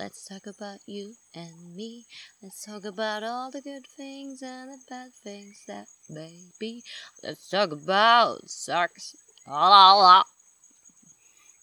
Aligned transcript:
Let's 0.00 0.24
talk 0.24 0.46
about 0.46 0.80
you 0.86 1.12
and 1.34 1.76
me. 1.76 2.06
Let's 2.42 2.64
talk 2.64 2.86
about 2.86 3.22
all 3.22 3.50
the 3.50 3.60
good 3.60 3.86
things 3.98 4.40
and 4.40 4.70
the 4.70 4.78
bad 4.88 5.12
things 5.22 5.62
that 5.68 5.88
may 6.08 6.40
be. 6.58 6.82
Let's 7.22 7.50
talk 7.50 7.70
about 7.70 8.48
sex. 8.48 9.14
War 9.46 10.24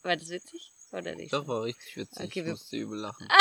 das 0.03 0.29
witzig? 0.29 0.71
Oder 0.91 1.15
nicht? 1.15 1.33
Doch, 1.33 1.47
war 1.47 1.63
richtig 1.63 1.97
witzig. 1.97 2.25
Okay, 2.25 2.41
ich 2.41 2.47
musste 2.47 2.77
übel 2.77 2.99
lachen. 2.99 3.27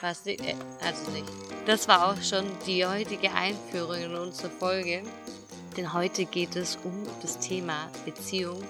Was 0.00 0.24
nicht? 0.24 0.40
Äh, 0.42 0.54
also 0.82 1.10
nicht. 1.10 1.28
Das 1.66 1.88
war 1.88 2.12
auch 2.12 2.22
schon 2.22 2.46
die 2.64 2.86
heutige 2.86 3.32
Einführung 3.32 3.96
in 3.96 4.14
unsere 4.14 4.50
Folge. 4.50 5.02
Denn 5.76 5.92
heute 5.92 6.26
geht 6.26 6.54
es 6.54 6.76
um 6.84 7.04
das 7.22 7.40
Thema 7.40 7.90
Beziehung 8.04 8.62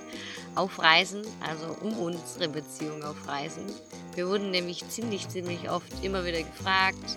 auf 0.55 0.79
Reisen, 0.79 1.23
also 1.41 1.77
um 1.80 1.98
unsere 1.98 2.48
Beziehung 2.48 3.02
auf 3.02 3.16
Reisen. 3.27 3.66
Wir 4.15 4.29
wurden 4.29 4.51
nämlich 4.51 4.87
ziemlich, 4.88 5.29
ziemlich 5.29 5.70
oft 5.70 5.93
immer 6.02 6.24
wieder 6.24 6.43
gefragt, 6.43 7.16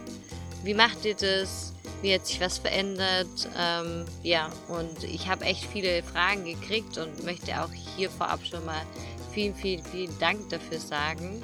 wie 0.63 0.73
macht 0.73 1.05
ihr 1.05 1.16
das? 1.16 1.73
Wie 2.02 2.13
hat 2.13 2.26
sich 2.26 2.41
was 2.41 2.57
verändert? 2.57 3.27
Ähm, 3.57 4.05
ja, 4.23 4.49
und 4.67 5.03
ich 5.03 5.27
habe 5.27 5.45
echt 5.45 5.66
viele 5.66 6.02
Fragen 6.03 6.43
gekriegt 6.45 6.98
und 6.98 7.23
möchte 7.23 7.62
auch 7.62 7.70
hier 7.95 8.09
vorab 8.09 8.40
schon 8.45 8.66
mal 8.66 8.81
vielen, 9.31 9.54
vielen, 9.54 9.84
vielen 9.84 10.17
Dank 10.20 10.49
dafür 10.49 10.79
sagen. 10.79 11.43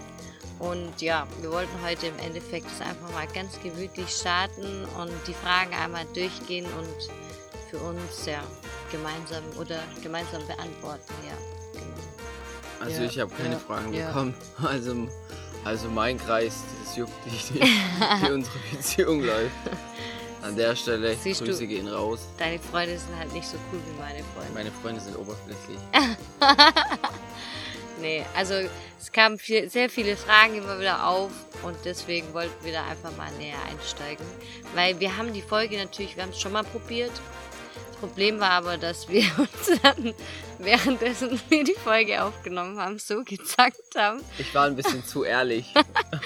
Und 0.59 1.01
ja, 1.01 1.27
wir 1.41 1.51
wollten 1.51 1.81
heute 1.83 2.07
im 2.07 2.19
Endeffekt 2.19 2.67
einfach 2.81 3.11
mal 3.13 3.27
ganz 3.27 3.59
gemütlich 3.61 4.09
starten 4.09 4.85
und 4.99 5.11
die 5.27 5.33
Fragen 5.33 5.73
einmal 5.73 6.05
durchgehen 6.13 6.65
und 6.65 7.09
für 7.69 7.77
uns 7.77 8.25
ja 8.25 8.43
gemeinsam 8.91 9.43
oder 9.59 9.79
gemeinsam 10.03 10.45
beantworten, 10.47 11.13
ja. 11.27 11.60
Also 12.83 13.01
Ja, 13.01 13.07
ich 13.09 13.19
habe 13.19 13.33
keine 13.35 13.53
ja, 13.53 13.59
Fragen 13.59 13.93
ja. 13.93 14.07
bekommen. 14.07 14.33
Also, 14.63 14.95
also 15.63 15.87
mein 15.89 16.17
Kreis, 16.17 16.55
das 16.83 16.97
juckt 16.97 17.25
nicht, 17.31 17.53
wie 17.53 18.31
unsere 18.31 18.57
Beziehung 18.71 19.23
läuft. 19.23 19.51
An 20.41 20.55
der 20.55 20.75
Stelle, 20.75 21.15
Siehst 21.15 21.41
du- 21.41 21.45
Grüße 21.45 21.67
gehen 21.67 21.87
raus. 21.87 22.21
Deine 22.39 22.57
Freunde 22.57 22.97
sind 22.97 23.15
halt 23.15 23.31
nicht 23.31 23.47
so 23.47 23.57
cool 23.71 23.79
wie 23.85 23.99
meine 24.01 24.23
Freunde. 24.33 24.51
Meine 24.55 24.71
Freunde 24.71 24.99
sind 24.99 25.15
oberflächlich. 25.17 25.77
Nee, 27.99 28.25
also 28.35 28.55
es 28.99 29.11
kamen 29.11 29.37
viel, 29.37 29.69
sehr 29.69 29.87
viele 29.87 30.17
Fragen 30.17 30.55
immer 30.55 30.79
wieder 30.79 31.05
auf 31.07 31.29
und 31.61 31.77
deswegen 31.85 32.33
wollten 32.33 32.65
wir 32.65 32.71
da 32.73 32.85
einfach 32.87 33.15
mal 33.15 33.29
näher 33.33 33.57
einsteigen. 33.69 34.25
Weil 34.73 34.99
wir 34.99 35.15
haben 35.17 35.31
die 35.33 35.43
Folge 35.43 35.77
natürlich, 35.77 36.15
wir 36.15 36.23
haben 36.23 36.31
es 36.31 36.39
schon 36.41 36.51
mal 36.53 36.63
probiert. 36.63 37.11
Das 37.91 37.97
Problem 37.97 38.39
war 38.39 38.49
aber, 38.51 38.77
dass 38.79 39.07
wir 39.07 39.23
uns 39.37 39.79
dann 39.83 40.15
währenddessen 40.63 41.39
wir 41.49 41.63
die 41.63 41.73
Folge 41.75 42.23
aufgenommen 42.23 42.79
haben, 42.79 42.99
so 42.99 43.23
gezackt 43.23 43.95
haben, 43.95 44.21
Ich 44.37 44.53
war 44.53 44.65
ein 44.65 44.75
bisschen 44.75 45.05
zu 45.05 45.23
ehrlich. 45.23 45.73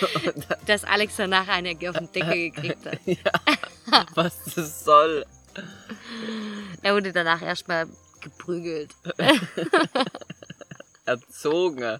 dass 0.65 0.83
Alex 0.83 1.15
danach 1.17 1.47
eine 1.47 1.71
auf 1.71 1.97
den 1.97 2.11
Deckel 2.11 2.51
gekriegt 2.51 2.85
hat. 2.85 2.99
Was 4.15 4.33
das 4.55 4.83
soll. 4.83 5.25
Er 6.81 6.93
wurde 6.95 7.13
danach 7.13 7.41
erstmal 7.41 7.87
geprügelt. 8.21 8.91
Erzogen. 11.05 11.99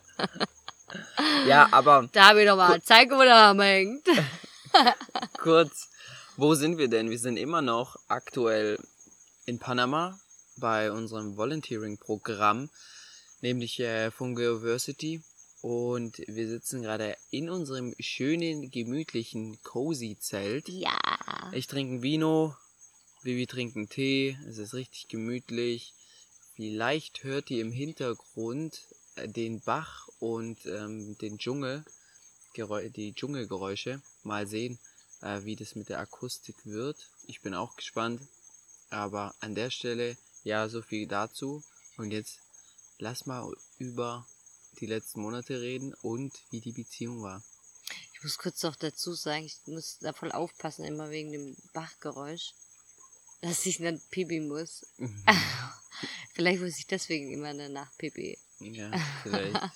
Ja, 1.47 1.67
aber 1.71 2.09
Da 2.11 2.29
habe 2.29 2.41
ich 2.41 2.47
doch 2.47 2.57
mal, 2.57 2.81
zeig, 2.81 3.11
wo 3.11 3.21
der 3.21 3.35
Hammer 3.35 3.63
hängt. 3.65 4.07
kurz, 5.37 5.89
wo 6.37 6.55
sind 6.55 6.77
wir 6.77 6.89
denn? 6.89 7.09
Wir 7.09 7.19
sind 7.19 7.37
immer 7.37 7.61
noch 7.61 7.95
aktuell 8.07 8.79
in 9.45 9.59
Panama 9.59 10.17
bei 10.57 10.91
unserem 10.91 11.37
Volunteering-Programm, 11.37 12.69
nämlich 13.41 13.79
äh, 13.79 14.11
von 14.11 14.35
Geoversity. 14.35 15.21
Und 15.61 16.19
wir 16.27 16.47
sitzen 16.47 16.83
gerade 16.83 17.17
in 17.31 17.49
unserem 17.49 17.95
schönen, 17.99 18.69
gemütlichen, 18.69 19.61
cozy 19.63 20.15
Zelt. 20.19 20.69
Ja. 20.69 20.97
Ich 21.53 21.65
trinke 21.67 21.95
ein 21.95 22.01
Vino, 22.03 22.55
Vivi 23.23 23.47
trinkt 23.47 23.75
einen 23.75 23.89
Tee, 23.89 24.37
es 24.47 24.59
ist 24.59 24.75
richtig 24.75 25.07
gemütlich. 25.07 25.93
Vielleicht 26.55 27.23
hört 27.23 27.49
ihr 27.49 27.61
im 27.61 27.71
Hintergrund 27.71 28.83
äh, 29.15 29.27
den 29.27 29.59
Bach 29.61 30.07
und 30.19 30.63
ähm, 30.67 31.17
den 31.17 31.39
Dschungel, 31.39 31.83
Geräu- 32.53 32.89
die 32.89 33.13
Dschungelgeräusche. 33.13 34.01
Mal 34.23 34.45
sehen, 34.47 34.77
äh, 35.21 35.43
wie 35.43 35.55
das 35.55 35.75
mit 35.75 35.89
der 35.89 35.99
Akustik 35.99 36.55
wird. 36.63 37.09
Ich 37.25 37.41
bin 37.41 37.55
auch 37.55 37.75
gespannt. 37.75 38.21
Aber 38.91 39.33
an 39.39 39.55
der 39.55 39.71
Stelle, 39.71 40.15
ja, 40.45 40.69
so 40.69 40.81
viel 40.81 41.07
dazu. 41.07 41.63
Und 41.97 42.11
jetzt 42.11 42.39
lass 42.99 43.25
mal 43.25 43.51
über 43.77 44.25
die 44.79 44.85
letzten 44.85 45.21
Monate 45.21 45.59
reden 45.59 45.93
und 45.95 46.33
wie 46.51 46.61
die 46.61 46.71
Beziehung 46.71 47.21
war. 47.23 47.43
Ich 48.13 48.23
muss 48.23 48.37
kurz 48.37 48.63
noch 48.63 48.75
dazu 48.75 49.13
sagen, 49.13 49.45
ich 49.45 49.57
muss 49.65 49.97
da 49.99 50.13
voll 50.13 50.31
aufpassen, 50.31 50.85
immer 50.85 51.09
wegen 51.09 51.31
dem 51.31 51.57
Bachgeräusch, 51.73 52.53
dass 53.41 53.65
ich 53.65 53.79
dann 53.79 54.01
pipi 54.11 54.39
muss. 54.39 54.85
Vielleicht 56.33 56.61
muss 56.61 56.77
ich 56.77 56.87
deswegen 56.87 57.31
immer 57.31 57.53
danach 57.53 57.91
pipi. 57.97 58.37
Ja, 58.59 58.91
vielleicht. 59.23 59.59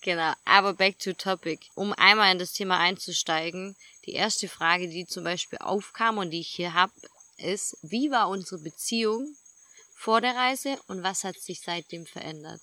Genau, 0.00 0.32
aber 0.44 0.74
back 0.74 0.96
to 1.00 1.12
topic. 1.12 1.66
Um 1.74 1.92
einmal 1.94 2.30
in 2.30 2.38
das 2.38 2.52
Thema 2.52 2.78
einzusteigen, 2.78 3.74
die 4.06 4.12
erste 4.12 4.48
Frage, 4.48 4.88
die 4.88 5.06
zum 5.06 5.24
Beispiel 5.24 5.58
aufkam 5.58 6.18
und 6.18 6.30
die 6.30 6.40
ich 6.40 6.48
hier 6.48 6.72
habe, 6.72 6.92
ist, 7.36 7.76
wie 7.82 8.10
war 8.12 8.28
unsere 8.28 8.60
Beziehung 8.60 9.36
vor 9.98 10.20
der 10.20 10.34
Reise 10.34 10.78
und 10.86 11.02
was 11.02 11.24
hat 11.24 11.36
sich 11.40 11.60
seitdem 11.60 12.06
verändert? 12.06 12.60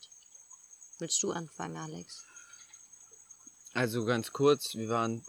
Willst 1.00 1.22
du 1.24 1.32
anfangen, 1.32 1.78
Alex? 1.78 2.24
Also 3.74 4.06
ganz 4.06 4.32
kurz, 4.32 4.76
wir 4.76 4.88
waren 4.90 5.26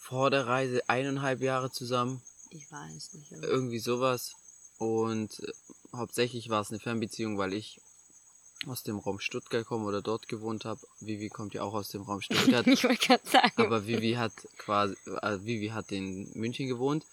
vor 0.00 0.30
der 0.30 0.46
Reise 0.46 0.82
eineinhalb 0.88 1.40
Jahre 1.40 1.70
zusammen, 1.70 2.22
Ich 2.50 2.70
weiß 2.70 3.12
nicht. 3.14 3.32
aber- 3.32 3.46
irgendwie 3.46 3.78
sowas. 3.78 4.32
Und 4.78 5.38
äh, 5.40 5.52
hauptsächlich 5.94 6.48
war 6.48 6.62
es 6.62 6.70
eine 6.70 6.80
Fernbeziehung, 6.80 7.38
weil 7.38 7.52
ich 7.52 7.80
aus 8.66 8.82
dem 8.82 8.98
Raum 8.98 9.20
Stuttgart 9.20 9.64
komme 9.66 9.86
oder 9.86 10.02
dort 10.02 10.26
gewohnt 10.28 10.64
habe. 10.64 10.80
Vivi 11.00 11.28
kommt 11.28 11.54
ja 11.54 11.62
auch 11.62 11.74
aus 11.74 11.88
dem 11.90 12.02
Raum 12.02 12.20
Stuttgart. 12.22 12.66
Ich 12.66 12.82
wollte 12.84 13.06
gerade 13.06 13.28
sagen. 13.30 13.52
aber 13.62 13.86
Vivi 13.86 14.14
hat 14.14 14.32
quasi, 14.58 14.94
äh, 15.22 15.38
Vivi 15.44 15.68
hat 15.68 15.92
in 15.92 16.30
München 16.34 16.66
gewohnt 16.66 17.06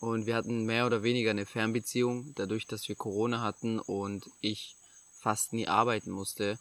und 0.00 0.26
wir 0.26 0.36
hatten 0.36 0.64
mehr 0.64 0.86
oder 0.86 1.02
weniger 1.02 1.30
eine 1.30 1.46
Fernbeziehung, 1.46 2.32
dadurch, 2.34 2.66
dass 2.66 2.88
wir 2.88 2.96
Corona 2.96 3.40
hatten 3.40 3.78
und 3.80 4.24
ich 4.40 4.76
fast 5.18 5.52
nie 5.52 5.66
arbeiten 5.66 6.10
musste, 6.10 6.58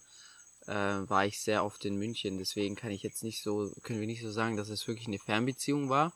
äh, 0.65 0.73
war 0.73 1.25
ich 1.25 1.39
sehr 1.41 1.63
oft 1.63 1.85
in 1.85 1.97
München. 1.97 2.37
Deswegen 2.37 2.75
kann 2.75 2.91
ich 2.91 3.03
jetzt 3.03 3.23
nicht 3.23 3.41
so, 3.43 3.71
können 3.83 3.99
wir 3.99 4.07
nicht 4.07 4.21
so 4.21 4.31
sagen, 4.31 4.57
dass 4.57 4.69
es 4.69 4.87
wirklich 4.87 5.07
eine 5.07 5.19
Fernbeziehung 5.19 5.89
war. 5.89 6.13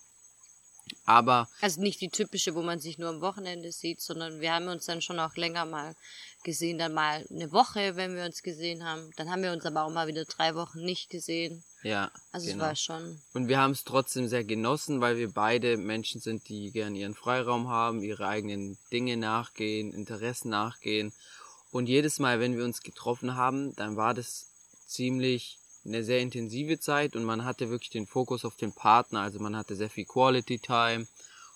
Aber 1.06 1.48
Also 1.62 1.80
nicht 1.80 2.02
die 2.02 2.10
typische, 2.10 2.56
wo 2.56 2.62
man 2.62 2.80
sich 2.80 2.98
nur 2.98 3.10
am 3.10 3.22
Wochenende 3.22 3.72
sieht, 3.72 4.02
sondern 4.02 4.42
wir 4.42 4.54
haben 4.54 4.68
uns 4.68 4.86
dann 4.86 5.02
schon 5.02 5.20
auch 5.20 5.36
länger 5.36 5.66
mal 5.66 5.96
gesehen, 6.44 6.80
dann 6.80 6.94
mal 6.94 7.26
eine 7.30 7.52
Woche, 7.52 7.96
wenn 7.96 8.16
wir 8.16 8.26
uns 8.26 8.42
gesehen 8.44 8.84
haben. 8.84 9.12
Dann 9.16 9.30
haben 9.30 9.44
wir 9.44 9.54
uns 9.54 9.66
aber 9.66 9.84
auch 9.84 9.92
mal 9.92 10.08
wieder 10.08 10.26
drei 10.26 10.56
Wochen 10.56 10.80
nicht 10.84 11.10
gesehen. 11.10 11.64
Ja, 11.84 12.12
Also 12.32 12.48
genau. 12.48 12.64
es 12.64 12.68
war 12.70 12.76
schon. 12.76 13.22
Und 13.34 13.48
wir 13.48 13.60
haben 13.60 13.72
es 13.72 13.84
trotzdem 13.84 14.28
sehr 14.28 14.44
genossen, 14.44 15.02
weil 15.02 15.18
wir 15.18 15.32
beide 15.32 15.78
Menschen 15.78 16.22
sind, 16.22 16.48
die 16.50 16.72
gern 16.72 16.96
ihren 16.96 17.16
Freiraum 17.16 17.68
haben, 17.70 18.02
ihre 18.04 18.28
eigenen 18.28 18.78
Dinge 18.92 19.18
nachgehen, 19.18 19.94
Interessen 19.94 20.50
nachgehen. 20.50 21.14
Und 21.72 21.88
jedes 21.88 22.20
Mal, 22.20 22.40
wenn 22.40 22.58
wir 22.58 22.66
uns 22.66 22.82
getroffen 22.82 23.36
haben, 23.36 23.76
dann 23.78 23.96
war 23.96 24.14
das 24.14 24.48
ziemlich 24.88 25.58
eine 25.86 26.04
sehr 26.04 26.20
intensive 26.20 26.80
Zeit 26.80 27.16
und 27.16 27.24
man 27.24 27.44
hatte 27.46 27.70
wirklich 27.70 27.90
den 27.90 28.06
Fokus 28.06 28.46
auf 28.46 28.56
den 28.56 28.74
Partner. 28.74 29.22
Also 29.22 29.40
man 29.40 29.56
hatte 29.56 29.76
sehr 29.76 29.90
viel 29.90 30.06
Quality 30.06 30.60
Time 30.60 31.08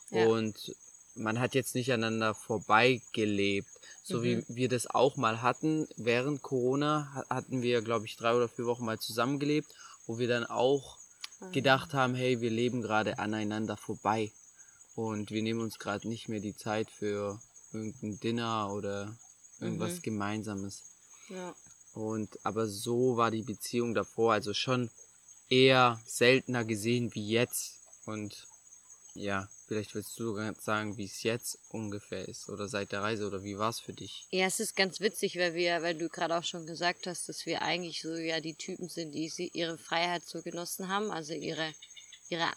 Ja. 0.09 0.25
und 0.25 0.73
man 1.15 1.39
hat 1.39 1.53
jetzt 1.53 1.75
nicht 1.75 1.91
aneinander 1.93 2.33
vorbeigelebt. 2.33 3.69
So 4.03 4.23
wie 4.23 4.37
Mhm. 4.37 4.45
wir 4.47 4.69
das 4.69 4.87
auch 4.87 5.15
mal 5.15 5.41
hatten. 5.41 5.87
Während 5.97 6.41
Corona 6.41 7.11
ha- 7.13 7.35
hatten 7.35 7.61
wir, 7.61 7.81
glaube 7.81 8.05
ich, 8.05 8.15
drei 8.17 8.35
oder 8.35 8.47
vier 8.47 8.65
Wochen 8.65 8.85
mal 8.85 8.99
zusammengelebt, 8.99 9.67
wo 10.07 10.17
wir 10.19 10.27
dann 10.27 10.45
auch 10.45 10.97
gedacht 11.51 11.93
haben, 11.93 12.15
hey, 12.15 12.41
wir 12.41 12.49
leben 12.49 12.81
gerade 12.81 13.19
aneinander 13.19 13.77
vorbei 13.77 14.31
und 14.95 15.31
wir 15.31 15.41
nehmen 15.41 15.61
uns 15.61 15.77
gerade 15.77 16.07
nicht 16.07 16.29
mehr 16.29 16.39
die 16.39 16.55
Zeit 16.55 16.89
für 16.89 17.39
irgendein 17.73 18.19
Dinner 18.19 18.71
oder 18.71 19.15
irgendwas 19.59 19.97
Mhm. 19.97 20.01
Gemeinsames. 20.01 20.83
Ja. 21.29 21.53
Und 21.93 22.39
aber 22.43 22.67
so 22.67 23.17
war 23.17 23.31
die 23.31 23.41
Beziehung 23.41 23.93
davor, 23.93 24.33
also 24.33 24.53
schon 24.53 24.89
eher 25.49 25.99
seltener 26.05 26.65
gesehen 26.65 27.13
wie 27.13 27.27
jetzt. 27.27 27.79
Und 28.05 28.47
ja, 29.15 29.47
vielleicht 29.67 29.95
willst 29.95 30.19
du 30.19 30.25
sogar 30.25 30.53
sagen, 30.59 30.97
wie 30.97 31.05
es 31.05 31.23
jetzt 31.23 31.57
ungefähr 31.69 32.27
ist 32.27 32.49
oder 32.49 32.67
seit 32.67 32.91
der 32.91 33.01
Reise 33.01 33.25
oder 33.25 33.43
wie 33.43 33.57
war 33.57 33.69
es 33.69 33.79
für 33.79 33.93
dich? 33.93 34.27
Ja, 34.29 34.45
es 34.45 34.59
ist 34.59 34.75
ganz 34.75 34.99
witzig, 34.99 35.37
weil 35.37 35.53
wir, 35.53 35.81
weil 35.81 35.95
du 35.95 36.09
gerade 36.09 36.37
auch 36.37 36.43
schon 36.43 36.67
gesagt 36.67 37.07
hast, 37.07 37.29
dass 37.29 37.45
wir 37.45 37.61
eigentlich 37.61 38.01
so 38.01 38.13
ja 38.13 38.41
die 38.41 38.55
Typen 38.55 38.89
sind, 38.89 39.13
die 39.13 39.29
sie 39.29 39.49
ihre 39.53 39.77
Freiheit 39.77 40.23
so 40.25 40.41
genossen 40.41 40.89
haben, 40.89 41.11
also 41.11 41.33
ihre, 41.33 41.73
ihre, 42.27 42.51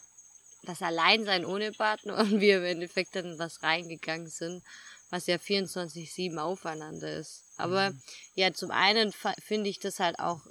das 0.63 0.81
Alleinsein 0.81 1.45
ohne 1.45 1.71
Partner 1.71 2.17
und 2.19 2.41
wir 2.41 2.57
im 2.57 2.65
Endeffekt 2.65 3.15
dann 3.15 3.39
was 3.39 3.63
reingegangen 3.63 4.27
sind, 4.27 4.61
was 5.09 5.27
ja 5.27 5.37
24-7 5.37 6.37
aufeinander 6.37 7.17
ist. 7.17 7.43
Aber 7.55 7.93
ja, 8.35 8.53
zum 8.53 8.71
einen 8.71 9.13
finde 9.41 9.69
ich 9.69 9.79
das 9.79 9.99
halt 9.99 10.19
auch 10.19 10.41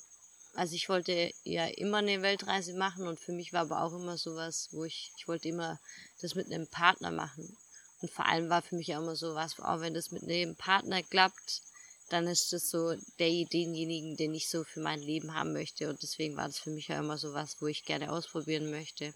also 0.54 0.74
ich 0.74 0.88
wollte 0.88 1.32
ja 1.44 1.66
immer 1.66 1.98
eine 1.98 2.22
Weltreise 2.22 2.74
machen 2.74 3.06
und 3.06 3.20
für 3.20 3.32
mich 3.32 3.52
war 3.52 3.62
aber 3.62 3.82
auch 3.82 3.92
immer 3.92 4.16
sowas, 4.16 4.68
wo 4.72 4.84
ich, 4.84 5.12
ich 5.16 5.28
wollte 5.28 5.48
immer 5.48 5.78
das 6.20 6.34
mit 6.34 6.46
einem 6.46 6.66
Partner 6.66 7.10
machen. 7.10 7.56
Und 8.00 8.10
vor 8.10 8.26
allem 8.26 8.48
war 8.48 8.62
für 8.62 8.76
mich 8.76 8.94
auch 8.94 9.00
immer 9.00 9.16
so 9.16 9.34
was, 9.34 9.58
auch 9.58 9.80
wenn 9.80 9.94
das 9.94 10.10
mit 10.10 10.22
einem 10.22 10.56
Partner 10.56 11.02
klappt, 11.02 11.62
dann 12.08 12.26
ist 12.26 12.52
das 12.52 12.70
so 12.70 12.94
der 13.18 13.44
denjenigen, 13.44 14.16
den 14.16 14.34
ich 14.34 14.48
so 14.48 14.64
für 14.64 14.80
mein 14.80 15.00
Leben 15.00 15.34
haben 15.34 15.52
möchte. 15.52 15.88
Und 15.88 16.02
deswegen 16.02 16.36
war 16.36 16.46
das 16.46 16.58
für 16.58 16.70
mich 16.70 16.88
ja 16.88 16.98
immer 16.98 17.18
so 17.18 17.34
was, 17.34 17.60
wo 17.60 17.66
ich 17.66 17.84
gerne 17.84 18.10
ausprobieren 18.10 18.70
möchte. 18.70 19.14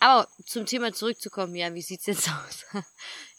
Aber 0.00 0.28
zum 0.44 0.66
Thema 0.66 0.92
zurückzukommen, 0.92 1.54
ja, 1.54 1.72
wie 1.74 1.82
sieht's 1.82 2.06
jetzt 2.06 2.28
aus? 2.46 2.64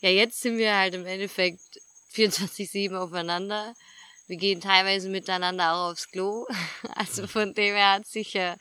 ja, 0.01 0.09
jetzt 0.09 0.41
sind 0.41 0.57
wir 0.57 0.75
halt 0.75 0.93
im 0.93 1.05
Endeffekt 1.05 1.81
24-7 2.13 2.95
aufeinander. 2.95 3.73
Wir 4.27 4.37
gehen 4.37 4.61
teilweise 4.61 5.09
miteinander 5.09 5.73
auch 5.73 5.91
aufs 5.91 6.09
Klo. 6.09 6.45
Also 6.95 7.27
von 7.27 7.53
dem 7.53 7.75
her 7.75 7.93
hat 7.93 8.07
sich 8.07 8.33
ja, 8.33 8.55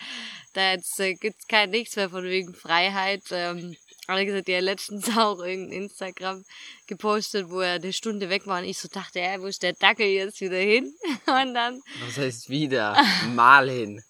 da 0.54 0.72
jetzt 0.72 0.98
äh, 0.98 1.14
gibt's 1.14 1.46
kein 1.46 1.70
nichts 1.70 1.96
mehr 1.96 2.10
von 2.10 2.24
wegen 2.24 2.54
Freiheit. 2.54 3.22
Ähm, 3.30 3.76
Alex 4.08 4.32
hat 4.32 4.48
ja 4.48 4.60
letztens 4.60 5.08
auch 5.16 5.40
irgendein 5.40 5.82
Instagram 5.82 6.44
gepostet, 6.86 7.50
wo 7.50 7.60
er 7.60 7.74
eine 7.74 7.92
Stunde 7.92 8.28
weg 8.28 8.46
war 8.46 8.60
und 8.60 8.64
ich 8.64 8.78
so 8.78 8.88
dachte, 8.88 9.20
ja, 9.20 9.40
wo 9.40 9.46
ist 9.46 9.62
der 9.62 9.74
Dackel 9.74 10.06
jetzt 10.06 10.40
wieder 10.40 10.58
hin? 10.58 10.94
Und 11.26 11.54
dann. 11.54 11.80
Was 12.04 12.18
heißt 12.18 12.50
wieder? 12.50 12.96
Mal 13.34 13.70
hin. 13.70 14.02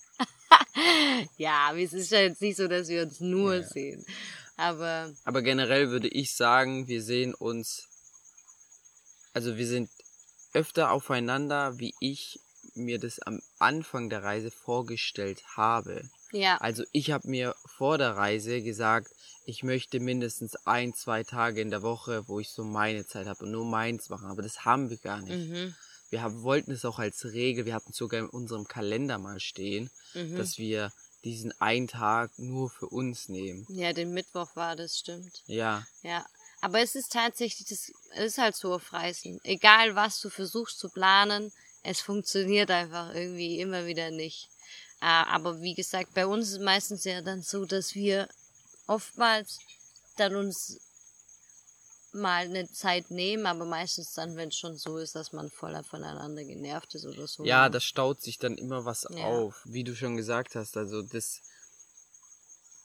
ja, 1.36 1.74
es 1.76 1.92
ist 1.92 2.10
ja 2.10 2.20
jetzt 2.20 2.40
nicht 2.40 2.56
so, 2.56 2.68
dass 2.68 2.88
wir 2.88 3.02
uns 3.02 3.20
nur 3.20 3.56
ja. 3.56 3.62
sehen. 3.62 4.04
Aber. 4.56 5.12
Aber 5.24 5.42
generell 5.42 5.90
würde 5.90 6.08
ich 6.08 6.34
sagen, 6.34 6.88
wir 6.88 7.02
sehen 7.02 7.34
uns. 7.34 7.88
Also 9.34 9.56
wir 9.56 9.66
sind 9.66 9.90
öfter 10.52 10.90
aufeinander, 10.90 11.78
wie 11.78 11.94
ich 12.00 12.40
mir 12.74 12.98
das 12.98 13.18
am 13.20 13.40
Anfang 13.58 14.08
der 14.08 14.22
Reise 14.22 14.50
vorgestellt 14.50 15.42
habe. 15.56 16.08
Ja. 16.32 16.56
Also 16.58 16.84
ich 16.92 17.10
habe 17.10 17.28
mir 17.28 17.54
vor 17.66 17.98
der 17.98 18.16
Reise 18.16 18.62
gesagt, 18.62 19.08
ich 19.44 19.62
möchte 19.62 20.00
mindestens 20.00 20.56
ein, 20.64 20.94
zwei 20.94 21.24
Tage 21.24 21.60
in 21.60 21.70
der 21.70 21.82
Woche, 21.82 22.26
wo 22.28 22.40
ich 22.40 22.50
so 22.50 22.64
meine 22.64 23.06
Zeit 23.06 23.26
habe 23.26 23.44
und 23.44 23.50
nur 23.50 23.64
meins 23.64 24.08
machen. 24.08 24.28
Aber 24.28 24.42
das 24.42 24.64
haben 24.64 24.88
wir 24.88 24.96
gar 24.96 25.20
nicht. 25.20 25.50
Mhm. 25.50 25.74
Wir 26.10 26.22
haben, 26.22 26.42
wollten 26.42 26.72
es 26.72 26.84
auch 26.84 26.98
als 26.98 27.24
Regel, 27.24 27.64
wir 27.64 27.74
hatten 27.74 27.92
sogar 27.92 28.20
in 28.20 28.28
unserem 28.28 28.68
Kalender 28.68 29.18
mal 29.18 29.40
stehen, 29.40 29.90
mhm. 30.14 30.36
dass 30.36 30.58
wir 30.58 30.92
diesen 31.24 31.58
einen 31.60 31.88
Tag 31.88 32.30
nur 32.38 32.68
für 32.70 32.86
uns 32.86 33.28
nehmen. 33.28 33.66
Ja, 33.68 33.92
den 33.92 34.12
Mittwoch 34.12 34.54
war 34.56 34.76
das, 34.76 34.98
stimmt. 34.98 35.42
Ja. 35.46 35.86
Ja. 36.02 36.24
Aber 36.62 36.80
es 36.80 36.94
ist 36.94 37.12
tatsächlich, 37.12 37.68
das 37.68 37.92
ist 38.24 38.38
halt 38.38 38.54
so 38.54 38.72
auf 38.72 38.92
Reisen. 38.92 39.40
Egal 39.42 39.96
was 39.96 40.20
du 40.20 40.30
versuchst 40.30 40.78
zu 40.78 40.88
planen, 40.88 41.52
es 41.82 42.00
funktioniert 42.00 42.70
einfach 42.70 43.12
irgendwie 43.14 43.60
immer 43.60 43.84
wieder 43.84 44.12
nicht. 44.12 44.48
Äh, 45.00 45.06
aber 45.06 45.60
wie 45.60 45.74
gesagt, 45.74 46.14
bei 46.14 46.24
uns 46.24 46.46
ist 46.46 46.52
es 46.54 46.60
meistens 46.60 47.04
ja 47.04 47.20
dann 47.20 47.42
so, 47.42 47.64
dass 47.64 47.96
wir 47.96 48.28
oftmals 48.86 49.58
dann 50.16 50.36
uns 50.36 50.78
mal 52.12 52.44
eine 52.44 52.70
Zeit 52.70 53.10
nehmen, 53.10 53.46
aber 53.46 53.64
meistens 53.64 54.12
dann, 54.14 54.36
wenn 54.36 54.50
es 54.50 54.56
schon 54.56 54.76
so 54.76 54.98
ist, 54.98 55.16
dass 55.16 55.32
man 55.32 55.50
voller 55.50 55.82
voneinander 55.82 56.44
genervt 56.44 56.94
ist 56.94 57.06
oder 57.06 57.26
so. 57.26 57.44
Ja, 57.44 57.68
da 57.70 57.80
staut 57.80 58.22
sich 58.22 58.38
dann 58.38 58.56
immer 58.56 58.84
was 58.84 59.04
ja. 59.10 59.24
auf, 59.24 59.62
wie 59.64 59.82
du 59.82 59.96
schon 59.96 60.16
gesagt 60.16 60.54
hast. 60.54 60.76
Also 60.76 61.02
das 61.02 61.40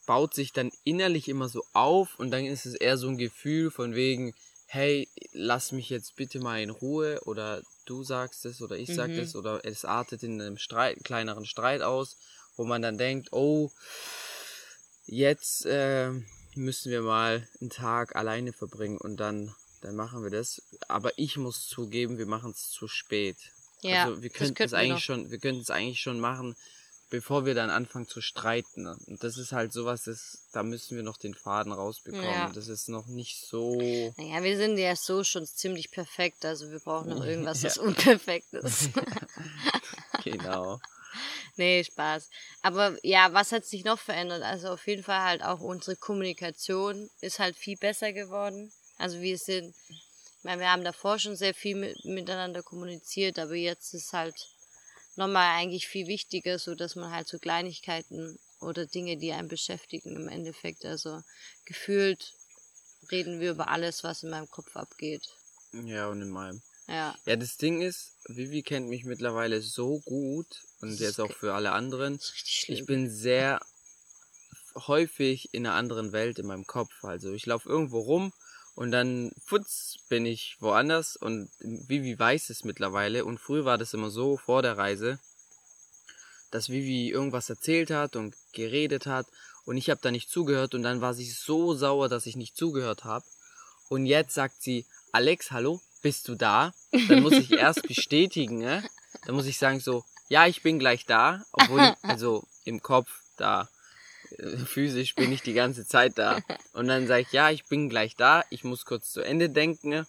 baut 0.08 0.34
sich 0.34 0.54
dann 0.54 0.72
innerlich 0.84 1.30
immer 1.30 1.50
so 1.50 1.64
auf 1.74 2.18
und 2.18 2.32
dann 2.32 2.46
ist 2.46 2.66
es 2.66 2.74
eher 2.74 2.98
so 2.98 3.10
ein 3.10 3.18
Gefühl 3.18 3.70
von 3.70 3.94
wegen, 3.94 4.34
hey, 4.66 5.08
lass 5.34 5.72
mich 5.72 5.90
jetzt 5.90 6.16
bitte 6.16 6.40
mal 6.40 6.62
in 6.62 6.72
Ruhe 6.72 7.22
oder 7.26 7.62
du 7.86 8.04
sagst 8.04 8.46
es 8.46 8.62
oder 8.62 8.78
ich 8.78 8.94
sag 8.94 9.10
mhm. 9.10 9.20
es 9.20 9.36
oder 9.36 9.64
es 9.64 9.86
artet 9.86 10.24
in 10.24 10.42
einem 10.42 10.58
Streit, 10.58 11.04
kleineren 11.04 11.46
Streit 11.46 11.82
aus, 11.82 12.18
wo 12.56 12.66
man 12.66 12.82
dann 12.82 12.98
denkt, 12.98 13.32
oh, 13.34 13.72
jetzt 15.06 15.66
äh, 15.66 16.12
müssen 16.56 16.92
wir 16.92 17.02
mal 17.02 17.48
einen 17.62 17.70
Tag 17.70 18.16
alleine 18.16 18.54
verbringen 18.54 18.98
und 18.98 19.18
dann, 19.18 19.54
dann 19.82 19.96
machen 19.96 20.24
wir 20.24 20.32
das. 20.32 20.62
Aber 20.88 21.12
ich 21.18 21.38
muss 21.38 21.68
zugeben, 21.68 22.18
wir 22.18 22.26
machen 22.26 22.52
es 22.52 22.70
zu 22.72 22.88
spät. 22.88 23.38
Ja, 23.82 24.06
also 24.06 24.24
wir 24.24 24.30
könnten 24.30 24.64
es 24.64 24.74
eigentlich 24.74 25.04
schon, 25.04 25.30
wir 25.30 25.38
könnten 25.38 25.62
es 25.62 25.70
eigentlich 25.70 26.02
schon 26.02 26.20
machen, 26.20 26.56
bevor 27.10 27.46
wir 27.46 27.56
dann 27.56 27.70
anfangen 27.70 28.08
zu 28.08 28.22
streiten. 28.22 28.88
Und 28.88 29.24
das 29.24 29.38
ist 29.38 29.52
halt 29.52 29.72
sowas, 29.72 30.04
das, 30.04 30.48
da 30.52 30.64
müssen 30.64 30.96
wir 30.96 31.04
noch 31.04 31.18
den 31.18 31.34
Faden 31.34 31.72
rausbekommen. 31.72 32.26
Ja. 32.26 32.52
Das 32.54 32.68
ist 32.68 32.90
noch 32.90 33.08
nicht 33.08 33.46
so. 33.46 33.76
Naja, 34.18 34.44
wir 34.44 34.58
sind 34.58 34.78
ja 34.78 34.96
so 34.96 35.24
schon 35.24 35.46
ziemlich 35.46 35.92
perfekt, 35.92 36.46
also 36.46 36.70
wir 36.70 36.80
brauchen 36.80 37.10
noch 37.10 37.26
irgendwas, 37.26 37.62
ja. 37.64 37.70
was 37.70 37.78
unperfekt 37.78 38.54
ist. 38.54 38.90
genau. 40.24 40.80
Nee, 41.56 41.84
Spaß. 41.84 42.30
Aber 42.62 42.96
ja, 43.02 43.34
was 43.34 43.52
hat 43.52 43.66
sich 43.66 43.84
noch 43.84 43.98
verändert? 43.98 44.44
Also 44.44 44.70
auf 44.70 44.86
jeden 44.86 45.04
Fall 45.04 45.24
halt 45.24 45.44
auch 45.44 45.60
unsere 45.60 45.96
Kommunikation 45.96 47.10
ist 47.20 47.40
halt 47.40 47.58
viel 47.58 47.78
besser 47.78 48.14
geworden. 48.14 48.72
Also 48.98 49.22
wir 49.22 49.38
sind, 49.40 49.74
ich 49.90 50.44
meine, 50.44 50.62
wir 50.62 50.72
haben 50.72 50.84
davor 50.84 51.18
schon 51.18 51.36
sehr 51.36 51.56
viel 51.56 51.76
mit, 51.76 52.06
miteinander 52.06 52.62
kommuniziert, 52.62 53.40
aber 53.40 53.56
jetzt 53.56 53.94
ist 53.96 54.14
halt 54.14 54.36
nochmal 55.18 55.58
eigentlich 55.58 55.88
viel 55.88 56.08
wichtiger, 56.08 56.60
so 56.60 56.76
dass 56.76 56.96
man 56.96 57.12
halt 57.12 57.28
so 57.28 57.40
Kleinigkeiten 57.40 58.40
oder 58.60 58.86
Dinge, 58.86 59.18
die 59.18 59.32
einen 59.32 59.48
beschäftigen 59.48 60.16
im 60.16 60.28
Endeffekt, 60.28 60.86
also 60.86 61.22
gefühlt 61.66 62.34
reden 63.12 63.40
wir 63.40 63.52
über 63.52 63.70
alles, 63.70 64.04
was 64.04 64.24
in 64.24 64.30
meinem 64.30 64.50
Kopf 64.50 64.76
abgeht. 64.76 65.30
Ja, 65.74 66.08
und 66.08 66.22
in 66.22 66.30
meinem. 66.30 66.62
Ja. 66.88 67.16
Ja, 67.26 67.36
das 67.36 67.58
Ding 67.58 67.82
ist, 67.82 68.14
Vivi 68.28 68.64
kennt 68.64 68.88
mich 68.88 69.04
mittlerweile 69.04 69.62
so 69.62 70.00
gut 70.00 70.48
und 70.82 71.00
jetzt 71.00 71.20
auch 71.20 71.32
für 71.32 71.54
alle 71.54 71.72
anderen. 71.74 72.20
Ich 72.68 72.86
bin 72.86 73.10
sehr 73.10 73.60
häufig 74.76 75.54
in 75.54 75.66
einer 75.66 75.76
anderen 75.76 76.12
Welt 76.12 76.40
in 76.40 76.48
meinem 76.48 76.66
Kopf. 76.66 77.04
Also 77.04 77.34
ich 77.34 77.46
laufe 77.46 77.68
irgendwo 77.68 78.00
rum 78.00 78.34
und 78.78 78.92
dann 78.92 79.32
futz 79.44 79.98
bin 80.08 80.28
ich 80.28 80.56
woanders 80.60 81.16
und 81.18 81.50
Vivi 81.60 82.18
weiß 82.18 82.52
es 82.52 82.64
mittlerweile 82.64 83.26
und 83.26 83.40
früher 83.40 83.66
war 83.66 83.80
das 83.80 83.96
immer 83.96 84.12
so 84.12 84.38
vor 84.38 84.62
der 84.62 84.78
Reise, 84.78 85.18
dass 86.52 86.70
Vivi 86.70 87.10
irgendwas 87.10 87.50
erzählt 87.50 87.90
hat 87.90 88.16
und 88.16 88.36
geredet 88.54 89.08
hat 89.08 89.26
und 89.66 89.78
ich 89.78 89.90
habe 89.90 90.00
da 90.04 90.12
nicht 90.12 90.30
zugehört 90.30 90.76
und 90.76 90.84
dann 90.84 91.02
war 91.02 91.16
sie 91.16 91.26
so 91.26 91.74
sauer, 91.74 92.08
dass 92.08 92.28
ich 92.28 92.36
nicht 92.36 92.56
zugehört 92.56 93.04
habe. 93.04 93.26
Und 93.90 94.06
jetzt 94.06 94.36
sagt 94.36 94.62
sie, 94.62 94.86
Alex, 95.12 95.50
hallo, 95.50 95.82
bist 96.04 96.28
du 96.28 96.36
da? 96.36 96.72
Dann 97.08 97.24
muss 97.24 97.34
ich 97.34 97.54
erst 97.54 97.82
bestätigen, 97.88 98.60
ne? 98.60 98.88
Dann 99.26 99.34
muss 99.34 99.48
ich 99.48 99.58
sagen 99.58 99.80
so, 99.80 100.06
ja, 100.30 100.46
ich 100.46 100.62
bin 100.62 100.78
gleich 100.78 101.08
da, 101.08 101.44
obwohl, 101.52 101.82
ich, 101.82 101.94
also 102.04 102.46
im 102.64 102.84
Kopf 102.84 103.10
da, 103.38 103.70
physisch 104.66 105.16
bin 105.16 105.32
ich 105.32 105.42
die 105.42 105.54
ganze 105.54 105.86
Zeit 105.86 106.18
da. 106.18 106.40
Und 106.74 106.88
dann 106.88 107.08
sage 107.08 107.22
ich, 107.22 107.32
ja, 107.32 107.50
ich 107.50 107.66
bin 107.66 107.90
gleich 107.90 108.16
da, 108.16 108.44
ich 108.50 108.64
muss 108.64 108.86
kurz 108.86 109.12
zu 109.12 109.22
Ende 109.22 109.50
denken. 109.50 110.06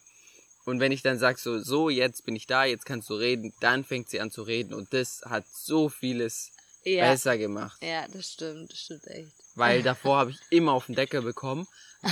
Und 0.64 0.80
wenn 0.80 0.92
ich 0.92 1.02
dann 1.02 1.18
sage 1.18 1.38
so, 1.38 1.58
so, 1.58 1.88
jetzt 1.88 2.26
bin 2.26 2.36
ich 2.36 2.46
da, 2.46 2.64
jetzt 2.64 2.84
kannst 2.84 3.08
du 3.08 3.14
reden, 3.14 3.54
dann 3.60 3.84
fängt 3.84 4.10
sie 4.10 4.20
an 4.20 4.30
zu 4.30 4.42
reden. 4.42 4.74
Und 4.74 4.92
das 4.92 5.22
hat 5.24 5.44
so 5.50 5.88
vieles 5.88 6.52
ja. 6.84 7.10
besser 7.10 7.38
gemacht. 7.38 7.82
Ja, 7.82 8.06
das 8.08 8.32
stimmt, 8.32 8.72
das 8.72 8.78
stimmt 8.78 9.06
echt. 9.06 9.32
Weil 9.54 9.82
davor 9.84 10.18
habe 10.18 10.30
ich 10.30 10.38
immer 10.50 10.72
auf 10.72 10.86
den 10.86 10.94
Deckel 10.94 11.22
bekommen 11.22 11.66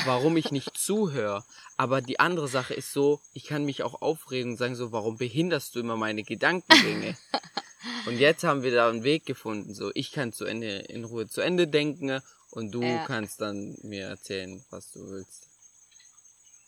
warum 0.05 0.37
ich 0.37 0.51
nicht 0.51 0.77
zuhöre. 0.77 1.45
Aber 1.77 2.01
die 2.01 2.21
andere 2.21 2.49
Sache 2.49 2.75
ist 2.75 2.93
so, 2.93 3.21
ich 3.33 3.45
kann 3.45 3.65
mich 3.65 3.83
auch 3.83 4.01
aufregen 4.03 4.53
und 4.53 4.57
sagen 4.57 4.75
so, 4.75 4.93
warum 4.93 5.17
behinderst 5.17 5.75
du 5.75 5.81
immer 5.81 5.97
meine 5.97 6.23
Gedankengänge? 6.23 7.17
und 8.07 8.19
jetzt 8.19 8.45
haben 8.45 8.63
wir 8.63 8.73
da 8.73 8.89
einen 8.89 9.05
Weg 9.05 9.27
gefunden. 9.27 9.75
So, 9.75 9.91
ich 9.95 10.13
kann 10.13 10.33
zu 10.33 10.45
Ende 10.45 10.79
in 10.89 11.05
Ruhe 11.05 11.29
zu 11.29 11.41
Ende 11.41 11.69
denken 11.69 12.21
und 12.51 12.73
du 12.73 12.83
ja. 12.83 13.05
kannst 13.07 13.41
dann 13.41 13.77
mir 13.83 14.07
erzählen, 14.07 14.65
was 14.71 14.93
du 14.93 15.09
willst. 15.11 15.47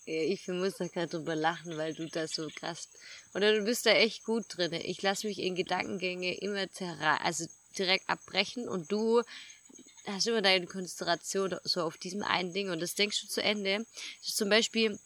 Ich 0.05 0.49
muss 0.49 0.77
da 0.79 0.87
gerade 0.87 1.09
drüber 1.09 1.37
lachen, 1.37 1.77
weil 1.77 1.93
du 1.93 2.09
das 2.09 2.33
so 2.33 2.49
krass. 2.49 2.89
Oder 3.35 3.59
du 3.59 3.65
bist 3.65 3.85
da 3.85 3.91
echt 3.91 4.25
gut 4.25 4.47
drin. 4.49 4.73
Ich 4.73 5.03
lasse 5.03 5.27
mich 5.27 5.39
in 5.39 5.55
Gedankengänge 5.55 6.35
immer 6.39 6.67
also 7.23 7.47
direkt 7.79 8.09
abbrechen 8.09 8.69
und 8.69 8.91
du 8.91 9.23
hast 10.07 10.27
immer 10.27 10.41
deine 10.41 10.67
Konzentration 10.67 11.57
so 11.63 11.83
auf 11.83 11.99
diesem 11.99 12.23
einen 12.23 12.55
Ding 12.55 12.71
und 12.71 12.81
das 12.81 12.95
denkst 12.95 13.21
du 13.21 13.29
zu 13.29 13.43
Ende. 13.43 13.85
Zum 14.23 14.49
Beispiel, 14.49 14.99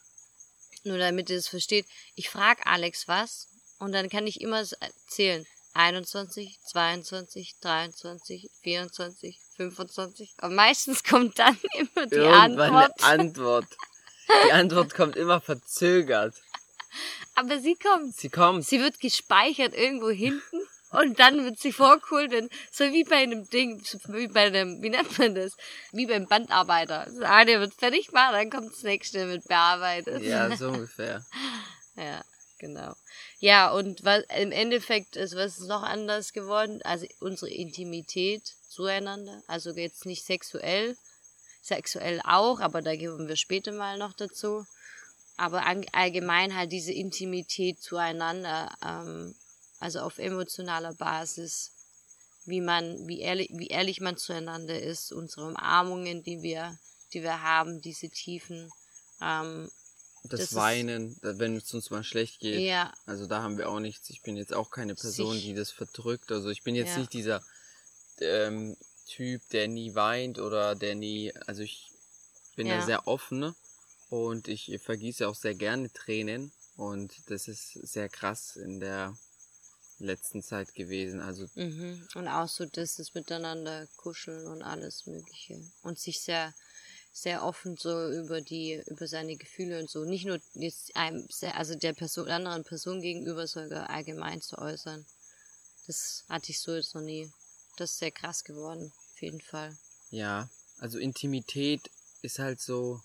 nur 0.85 0.97
damit 0.97 1.29
ihr 1.29 1.35
das 1.35 1.49
versteht, 1.49 1.85
ich 2.15 2.29
frage 2.29 2.65
Alex 2.65 3.07
was 3.07 3.49
und 3.79 3.91
dann 3.91 4.09
kann 4.09 4.27
ich 4.27 4.41
immer 4.41 4.65
zählen. 5.07 5.45
21, 5.73 6.59
22, 6.61 7.55
23, 7.61 8.49
24, 8.61 9.39
25. 9.57 10.33
Und 10.41 10.55
meistens 10.55 11.03
kommt 11.03 11.39
dann 11.39 11.57
immer 11.73 12.07
die 12.07 12.15
Irgendwann 12.15 12.75
Antwort. 12.75 13.03
Eine 13.03 13.23
Antwort. 13.23 13.67
Die 14.47 14.51
Antwort 14.51 14.93
kommt 14.93 15.15
immer 15.15 15.41
verzögert. 15.41 16.35
Aber 17.35 17.59
sie 17.59 17.75
kommt. 17.75 18.15
Sie 18.15 18.29
kommt. 18.29 18.65
Sie 18.65 18.79
wird 18.79 18.99
gespeichert 18.99 19.73
irgendwo 19.73 20.09
hinten 20.09 20.61
und 20.93 21.19
dann 21.19 21.43
wird 21.43 21.59
sie 21.59 21.71
vorgeholt, 21.71 22.31
wenn, 22.31 22.49
so 22.71 22.85
wie 22.85 23.03
bei 23.03 23.17
einem 23.17 23.49
Ding, 23.49 23.83
wie 24.09 24.27
bei 24.27 24.45
einem, 24.45 24.81
wie 24.83 24.91
nennt 24.91 25.17
man 25.17 25.33
das? 25.33 25.57
Wie 25.91 26.05
beim 26.05 26.27
Bandarbeiter. 26.27 27.05
Das 27.05 27.19
eine 27.21 27.59
wird 27.59 27.73
fertig 27.73 28.07
gemacht, 28.07 28.33
dann 28.33 28.51
kommt 28.51 28.71
das 28.71 28.83
nächste 28.83 29.25
mit 29.25 29.47
bearbeitet. 29.47 30.21
Ja, 30.21 30.55
so 30.55 30.67
ungefähr. 30.67 31.25
ja, 31.95 32.23
genau. 32.59 32.93
Ja, 33.43 33.73
und 33.73 34.05
was, 34.05 34.23
im 34.37 34.53
Endeffekt 34.53 35.17
ist 35.17 35.35
was 35.35 35.59
noch 35.59 35.83
anders 35.83 36.31
geworden, 36.31 36.79
also 36.85 37.05
unsere 37.19 37.51
Intimität 37.51 38.41
zueinander, 38.69 39.43
also 39.47 39.71
jetzt 39.71 40.05
nicht 40.05 40.23
sexuell, 40.23 40.95
sexuell 41.61 42.21
auch, 42.23 42.61
aber 42.61 42.81
da 42.81 42.95
geben 42.95 43.27
wir 43.27 43.35
später 43.35 43.73
mal 43.73 43.97
noch 43.97 44.13
dazu. 44.13 44.65
Aber 45.35 45.65
allgemein 45.91 46.55
halt 46.55 46.71
diese 46.71 46.93
Intimität 46.93 47.81
zueinander, 47.81 48.73
ähm, 48.81 49.35
also 49.81 49.99
auf 49.99 50.19
emotionaler 50.19 50.93
Basis, 50.93 51.73
wie 52.45 52.61
man, 52.61 53.09
wie 53.09 53.19
ehrlich, 53.19 53.49
wie 53.51 53.67
ehrlich 53.67 53.99
man 53.99 54.15
zueinander 54.15 54.81
ist, 54.81 55.11
unsere 55.11 55.47
Umarmungen, 55.47 56.23
die 56.23 56.41
wir, 56.43 56.79
die 57.11 57.23
wir 57.23 57.41
haben, 57.41 57.81
diese 57.81 58.07
Tiefen. 58.07 58.71
Ähm, 59.21 59.69
das, 60.23 60.39
das 60.39 60.55
Weinen, 60.55 61.17
wenn 61.21 61.57
es 61.57 61.73
uns 61.73 61.89
mal 61.89 62.03
schlecht 62.03 62.39
geht. 62.39 62.61
Ja. 62.61 62.93
Also 63.05 63.27
da 63.27 63.41
haben 63.41 63.57
wir 63.57 63.69
auch 63.69 63.79
nichts. 63.79 64.09
Ich 64.09 64.21
bin 64.21 64.37
jetzt 64.37 64.53
auch 64.53 64.71
keine 64.71 64.95
Person, 64.95 65.33
Sich, 65.33 65.43
die 65.43 65.53
das 65.53 65.71
verdrückt. 65.71 66.31
Also 66.31 66.49
ich 66.49 66.63
bin 66.63 66.75
jetzt 66.75 66.91
ja. 66.91 66.99
nicht 66.99 67.13
dieser 67.13 67.43
ähm, 68.19 68.77
Typ, 69.07 69.41
der 69.49 69.67
nie 69.67 69.95
weint 69.95 70.39
oder 70.39 70.75
der 70.75 70.95
nie, 70.95 71.33
also 71.45 71.61
ich 71.61 71.91
bin 72.55 72.67
ja. 72.67 72.77
da 72.77 72.85
sehr 72.85 73.07
offen 73.07 73.39
ne? 73.39 73.55
und 74.09 74.47
ich 74.47 74.79
vergieße 74.81 75.27
auch 75.27 75.35
sehr 75.35 75.55
gerne 75.55 75.91
Tränen 75.91 76.51
und 76.77 77.13
das 77.29 77.47
ist 77.47 77.73
sehr 77.73 78.09
krass 78.09 78.55
in 78.55 78.79
der 78.79 79.15
letzten 79.99 80.41
Zeit 80.41 80.73
gewesen. 80.73 81.19
Also 81.19 81.47
mhm. 81.55 82.07
und 82.15 82.27
auch 82.27 82.47
so 82.47 82.65
dass 82.65 82.95
das 82.95 83.13
Miteinander 83.13 83.87
kuscheln 83.97 84.47
und 84.47 84.61
alles 84.61 85.05
Mögliche 85.05 85.59
und 85.81 85.99
sich 85.99 86.21
sehr 86.21 86.53
sehr 87.13 87.45
offen 87.45 87.77
so 87.77 88.11
über 88.11 88.41
die 88.41 88.81
über 88.87 89.07
seine 89.07 89.37
Gefühle 89.37 89.79
und 89.79 89.89
so 89.89 90.03
nicht 90.03 90.25
nur 90.25 90.39
jetzt 90.55 90.95
einem 90.95 91.27
also 91.53 91.75
der 91.75 91.93
Person 91.93 92.27
anderen 92.27 92.63
Person 92.63 93.01
gegenüber 93.01 93.47
sogar 93.47 93.89
allgemein 93.89 94.41
zu 94.41 94.57
äußern. 94.57 95.05
Das 95.87 96.23
hatte 96.27 96.51
ich 96.51 96.59
so 96.59 96.73
jetzt 96.73 96.95
noch 96.95 97.01
nie. 97.01 97.31
Das 97.77 97.91
ist 97.91 97.99
sehr 97.99 98.11
krass 98.11 98.43
geworden 98.43 98.91
jeden 99.23 99.41
Fall. 99.41 99.75
Ja, 100.11 100.49
also 100.77 100.99
Intimität 100.99 101.89
ist 102.21 102.39
halt 102.39 102.61
so, 102.61 103.01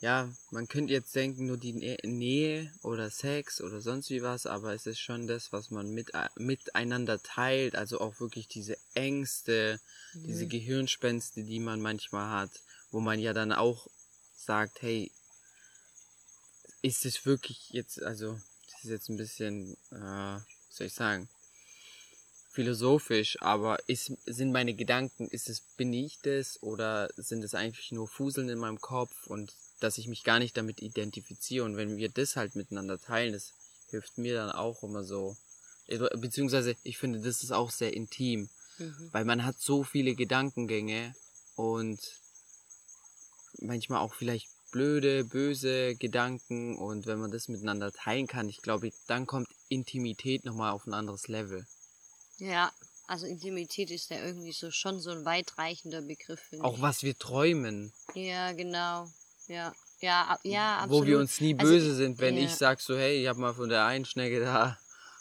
ja, 0.00 0.32
man 0.50 0.68
könnte 0.68 0.92
jetzt 0.92 1.14
denken, 1.14 1.46
nur 1.46 1.58
die 1.58 1.72
Nähe 2.04 2.72
oder 2.82 3.10
Sex 3.10 3.60
oder 3.60 3.80
sonst 3.80 4.10
wie 4.10 4.22
was, 4.22 4.46
aber 4.46 4.72
es 4.74 4.86
ist 4.86 5.00
schon 5.00 5.26
das, 5.26 5.52
was 5.52 5.70
man 5.70 5.90
mit, 5.90 6.12
miteinander 6.36 7.22
teilt, 7.22 7.74
also 7.74 8.00
auch 8.00 8.20
wirklich 8.20 8.48
diese 8.48 8.78
Ängste, 8.94 9.80
mhm. 10.14 10.26
diese 10.26 10.46
Gehirnspenste, 10.46 11.42
die 11.44 11.60
man 11.60 11.80
manchmal 11.80 12.30
hat, 12.30 12.52
wo 12.94 13.00
man 13.00 13.18
ja 13.18 13.32
dann 13.32 13.50
auch 13.50 13.88
sagt, 14.36 14.80
hey, 14.80 15.10
ist 16.80 17.04
es 17.04 17.26
wirklich 17.26 17.70
jetzt, 17.70 18.00
also, 18.00 18.38
das 18.70 18.84
ist 18.84 18.90
jetzt 18.90 19.08
ein 19.08 19.16
bisschen, 19.16 19.76
äh, 19.90 20.38
soll 20.70 20.86
ich 20.86 20.94
sagen, 20.94 21.28
philosophisch, 22.52 23.36
aber 23.40 23.80
ist, 23.88 24.12
sind 24.26 24.52
meine 24.52 24.74
Gedanken, 24.74 25.26
ist 25.26 25.48
es, 25.48 25.60
bin 25.76 25.92
ich 25.92 26.20
das 26.22 26.62
oder 26.62 27.08
sind 27.16 27.42
es 27.42 27.56
eigentlich 27.56 27.90
nur 27.90 28.06
Fuseln 28.06 28.48
in 28.48 28.60
meinem 28.60 28.80
Kopf 28.80 29.26
und 29.26 29.52
dass 29.80 29.98
ich 29.98 30.06
mich 30.06 30.22
gar 30.22 30.38
nicht 30.38 30.56
damit 30.56 30.80
identifiziere 30.80 31.64
und 31.64 31.76
wenn 31.76 31.96
wir 31.96 32.10
das 32.10 32.36
halt 32.36 32.54
miteinander 32.54 33.00
teilen, 33.00 33.32
das 33.32 33.54
hilft 33.88 34.18
mir 34.18 34.36
dann 34.36 34.52
auch 34.52 34.84
immer 34.84 35.02
so. 35.02 35.36
Beziehungsweise 35.88 36.76
ich 36.84 36.96
finde, 36.96 37.20
das 37.20 37.42
ist 37.42 37.50
auch 37.50 37.72
sehr 37.72 37.92
intim, 37.92 38.48
mhm. 38.78 39.08
weil 39.10 39.24
man 39.24 39.44
hat 39.44 39.58
so 39.58 39.82
viele 39.82 40.14
Gedankengänge 40.14 41.16
und 41.56 41.98
manchmal 43.60 44.00
auch 44.00 44.14
vielleicht 44.14 44.48
blöde, 44.72 45.24
böse 45.24 45.94
Gedanken 45.94 46.76
und 46.76 47.06
wenn 47.06 47.20
man 47.20 47.30
das 47.30 47.48
miteinander 47.48 47.92
teilen 47.92 48.26
kann, 48.26 48.48
ich 48.48 48.60
glaube, 48.60 48.90
dann 49.06 49.26
kommt 49.26 49.48
Intimität 49.68 50.44
nochmal 50.44 50.72
auf 50.72 50.86
ein 50.86 50.94
anderes 50.94 51.28
Level. 51.28 51.64
Ja, 52.38 52.72
also 53.06 53.26
Intimität 53.26 53.90
ist 53.90 54.10
ja 54.10 54.24
irgendwie 54.24 54.52
so 54.52 54.70
schon 54.70 54.98
so 55.00 55.10
ein 55.10 55.24
weitreichender 55.24 56.02
Begriff. 56.02 56.40
Auch 56.60 56.76
ich. 56.76 56.82
was 56.82 57.02
wir 57.02 57.16
träumen. 57.16 57.92
Ja, 58.14 58.52
genau. 58.52 59.10
Ja, 59.46 59.72
ja, 60.00 60.38
ja, 60.42 60.78
absolut. 60.78 61.02
Wo 61.02 61.06
wir 61.06 61.18
uns 61.18 61.40
nie 61.40 61.54
also 61.54 61.70
böse 61.70 61.86
also, 61.86 61.96
sind, 61.96 62.18
wenn 62.18 62.36
ja. 62.36 62.44
ich 62.44 62.54
sag 62.54 62.80
so, 62.80 62.96
hey, 62.96 63.22
ich 63.22 63.28
hab 63.28 63.36
mal 63.36 63.54
von 63.54 63.68
der 63.68 63.84
einen 63.84 64.04
Schnecke 64.04 64.40
da. 64.40 64.78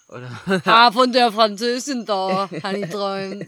Oder 0.07 0.61
ah, 0.65 0.91
von 0.91 1.11
der 1.11 1.31
Französin 1.31 2.05
da, 2.05 2.49
kann 2.61 2.83
ich 2.83 2.89
träumen. 2.89 3.47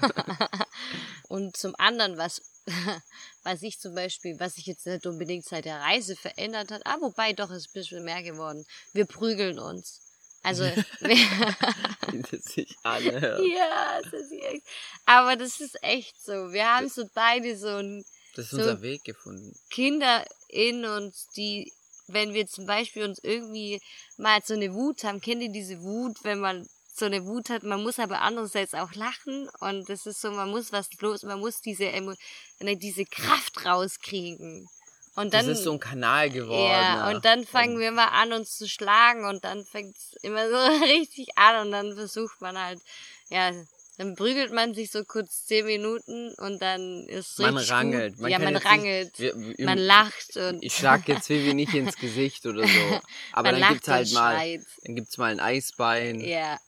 Und 1.28 1.56
zum 1.56 1.74
anderen, 1.78 2.16
was, 2.16 2.42
was 3.42 3.62
ich 3.62 3.78
zum 3.78 3.94
Beispiel, 3.94 4.38
was 4.38 4.54
sich 4.54 4.66
jetzt 4.66 4.86
nicht 4.86 5.06
unbedingt 5.06 5.44
seit 5.44 5.64
der 5.64 5.80
Reise 5.80 6.16
verändert 6.16 6.70
hat, 6.70 6.82
ah, 6.84 6.96
wobei 7.00 7.32
doch, 7.32 7.50
ist 7.50 7.68
ein 7.68 7.72
bisschen 7.74 8.04
mehr 8.04 8.22
geworden. 8.22 8.64
Wir 8.92 9.06
prügeln 9.06 9.58
uns. 9.58 10.00
Also. 10.42 10.64
Wie 11.00 12.22
das 12.30 12.44
sich 12.44 12.76
anhört. 12.82 13.40
Ja, 13.44 14.00
das 14.02 14.12
ist 14.12 14.32
echt. 14.32 14.62
Aber 15.04 15.36
das 15.36 15.60
ist 15.60 15.82
echt 15.82 16.14
so. 16.22 16.52
Wir 16.52 16.64
haben 16.64 16.88
so 16.88 17.04
beide 17.12 17.56
so 17.58 17.68
ein. 17.68 18.04
Das 18.34 18.46
ist 18.46 18.50
so 18.52 18.58
unser 18.58 18.80
Weg 18.82 19.02
gefunden. 19.04 19.58
Kinder 19.68 20.24
in 20.48 20.84
uns, 20.84 21.28
die, 21.36 21.72
wenn 22.08 22.34
wir 22.34 22.46
zum 22.46 22.66
Beispiel 22.66 23.04
uns 23.04 23.18
irgendwie 23.22 23.80
mal 24.16 24.40
so 24.44 24.54
eine 24.54 24.74
Wut 24.74 25.04
haben, 25.04 25.20
kennt 25.20 25.42
ihr 25.42 25.50
diese 25.50 25.80
Wut, 25.82 26.18
wenn 26.22 26.40
man 26.40 26.66
so 26.98 27.06
eine 27.06 27.24
Wut 27.24 27.48
hat, 27.48 27.62
man 27.62 27.82
muss 27.82 27.98
aber 27.98 28.22
andererseits 28.22 28.74
auch 28.74 28.92
lachen 28.94 29.48
und 29.60 29.88
das 29.88 30.06
ist 30.06 30.20
so, 30.20 30.30
man 30.32 30.50
muss 30.50 30.72
was 30.72 30.88
los, 31.00 31.22
man 31.22 31.38
muss 31.38 31.60
diese, 31.60 31.86
Emo 31.86 32.14
diese 32.60 33.04
Kraft 33.04 33.64
rauskriegen. 33.64 34.68
Und 35.14 35.34
dann, 35.34 35.46
das 35.46 35.58
ist 35.58 35.64
so 35.64 35.72
ein 35.72 35.80
Kanal 35.80 36.30
geworden. 36.30 36.70
Ja, 36.70 37.10
und 37.10 37.24
dann 37.24 37.44
fangen 37.44 37.80
wir 37.80 37.90
mal 37.90 38.06
an, 38.06 38.32
uns 38.32 38.56
zu 38.56 38.68
schlagen 38.68 39.24
und 39.24 39.44
dann 39.44 39.64
fängt 39.64 39.96
es 39.96 40.12
immer 40.22 40.48
so 40.48 40.56
richtig 40.84 41.36
an 41.36 41.66
und 41.66 41.72
dann 41.72 41.94
versucht 41.94 42.40
man 42.40 42.56
halt, 42.56 42.80
ja, 43.28 43.50
dann 43.98 44.14
prügelt 44.14 44.52
man 44.52 44.74
sich 44.74 44.92
so 44.92 45.04
kurz 45.04 45.44
zehn 45.44 45.66
Minuten 45.66 46.32
und 46.34 46.62
dann 46.62 47.04
ist 47.08 47.40
man 47.40 47.56
rangelt. 47.56 48.20
Man 48.20 48.30
ja, 48.30 48.38
man 48.38 48.54
rangelt. 48.54 49.18
Nicht, 49.18 49.34
wir, 49.36 49.66
man 49.66 49.78
lacht 49.78 50.36
und. 50.36 50.62
Ich 50.62 50.74
schlag 50.74 51.08
jetzt 51.08 51.28
Vivi 51.28 51.52
nicht 51.52 51.74
ins 51.74 51.96
Gesicht 51.96 52.46
oder 52.46 52.62
so. 52.66 53.00
Aber 53.32 53.50
dann 53.50 53.72
gibt's 53.72 53.88
halt 53.88 54.12
mal, 54.12 54.60
dann 54.84 54.94
gibt's 54.94 55.18
mal 55.18 55.32
ein 55.32 55.40
Eisbein. 55.40 56.20
Ja. 56.20 56.58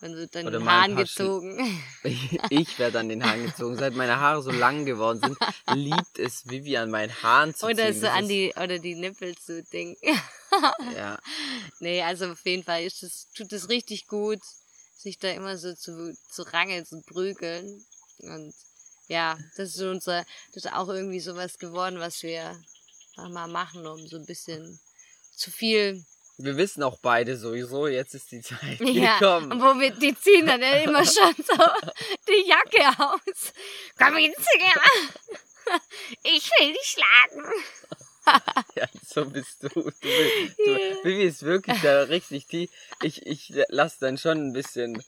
Dann 0.00 0.14
wird 0.14 0.34
dann 0.36 0.46
den 0.46 0.70
Haaren 0.70 0.94
gezogen. 0.94 1.82
Ich, 2.04 2.38
ich 2.50 2.78
werde 2.78 3.00
an 3.00 3.08
den 3.08 3.24
Haaren 3.24 3.46
gezogen. 3.46 3.76
Seit 3.76 3.94
meine 3.94 4.20
Haare 4.20 4.40
so 4.42 4.52
lang 4.52 4.84
geworden 4.84 5.20
sind, 5.20 5.38
liebt 5.74 6.20
es 6.20 6.48
Vivi 6.48 6.76
an 6.76 6.90
meinen 6.90 7.10
Haaren 7.20 7.52
zu 7.52 7.66
oder 7.66 7.90
ziehen. 7.90 8.00
So 8.00 8.06
an 8.06 8.28
die, 8.28 8.52
oder 8.54 8.78
die 8.78 8.94
Nippel 8.94 9.34
zu 9.36 9.64
ding. 9.64 9.96
ja. 10.94 11.18
Nee, 11.80 12.02
also 12.02 12.26
auf 12.26 12.44
jeden 12.44 12.62
Fall 12.62 12.84
ist 12.84 13.02
es, 13.02 13.26
tut 13.34 13.52
es 13.52 13.68
richtig 13.70 14.06
gut, 14.06 14.38
sich 14.96 15.18
da 15.18 15.30
immer 15.30 15.56
so 15.58 15.74
zu, 15.74 16.16
zu 16.30 16.42
rangeln, 16.42 16.86
zu 16.86 17.02
prügeln. 17.02 17.84
Und 18.18 18.54
ja, 19.08 19.38
das 19.56 19.76
ist 19.76 19.82
unser, 19.82 20.24
das 20.54 20.64
ist 20.64 20.72
auch 20.72 20.88
irgendwie 20.88 21.20
sowas 21.20 21.58
geworden, 21.58 22.00
was 22.00 22.22
wir 22.22 22.58
mal 23.16 23.48
machen, 23.48 23.86
um 23.86 24.06
so 24.06 24.16
ein 24.16 24.26
bisschen 24.26 24.80
zu 25.34 25.50
viel 25.50 26.04
wir 26.38 26.56
wissen 26.56 26.82
auch 26.82 26.98
beide 27.00 27.36
sowieso, 27.36 27.86
jetzt 27.86 28.14
ist 28.14 28.30
die 28.30 28.42
Zeit 28.42 28.78
ja, 28.80 29.18
gekommen. 29.18 29.52
Und 29.52 29.60
wo 29.62 29.80
wir, 29.80 29.90
die 29.90 30.14
ziehen 30.14 30.46
dann 30.46 30.60
immer 30.60 31.04
schon 31.04 31.34
so 31.36 31.64
die 32.28 32.46
Jacke 32.46 33.02
aus. 33.02 33.52
Komm 33.96 34.18
jetzt 34.18 34.46
her. 34.58 34.82
Ich 36.22 36.50
will 36.60 36.72
dich 36.74 36.94
schlagen. 36.94 37.42
ja, 38.74 38.86
so 39.06 39.24
bist 39.26 39.62
du. 39.62 39.68
du, 39.68 39.82
du 39.82 40.08
yeah. 40.08 41.04
Vivi 41.04 41.22
ist 41.24 41.42
wirklich 41.42 41.80
da 41.82 42.02
richtig 42.02 42.46
die. 42.48 42.70
Ich, 43.02 43.26
ich 43.26 43.52
lass 43.68 43.98
dann 43.98 44.18
schon 44.18 44.48
ein 44.48 44.52
bisschen. 44.52 45.02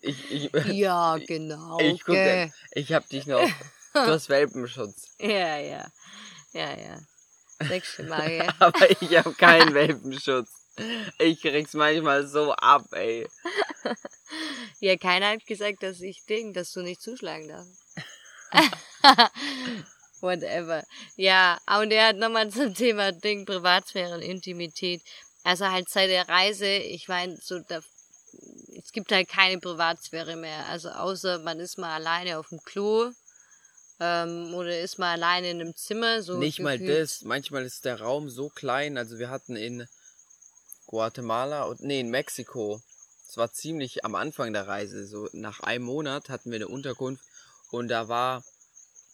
Ich, 0.00 0.30
ich, 0.30 0.52
ja, 0.66 1.18
genau. 1.26 1.78
Ich 1.80 2.04
guck, 2.04 2.14
okay. 2.14 2.52
ich 2.72 2.92
hab 2.92 3.08
dich 3.08 3.26
noch. 3.26 3.48
Du 3.94 4.00
hast 4.00 4.28
Welpenschutz. 4.28 5.16
Ja, 5.18 5.56
ja. 5.56 5.90
Ja, 6.52 6.78
ja. 6.78 7.00
Sechs 7.66 7.98
Mal, 7.98 8.54
Aber 8.60 8.90
ich 8.90 9.16
habe 9.16 9.32
keinen 9.32 9.74
Welpenschutz. 9.74 10.50
Ich 11.18 11.40
krieg's 11.40 11.72
manchmal 11.72 12.24
so 12.26 12.52
ab, 12.52 12.84
ey. 12.92 13.26
Ja, 14.78 14.96
keiner 14.96 15.30
hat 15.30 15.46
gesagt, 15.46 15.82
dass 15.82 16.00
ich 16.00 16.26
Ding, 16.26 16.52
dass 16.52 16.72
du 16.72 16.82
nicht 16.82 17.02
zuschlagen 17.02 17.48
darfst. 17.48 17.82
Whatever. 20.20 20.84
Ja, 21.16 21.58
und 21.80 21.90
er 21.92 22.08
hat 22.08 22.16
nochmal 22.16 22.50
zum 22.50 22.74
Thema 22.74 23.12
Ding, 23.12 23.46
Privatsphäre 23.46 24.14
und 24.14 24.22
Intimität. 24.22 25.02
Also 25.44 25.66
halt 25.66 25.88
seit 25.88 26.10
der 26.10 26.28
Reise, 26.28 26.66
ich 26.66 27.08
meine, 27.08 27.36
so 27.40 27.58
da, 27.68 27.80
es 28.82 28.92
gibt 28.92 29.12
halt 29.12 29.28
keine 29.28 29.58
Privatsphäre 29.58 30.36
mehr. 30.36 30.66
Also 30.66 30.90
außer 30.90 31.38
man 31.40 31.60
ist 31.60 31.78
mal 31.78 31.94
alleine 31.94 32.38
auf 32.38 32.48
dem 32.48 32.60
Klo 32.62 33.10
ähm, 34.00 34.54
oder 34.54 34.80
ist 34.80 34.98
mal 34.98 35.12
alleine 35.12 35.50
in 35.50 35.60
einem 35.60 35.76
Zimmer. 35.76 36.22
So 36.22 36.36
Nicht 36.36 36.58
gefühlt. 36.58 36.80
mal 36.80 36.86
das. 37.00 37.22
Manchmal 37.22 37.64
ist 37.64 37.84
der 37.84 38.00
Raum 38.00 38.28
so 38.28 38.48
klein. 38.48 38.98
Also 38.98 39.18
wir 39.18 39.30
hatten 39.30 39.56
in 39.56 39.86
Guatemala 40.86 41.64
und 41.64 41.80
nee, 41.80 42.00
in 42.00 42.10
Mexiko. 42.10 42.80
Es 43.28 43.36
war 43.36 43.52
ziemlich 43.52 44.04
am 44.04 44.14
Anfang 44.14 44.52
der 44.52 44.66
Reise. 44.66 45.06
So 45.06 45.28
nach 45.32 45.60
einem 45.60 45.84
Monat 45.84 46.28
hatten 46.28 46.50
wir 46.50 46.56
eine 46.56 46.68
Unterkunft 46.68 47.22
und 47.70 47.88
da 47.88 48.08
war 48.08 48.42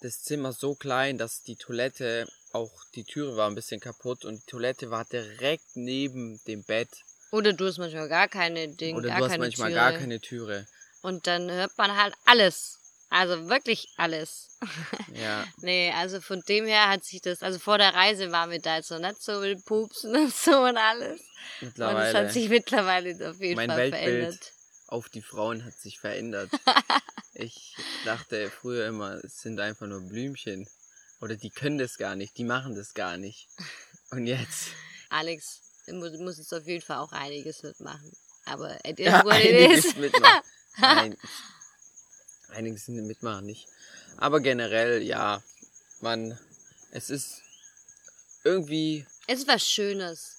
das 0.05 0.23
Zimmer 0.23 0.53
so 0.53 0.75
klein, 0.75 1.17
dass 1.17 1.43
die 1.43 1.57
Toilette 1.57 2.29
auch 2.53 2.71
die 2.95 3.05
Türe 3.05 3.37
war 3.37 3.49
ein 3.49 3.55
bisschen 3.55 3.81
kaputt 3.81 4.25
und 4.25 4.43
die 4.43 4.47
Toilette 4.47 4.91
war 4.91 5.05
direkt 5.07 5.65
neben 5.77 6.41
dem 6.47 6.63
Bett. 6.63 6.91
Oder 7.33 7.53
du 7.55 7.67
hast 7.67 7.79
manchmal 7.79 8.09
gar 8.09 8.29
keine 8.29 8.69
Dinge, 8.69 8.99
Oder 8.99 9.09
gar 9.09 9.19
du 9.19 9.25
hast 9.25 9.31
keine 9.33 9.45
manchmal 9.45 9.71
Türe. 9.71 9.81
gar 9.81 9.93
keine 9.95 10.21
Türe. 10.21 10.67
Und 11.03 11.27
dann 11.27 11.51
hört 11.51 11.77
man 11.79 11.97
halt 11.97 12.15
alles. 12.27 12.79
Also 13.09 13.49
wirklich 13.49 13.89
alles. 13.97 14.51
Ja. 15.15 15.47
nee, 15.59 15.93
also 15.97 16.21
von 16.21 16.43
dem 16.49 16.67
her 16.67 16.89
hat 16.89 17.05
sich 17.05 17.21
das, 17.23 17.43
also 17.43 17.59
vor 17.61 17.79
der 17.79 17.95
Reise 17.95 18.33
war 18.33 18.47
mir 18.49 18.59
da 18.61 18.77
jetzt 18.77 18.91
noch 18.91 18.99
nicht 18.99 19.23
so 19.23 19.39
mit 19.41 19.65
Pupsen 19.65 20.15
und 20.17 20.35
so 20.35 20.51
und 20.65 20.77
alles. 20.77 21.21
Und 21.21 21.21
es 21.21 21.61
Mittlerweile. 21.61 22.19
hat 22.19 22.33
sich 22.33 22.49
mittlerweile 22.49 23.31
auf 23.31 23.41
jeden 23.41 23.55
mein 23.57 23.69
Fall 23.71 23.79
Weltbild 23.79 24.03
verändert. 24.03 24.53
Auf 24.95 25.09
die 25.09 25.23
Frauen 25.23 25.65
hat 25.65 25.75
sich 25.75 25.99
verändert. 25.99 26.51
ich 27.35 27.77
dachte 28.05 28.49
früher 28.49 28.87
immer, 28.87 29.15
es 29.25 29.41
sind 29.41 29.59
einfach 29.59 29.89
nur 29.89 30.01
Blümchen. 30.03 30.69
Oder 31.21 31.35
die 31.37 31.51
können 31.51 31.79
das 31.79 31.99
gar 31.99 32.15
nicht, 32.15 32.39
die 32.39 32.45
machen 32.45 32.77
das 32.77 32.95
gar 32.95 33.17
nicht. 33.17 33.49
Und 34.13 34.27
jetzt. 34.27 34.69
Alex 35.09 35.63
muss, 35.89 36.39
jetzt 36.39 36.55
auf 36.55 36.67
jeden 36.67 36.81
Fall 36.83 36.99
auch 36.99 37.11
einiges 37.13 37.63
mitmachen. 37.65 38.13
Aber 38.45 38.79
it 38.85 39.01
is 39.01 39.07
Ja, 39.07 39.25
what 39.25 39.35
it 39.41 39.47
einiges 39.57 39.85
is. 39.87 39.97
mitmachen. 39.97 40.43
Nein, 40.79 41.17
einiges 42.51 42.87
mitmachen 42.87 43.47
nicht. 43.47 43.67
Aber 44.17 44.39
generell, 44.41 45.03
ja, 45.03 45.43
man, 46.01 46.39
es 46.93 47.11
ist 47.11 47.43
irgendwie, 48.45 49.07
Es 49.27 49.41
ist 49.41 49.49
was 49.49 49.69
Schönes. 49.69 50.37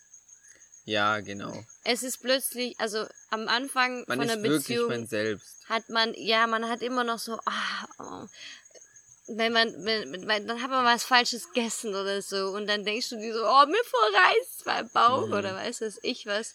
Ja, 0.86 1.20
genau. 1.20 1.64
Es 1.84 2.04
ist 2.04 2.22
plötzlich, 2.22 2.80
also 2.80 3.06
am 3.30 3.48
Anfang 3.48 4.04
Man 4.08 4.20
von 4.30 4.44
wirklich 4.44 4.68
Beziehung 4.68 4.90
man 4.90 5.08
selbst. 5.08 5.68
hat 5.70 5.90
man, 5.90 6.14
ja, 6.16 6.48
man 6.48 6.68
hat 6.70 6.82
immer 6.82 7.04
noch 7.04 7.20
so, 7.20 7.40
ah, 7.46 7.88
oh, 8.00 8.28
wenn 9.28 9.54
man, 9.54 9.74
wenn, 9.86 10.28
wenn, 10.28 10.48
dann 10.48 10.62
hat 10.62 10.70
man 10.70 10.86
was 10.86 11.04
Falsches 11.04 11.48
gegessen 11.52 11.90
oder 11.96 12.22
so 12.22 12.50
und 12.52 12.68
dann 12.68 12.86
denkst 12.86 13.10
du 13.10 13.18
dir 13.18 13.34
so, 13.34 13.44
oh, 13.46 13.66
mir 13.66 13.84
verreißt 13.84 14.66
mein 14.66 14.90
Bauch 14.90 15.28
Mhm. 15.28 15.34
oder 15.34 15.56
weiß 15.56 15.80
das 15.80 16.00
ich 16.04 16.26
was 16.28 16.54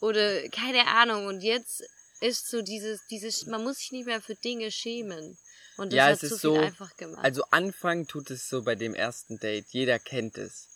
oder 0.00 0.48
keine 0.50 0.86
Ahnung 0.86 1.26
und 1.26 1.40
jetzt 1.40 1.82
ist 2.20 2.50
so 2.50 2.60
dieses, 2.60 3.00
dieses, 3.06 3.46
man 3.46 3.64
muss 3.64 3.78
sich 3.78 3.92
nicht 3.92 4.04
mehr 4.06 4.20
für 4.20 4.34
Dinge 4.34 4.70
schämen 4.70 5.38
und 5.78 5.92
das 5.92 5.96
Ja, 5.96 6.04
hat 6.08 6.14
es 6.14 6.20
so 6.20 6.34
ist 6.34 6.40
viel 6.42 6.50
so, 6.50 6.56
einfach 6.58 6.94
gemacht. 6.98 7.24
Also 7.24 7.42
Anfang 7.50 8.06
tut 8.06 8.30
es 8.30 8.48
so 8.48 8.62
bei 8.62 8.74
dem 8.74 8.94
ersten 8.94 9.38
Date. 9.38 9.66
Jeder 9.70 9.98
kennt 9.98 10.36
es. 10.36 10.66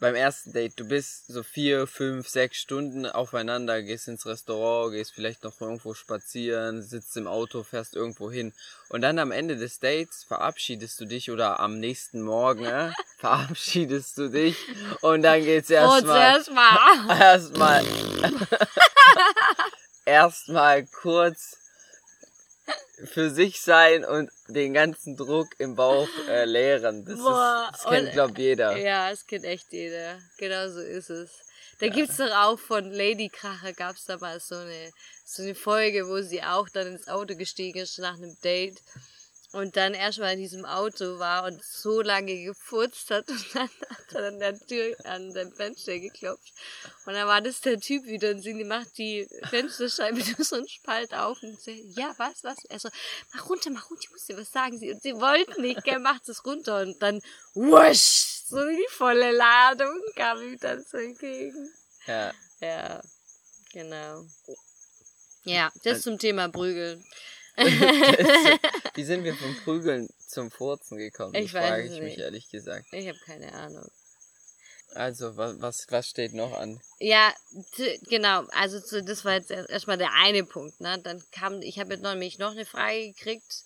Beim 0.00 0.14
ersten 0.14 0.54
Date, 0.54 0.80
du 0.80 0.88
bist 0.88 1.26
so 1.26 1.42
vier, 1.42 1.86
fünf, 1.86 2.26
sechs 2.26 2.56
Stunden 2.56 3.04
aufeinander, 3.04 3.82
gehst 3.82 4.08
ins 4.08 4.24
Restaurant, 4.24 4.92
gehst 4.92 5.12
vielleicht 5.12 5.44
noch 5.44 5.60
irgendwo 5.60 5.92
spazieren, 5.92 6.82
sitzt 6.82 7.18
im 7.18 7.26
Auto, 7.26 7.62
fährst 7.62 7.96
irgendwo 7.96 8.30
hin. 8.30 8.54
Und 8.88 9.02
dann 9.02 9.18
am 9.18 9.30
Ende 9.30 9.56
des 9.56 9.78
Dates 9.78 10.24
verabschiedest 10.24 11.02
du 11.02 11.04
dich 11.04 11.30
oder 11.30 11.60
am 11.60 11.78
nächsten 11.78 12.22
Morgen 12.22 12.64
äh, 12.64 12.92
verabschiedest 13.18 14.16
du 14.16 14.30
dich 14.30 14.56
und 15.02 15.20
dann 15.20 15.44
geht's 15.44 15.68
erstmal 15.68 16.32
erstmal. 16.32 16.78
erstmal 17.20 17.84
erstmal 20.06 20.86
kurz 20.86 21.59
für 23.04 23.30
sich 23.30 23.60
sein 23.60 24.04
und 24.04 24.30
den 24.48 24.74
ganzen 24.74 25.16
Druck 25.16 25.48
im 25.58 25.74
Bauch 25.74 26.08
äh, 26.28 26.44
leeren. 26.44 27.04
Das, 27.04 27.18
Boah, 27.18 27.70
ist, 27.72 27.84
das 27.84 27.90
kennt, 27.90 28.06
und- 28.08 28.12
glaub 28.12 28.38
jeder. 28.38 28.76
Ja, 28.76 29.10
es 29.10 29.26
kennt 29.26 29.44
echt 29.44 29.72
jeder. 29.72 30.18
Genau 30.38 30.68
so 30.68 30.80
ist 30.80 31.10
es. 31.10 31.30
Da 31.78 31.88
gibt's 31.88 32.18
doch 32.18 32.30
auch 32.30 32.58
von 32.58 32.90
Lady 32.92 33.30
Kracher 33.30 33.72
gab's 33.72 34.04
da 34.04 34.18
mal 34.18 34.38
so 34.38 34.54
eine, 34.56 34.90
so 35.24 35.42
eine 35.42 35.54
Folge, 35.54 36.06
wo 36.08 36.20
sie 36.20 36.42
auch 36.42 36.68
dann 36.68 36.88
ins 36.88 37.08
Auto 37.08 37.34
gestiegen 37.36 37.78
ist 37.78 37.98
nach 37.98 38.14
einem 38.14 38.36
Date 38.44 38.76
und 39.52 39.76
dann 39.76 39.94
erstmal 39.94 40.34
in 40.34 40.38
diesem 40.38 40.64
Auto 40.64 41.18
war 41.18 41.44
und 41.44 41.62
so 41.62 42.02
lange 42.02 42.44
gefurzt 42.44 43.10
hat 43.10 43.28
und 43.28 43.44
dann 43.54 43.68
hat 43.68 44.14
er 44.14 44.28
an 44.28 44.38
der 44.38 44.58
Tür, 44.58 44.96
an 45.04 45.32
dem 45.32 45.52
Fenster 45.52 45.98
geklopft. 45.98 46.52
Und 47.06 47.14
dann 47.14 47.26
war 47.26 47.40
das 47.40 47.60
der 47.60 47.80
Typ 47.80 48.04
wieder 48.04 48.30
und 48.30 48.42
sie 48.42 48.64
macht 48.64 48.96
die 48.98 49.28
Fensterscheibe 49.48 50.22
durch 50.22 50.36
so 50.48 50.56
einen 50.56 50.68
Spalt 50.68 51.12
auf 51.14 51.42
und 51.42 51.60
sie, 51.60 51.92
ja, 51.96 52.14
was, 52.16 52.44
was? 52.44 52.58
Er 52.68 52.78
so, 52.78 52.88
mach 53.34 53.48
runter, 53.48 53.70
mach 53.70 53.90
runter, 53.90 54.02
ich 54.04 54.10
muss 54.10 54.26
dir 54.26 54.36
was 54.36 54.52
sagen. 54.52 54.78
Sie, 54.78 54.92
und 54.92 55.02
sie 55.02 55.14
wollten 55.14 55.62
nicht, 55.62 55.82
gell, 55.84 55.98
macht 55.98 56.28
es 56.28 56.44
runter 56.44 56.82
und 56.82 57.02
dann, 57.02 57.20
wusch, 57.54 58.42
so 58.46 58.64
die 58.68 58.86
volle 58.90 59.32
Ladung 59.32 60.00
kam 60.14 60.40
ihm 60.42 60.58
dann 60.60 60.84
so 60.84 60.96
entgegen. 60.96 61.72
Ja. 62.06 62.32
Ja, 62.60 63.00
genau. 63.72 64.26
Ja, 65.44 65.72
das 65.82 66.02
zum 66.02 66.18
Thema 66.18 66.48
Prügeln. 66.48 67.04
Wie 68.94 69.04
sind 69.04 69.24
wir 69.24 69.34
vom 69.34 69.54
Prügeln 69.64 70.08
zum 70.26 70.50
Furzen 70.50 70.96
gekommen? 70.98 71.34
Ich 71.34 71.52
das 71.52 71.62
weiß 71.62 71.68
frage 71.68 71.82
es 71.88 71.94
ich 71.94 72.00
mich 72.00 72.16
nicht. 72.16 72.18
ehrlich 72.18 72.48
gesagt. 72.50 72.86
Ich 72.92 73.08
habe 73.08 73.18
keine 73.24 73.52
Ahnung. 73.52 73.88
Also, 74.92 75.36
was, 75.36 75.60
was, 75.60 75.86
was 75.90 76.08
steht 76.08 76.34
noch 76.34 76.52
an? 76.58 76.80
Ja, 76.98 77.32
genau. 78.08 78.44
Also 78.50 78.80
das 79.02 79.24
war 79.24 79.34
jetzt 79.34 79.50
erst- 79.52 79.70
erstmal 79.70 79.98
der 79.98 80.12
eine 80.14 80.42
Punkt. 80.44 80.80
Ne? 80.80 80.98
Dann 81.02 81.22
kam, 81.30 81.62
ich 81.62 81.78
habe 81.78 81.92
jetzt 81.94 82.02
noch, 82.02 82.10
nämlich 82.10 82.38
noch 82.38 82.50
eine 82.50 82.66
Frage 82.66 83.12
gekriegt, 83.12 83.62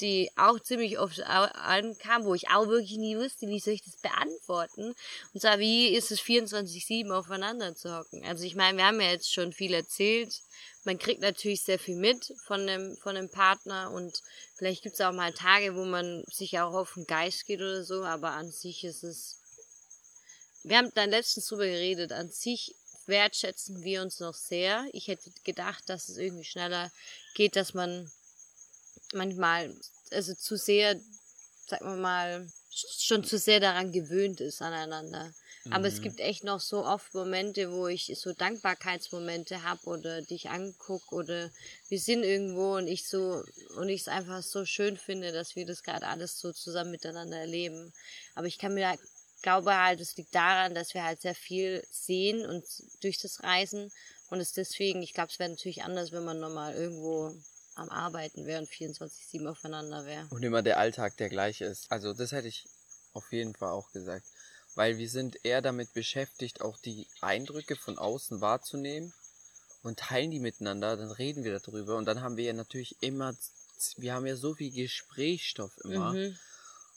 die 0.00 0.30
auch 0.36 0.58
ziemlich 0.60 0.98
oft 0.98 1.20
ankam, 1.22 2.24
wo 2.24 2.34
ich 2.34 2.48
auch 2.50 2.66
wirklich 2.66 2.96
nie 2.98 3.16
wusste, 3.16 3.46
wie 3.46 3.60
soll 3.60 3.74
ich 3.74 3.84
das 3.84 3.96
beantworten. 3.96 4.94
Und 5.32 5.40
zwar, 5.40 5.58
wie 5.58 5.88
ist 5.88 6.10
es 6.10 6.20
24-7 6.20 7.10
aufeinander 7.12 7.74
zu 7.74 7.96
hocken? 7.96 8.24
Also 8.24 8.44
ich 8.44 8.56
meine, 8.56 8.78
wir 8.78 8.86
haben 8.86 9.00
ja 9.00 9.10
jetzt 9.10 9.32
schon 9.32 9.52
viel 9.52 9.72
erzählt. 9.72 10.40
Man 10.84 10.98
kriegt 10.98 11.20
natürlich 11.20 11.62
sehr 11.62 11.78
viel 11.78 11.96
mit 11.96 12.32
von 12.46 12.66
dem, 12.66 12.96
von 12.96 13.14
dem 13.14 13.30
Partner 13.30 13.90
und 13.92 14.20
vielleicht 14.56 14.82
gibt 14.82 14.94
es 14.94 15.00
auch 15.00 15.12
mal 15.12 15.32
Tage, 15.32 15.74
wo 15.74 15.84
man 15.84 16.24
sich 16.30 16.58
auch 16.58 16.74
auf 16.74 16.94
den 16.94 17.06
Geist 17.06 17.46
geht 17.46 17.60
oder 17.60 17.84
so, 17.84 18.04
aber 18.04 18.32
an 18.32 18.50
sich 18.50 18.84
ist 18.84 19.04
es 19.04 19.40
wir 20.64 20.78
haben 20.78 20.90
dann 20.94 21.10
letztens 21.10 21.46
drüber 21.46 21.66
geredet. 21.66 22.10
An 22.12 22.30
sich 22.30 22.74
wertschätzen 23.06 23.82
wir 23.84 24.02
uns 24.02 24.18
noch 24.20 24.34
sehr. 24.34 24.86
Ich 24.92 25.08
hätte 25.08 25.30
gedacht, 25.44 25.84
dass 25.88 26.08
es 26.08 26.16
irgendwie 26.16 26.44
schneller 26.44 26.90
geht, 27.34 27.54
dass 27.54 27.74
man 27.74 28.10
manchmal, 29.14 29.74
also 30.10 30.34
zu 30.34 30.56
sehr, 30.56 31.00
sagen 31.68 31.86
wir 31.86 31.96
mal, 31.96 32.52
schon 32.70 33.24
zu 33.24 33.38
sehr 33.38 33.60
daran 33.60 33.92
gewöhnt 33.92 34.40
ist 34.40 34.60
aneinander. 34.62 35.32
Aber 35.70 35.88
es 35.88 36.00
Mhm. 36.00 36.02
gibt 36.02 36.20
echt 36.20 36.44
noch 36.44 36.60
so 36.60 36.84
oft 36.84 37.14
Momente, 37.14 37.72
wo 37.72 37.86
ich 37.88 38.12
so 38.16 38.32
Dankbarkeitsmomente 38.32 39.62
habe 39.62 39.84
oder 39.86 40.22
dich 40.22 40.50
anguck 40.50 41.10
oder 41.12 41.50
wir 41.88 41.98
sind 41.98 42.22
irgendwo 42.22 42.76
und 42.76 42.86
ich 42.86 43.08
so 43.08 43.42
und 43.76 43.88
ich 43.88 44.02
es 44.02 44.08
einfach 44.08 44.42
so 44.42 44.64
schön 44.66 44.96
finde, 44.98 45.32
dass 45.32 45.56
wir 45.56 45.66
das 45.66 45.82
gerade 45.82 46.06
alles 46.06 46.38
so 46.38 46.52
zusammen 46.52 46.90
miteinander 46.90 47.38
erleben. 47.38 47.92
Aber 48.34 48.46
ich 48.46 48.58
kann 48.58 48.74
mir 48.74 48.96
glaube 49.42 49.76
halt, 49.76 50.00
es 50.00 50.16
liegt 50.16 50.34
daran, 50.34 50.74
dass 50.74 50.94
wir 50.94 51.04
halt 51.04 51.20
sehr 51.20 51.34
viel 51.34 51.84
sehen 51.90 52.46
und 52.46 52.64
durch 53.02 53.18
das 53.18 53.42
Reisen 53.42 53.92
und 54.30 54.40
es 54.40 54.52
deswegen, 54.52 55.02
ich 55.02 55.12
glaube, 55.12 55.30
es 55.30 55.38
wäre 55.38 55.50
natürlich 55.50 55.82
anders, 55.82 56.12
wenn 56.12 56.24
man 56.24 56.40
nochmal 56.40 56.74
irgendwo 56.74 57.34
am 57.74 57.88
Arbeiten 57.88 58.46
wäre 58.46 58.60
und 58.60 58.68
24-7 58.68 59.46
aufeinander 59.48 60.06
wäre. 60.06 60.26
Und 60.30 60.42
immer 60.42 60.62
der 60.62 60.78
Alltag 60.78 61.16
der 61.16 61.28
gleiche 61.28 61.64
ist. 61.64 61.90
Also, 61.90 62.12
das 62.12 62.32
hätte 62.32 62.48
ich 62.48 62.66
auf 63.12 63.32
jeden 63.32 63.54
Fall 63.54 63.70
auch 63.70 63.90
gesagt. 63.92 64.26
Weil 64.74 64.98
wir 64.98 65.08
sind 65.08 65.44
eher 65.44 65.62
damit 65.62 65.92
beschäftigt, 65.94 66.60
auch 66.60 66.78
die 66.78 67.06
Eindrücke 67.20 67.76
von 67.76 67.96
außen 67.96 68.40
wahrzunehmen 68.40 69.12
und 69.82 70.00
teilen 70.00 70.30
die 70.30 70.40
miteinander, 70.40 70.96
dann 70.96 71.12
reden 71.12 71.44
wir 71.44 71.58
darüber 71.58 71.96
und 71.96 72.06
dann 72.06 72.22
haben 72.22 72.36
wir 72.36 72.44
ja 72.44 72.52
natürlich 72.52 72.96
immer, 73.00 73.34
wir 73.96 74.14
haben 74.14 74.26
ja 74.26 74.34
so 74.34 74.54
viel 74.54 74.72
Gesprächsstoff 74.72 75.72
immer 75.84 76.12
Mhm. 76.12 76.36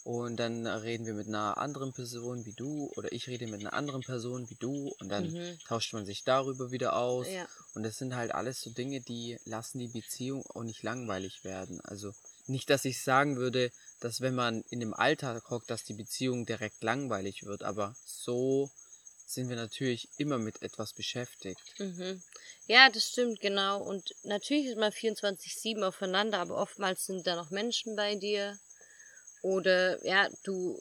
Und 0.08 0.38
dann 0.38 0.66
reden 0.66 1.06
wir 1.06 1.14
mit 1.14 1.28
einer 1.28 1.58
anderen 1.58 1.92
Person 1.92 2.46
wie 2.46 2.54
du 2.54 2.90
oder 2.96 3.12
ich 3.12 3.28
rede 3.28 3.46
mit 3.46 3.60
einer 3.60 3.74
anderen 3.74 4.04
Person 4.04 4.50
wie 4.50 4.56
du 4.56 4.94
und 5.00 5.10
dann 5.10 5.32
Mhm. 5.32 5.60
tauscht 5.68 5.92
man 5.94 6.06
sich 6.06 6.24
darüber 6.24 6.72
wieder 6.72 6.96
aus 6.96 7.28
Ja. 7.28 7.46
und 7.74 7.84
das 7.84 7.98
sind 7.98 8.16
halt 8.16 8.34
alles 8.34 8.62
so 8.62 8.70
Dinge, 8.70 9.02
die 9.02 9.38
lassen 9.44 9.80
die 9.80 9.90
Beziehung 9.90 10.46
auch 10.46 10.64
nicht 10.64 10.82
langweilig 10.82 11.44
werden. 11.44 11.82
Also 11.82 12.14
nicht, 12.46 12.70
dass 12.70 12.86
ich 12.86 13.04
sagen 13.04 13.36
würde, 13.36 13.70
dass 14.00 14.22
wenn 14.22 14.34
man 14.34 14.64
in 14.70 14.80
dem 14.80 14.94
Alltag 14.94 15.50
hockt, 15.50 15.70
dass 15.70 15.84
die 15.84 15.94
Beziehung 15.94 16.46
direkt 16.46 16.82
langweilig 16.84 17.44
wird, 17.44 17.64
aber 17.64 17.94
so 18.06 18.72
sind 19.26 19.50
wir 19.50 19.58
natürlich 19.58 20.08
immer 20.18 20.38
mit 20.38 20.62
etwas 20.62 20.94
beschäftigt. 20.94 21.60
Mhm. 21.80 22.24
Ja, 22.68 22.90
das 22.90 23.10
stimmt, 23.10 23.42
genau. 23.42 23.84
Und 23.84 24.16
natürlich 24.24 24.68
ist 24.68 24.78
man 24.78 24.94
24-7 24.94 25.84
aufeinander, 25.84 26.40
aber 26.40 26.56
oftmals 26.56 27.06
sind 27.08 27.28
da 27.28 27.36
noch 27.36 27.50
Menschen 27.52 27.98
bei 27.98 28.16
dir. 28.16 28.58
Oder, 29.42 30.04
ja, 30.06 30.28
du, 30.44 30.78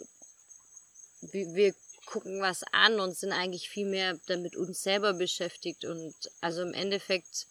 wir, 1.21 1.55
wir 1.55 1.75
gucken 2.07 2.41
was 2.41 2.63
an 2.73 3.01
und 3.01 3.17
sind 3.17 3.33
eigentlich 3.33 3.69
viel 3.69 3.87
mehr 3.87 4.19
damit 4.27 4.57
uns 4.57 4.83
selber 4.83 5.15
beschäftigt. 5.15 5.85
Und 5.85 6.15
also 6.41 6.63
im 6.63 6.73
Endeffekt 6.73 7.47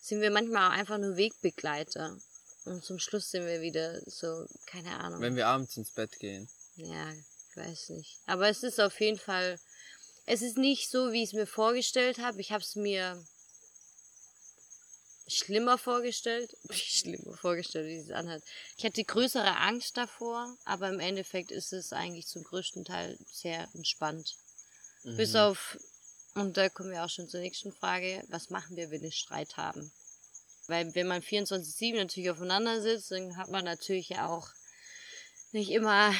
sind 0.00 0.20
wir 0.20 0.30
manchmal 0.30 0.68
auch 0.68 0.74
einfach 0.76 0.98
nur 0.98 1.16
Wegbegleiter. 1.16 2.16
Und 2.64 2.84
zum 2.84 2.98
Schluss 2.98 3.30
sind 3.30 3.46
wir 3.46 3.60
wieder 3.60 4.00
so, 4.06 4.46
keine 4.66 4.98
Ahnung. 4.98 5.20
Wenn 5.20 5.36
wir 5.36 5.46
abends 5.46 5.76
ins 5.76 5.90
Bett 5.90 6.18
gehen. 6.18 6.48
Ja, 6.76 7.12
ich 7.12 7.56
weiß 7.56 7.90
nicht. 7.90 8.18
Aber 8.26 8.48
es 8.48 8.62
ist 8.62 8.80
auf 8.80 9.00
jeden 9.00 9.18
Fall, 9.18 9.58
es 10.26 10.42
ist 10.42 10.58
nicht 10.58 10.90
so, 10.90 11.12
wie 11.12 11.22
ich 11.22 11.30
es 11.30 11.34
mir 11.34 11.46
vorgestellt 11.46 12.18
habe. 12.18 12.40
Ich 12.40 12.52
habe 12.52 12.62
es 12.62 12.76
mir 12.76 13.22
schlimmer 15.28 15.78
vorgestellt. 15.78 16.56
Schlimmer 16.70 17.36
vorgestellt, 17.36 17.86
wie 17.86 17.96
es 17.98 18.10
anhört. 18.10 18.42
Ich 18.76 18.84
hatte 18.84 19.04
größere 19.04 19.56
Angst 19.58 19.96
davor, 19.96 20.56
aber 20.64 20.88
im 20.88 21.00
Endeffekt 21.00 21.50
ist 21.50 21.72
es 21.72 21.92
eigentlich 21.92 22.26
zum 22.26 22.42
größten 22.44 22.84
Teil 22.84 23.16
sehr 23.30 23.68
entspannt. 23.74 24.36
Bis 25.04 25.32
Mhm. 25.32 25.38
auf 25.38 25.78
Und 26.34 26.56
da 26.56 26.68
kommen 26.68 26.90
wir 26.92 27.04
auch 27.04 27.08
schon 27.10 27.28
zur 27.28 27.40
nächsten 27.40 27.72
Frage. 27.72 28.22
Was 28.28 28.50
machen 28.50 28.76
wir, 28.76 28.90
wenn 28.90 29.02
wir 29.02 29.10
Streit 29.10 29.56
haben? 29.56 29.90
Weil 30.68 30.94
wenn 30.94 31.06
man 31.08 31.22
24-7 31.22 31.96
natürlich 31.96 32.30
aufeinander 32.30 32.80
sitzt, 32.82 33.10
dann 33.10 33.36
hat 33.36 33.48
man 33.48 33.64
natürlich 33.64 34.10
ja 34.10 34.28
auch 34.28 34.48
nicht 35.52 35.70
immer 35.70 36.14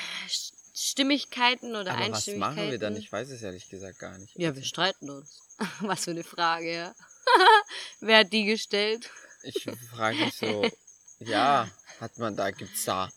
Stimmigkeiten 0.74 1.76
oder 1.76 1.92
Aber 1.92 2.00
was 2.00 2.06
Einstimmigkeiten. 2.06 2.56
machen 2.56 2.70
wir 2.70 2.78
dann? 2.78 2.96
Ich 2.96 3.12
weiß 3.12 3.28
es 3.30 3.42
ehrlich 3.42 3.68
gesagt 3.68 3.98
gar 3.98 4.16
nicht. 4.18 4.36
Ja, 4.38 4.54
wir 4.54 4.62
streiten 4.64 5.10
uns. 5.10 5.40
Was 5.80 6.04
für 6.04 6.12
eine 6.12 6.24
Frage, 6.24 6.72
ja. 6.72 6.94
Wer 8.00 8.18
hat 8.18 8.32
die 8.32 8.44
gestellt? 8.44 9.10
Ich 9.42 9.66
frage 9.90 10.16
mich 10.16 10.34
so, 10.34 10.68
ja, 11.20 11.68
hat 12.00 12.18
man 12.18 12.36
da, 12.36 12.50
gibt's 12.50 12.84
da 12.84 13.08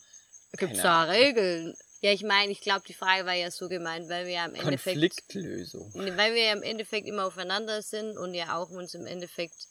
Gibt's 0.58 0.82
da 0.82 1.04
Regeln? 1.04 1.76
Ja, 2.02 2.12
ich 2.12 2.24
meine, 2.24 2.52
ich 2.52 2.62
glaube, 2.62 2.84
die 2.88 2.94
Frage 2.94 3.26
war 3.26 3.34
ja 3.34 3.52
so 3.52 3.70
gemeint, 3.70 4.10
weil 4.10 4.26
wir 4.26 4.34
ja 4.34 4.46
im 4.46 4.56
Endeffekt, 4.56 5.00
Konfliktlösung? 5.00 5.94
Weil 5.94 6.34
wir 6.34 6.44
ja 6.44 6.54
im 6.54 6.64
Endeffekt 6.64 7.08
immer 7.08 7.26
aufeinander 7.26 7.82
sind 7.82 8.18
und 8.18 8.34
ja 8.34 8.58
auch 8.58 8.70
uns 8.70 8.96
im 8.96 9.06
Endeffekt 9.06 9.68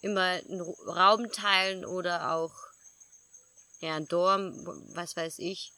immer 0.00 0.40
einen 0.48 0.60
Raum 0.60 1.32
teilen 1.32 1.84
oder 1.84 2.32
auch 2.32 2.54
ja, 3.80 3.96
ein 3.96 4.06
Dorm, 4.06 4.54
was 4.94 5.16
weiß 5.16 5.40
ich. 5.40 5.72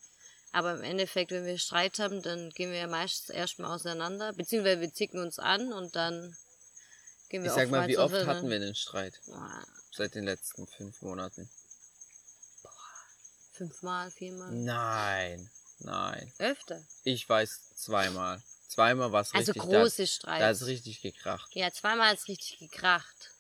Aber 0.52 0.74
im 0.74 0.82
Endeffekt, 0.82 1.32
wenn 1.32 1.44
wir 1.44 1.58
Streit 1.58 1.98
haben, 1.98 2.22
dann 2.22 2.50
gehen 2.50 2.70
wir 2.70 2.78
ja 2.78 2.86
meistens 2.86 3.30
erstmal 3.30 3.74
auseinander, 3.74 4.32
beziehungsweise 4.32 4.80
wir 4.80 4.92
zicken 4.92 5.20
uns 5.20 5.38
an 5.38 5.72
und 5.72 5.96
dann 5.96 6.36
gehen 7.28 7.42
wir 7.42 7.50
Ich 7.50 7.56
sag 7.56 7.70
mal, 7.70 7.88
wie 7.88 7.98
oft 7.98 8.14
oftmals 8.14 8.38
hatten 8.38 8.50
wir 8.50 8.56
einen 8.56 8.74
Streit? 8.74 9.20
Seit 9.92 10.14
den 10.14 10.24
letzten 10.24 10.66
fünf 10.66 11.02
Monaten. 11.02 11.48
Fünfmal, 13.52 14.10
viermal? 14.10 14.52
Nein, 14.52 15.50
nein. 15.78 16.32
Öfter. 16.38 16.82
Ich 17.04 17.26
weiß 17.26 17.74
zweimal. 17.76 18.42
Zweimal 18.68 19.12
war 19.12 19.22
es 19.22 19.32
Also 19.32 19.52
richtig. 19.52 19.62
große 19.62 19.96
da, 19.96 20.02
da 20.02 20.06
Streits. 20.06 20.60
ist 20.60 20.66
richtig 20.66 21.00
gekracht. 21.00 21.48
Ja, 21.54 21.70
zweimal 21.72 22.14
es 22.14 22.28
richtig 22.28 22.58
gekracht. 22.58 23.30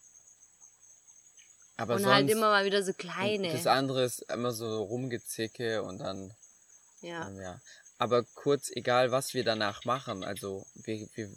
Aber 1.76 1.96
und 1.96 2.02
sonst, 2.02 2.14
halt 2.14 2.30
immer 2.30 2.48
mal 2.48 2.64
wieder 2.64 2.82
so 2.82 2.94
kleine. 2.94 3.52
Das 3.52 3.66
andere 3.66 4.04
ist 4.04 4.20
immer 4.30 4.52
so 4.52 4.84
rumgezicke 4.84 5.82
und 5.82 5.98
dann, 5.98 6.32
ja. 7.02 7.28
ähm, 7.28 7.38
ja. 7.40 7.60
Aber 7.98 8.24
kurz, 8.24 8.70
egal 8.70 9.10
was 9.10 9.34
wir 9.34 9.44
danach 9.44 9.84
machen, 9.84 10.24
also 10.24 10.66
wir, 10.74 11.06
wir, 11.14 11.30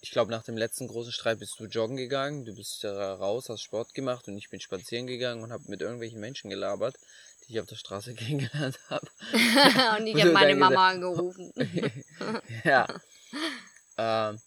ich 0.00 0.10
glaube 0.10 0.30
nach 0.30 0.42
dem 0.42 0.56
letzten 0.56 0.88
großen 0.88 1.12
Streit 1.12 1.38
bist 1.38 1.58
du 1.58 1.66
joggen 1.66 1.96
gegangen, 1.96 2.44
du 2.44 2.54
bist 2.54 2.84
äh, 2.84 2.88
raus, 2.88 3.48
hast 3.48 3.62
Sport 3.62 3.94
gemacht 3.94 4.28
und 4.28 4.36
ich 4.38 4.48
bin 4.48 4.60
spazieren 4.60 5.06
gegangen 5.06 5.42
und 5.42 5.52
habe 5.52 5.64
mit 5.68 5.82
irgendwelchen 5.82 6.20
Menschen 6.20 6.50
gelabert, 6.50 6.96
die 7.44 7.52
ich 7.52 7.60
auf 7.60 7.66
der 7.66 7.76
Straße 7.76 8.14
kennengelernt 8.14 8.78
habe. 8.88 9.06
und 9.98 10.06
ich 10.06 10.20
habe 10.20 10.32
meine 10.32 10.54
Mama 10.54 10.88
angerufen. 10.88 11.52
ja. 12.64 12.86
Ähm, 13.98 14.40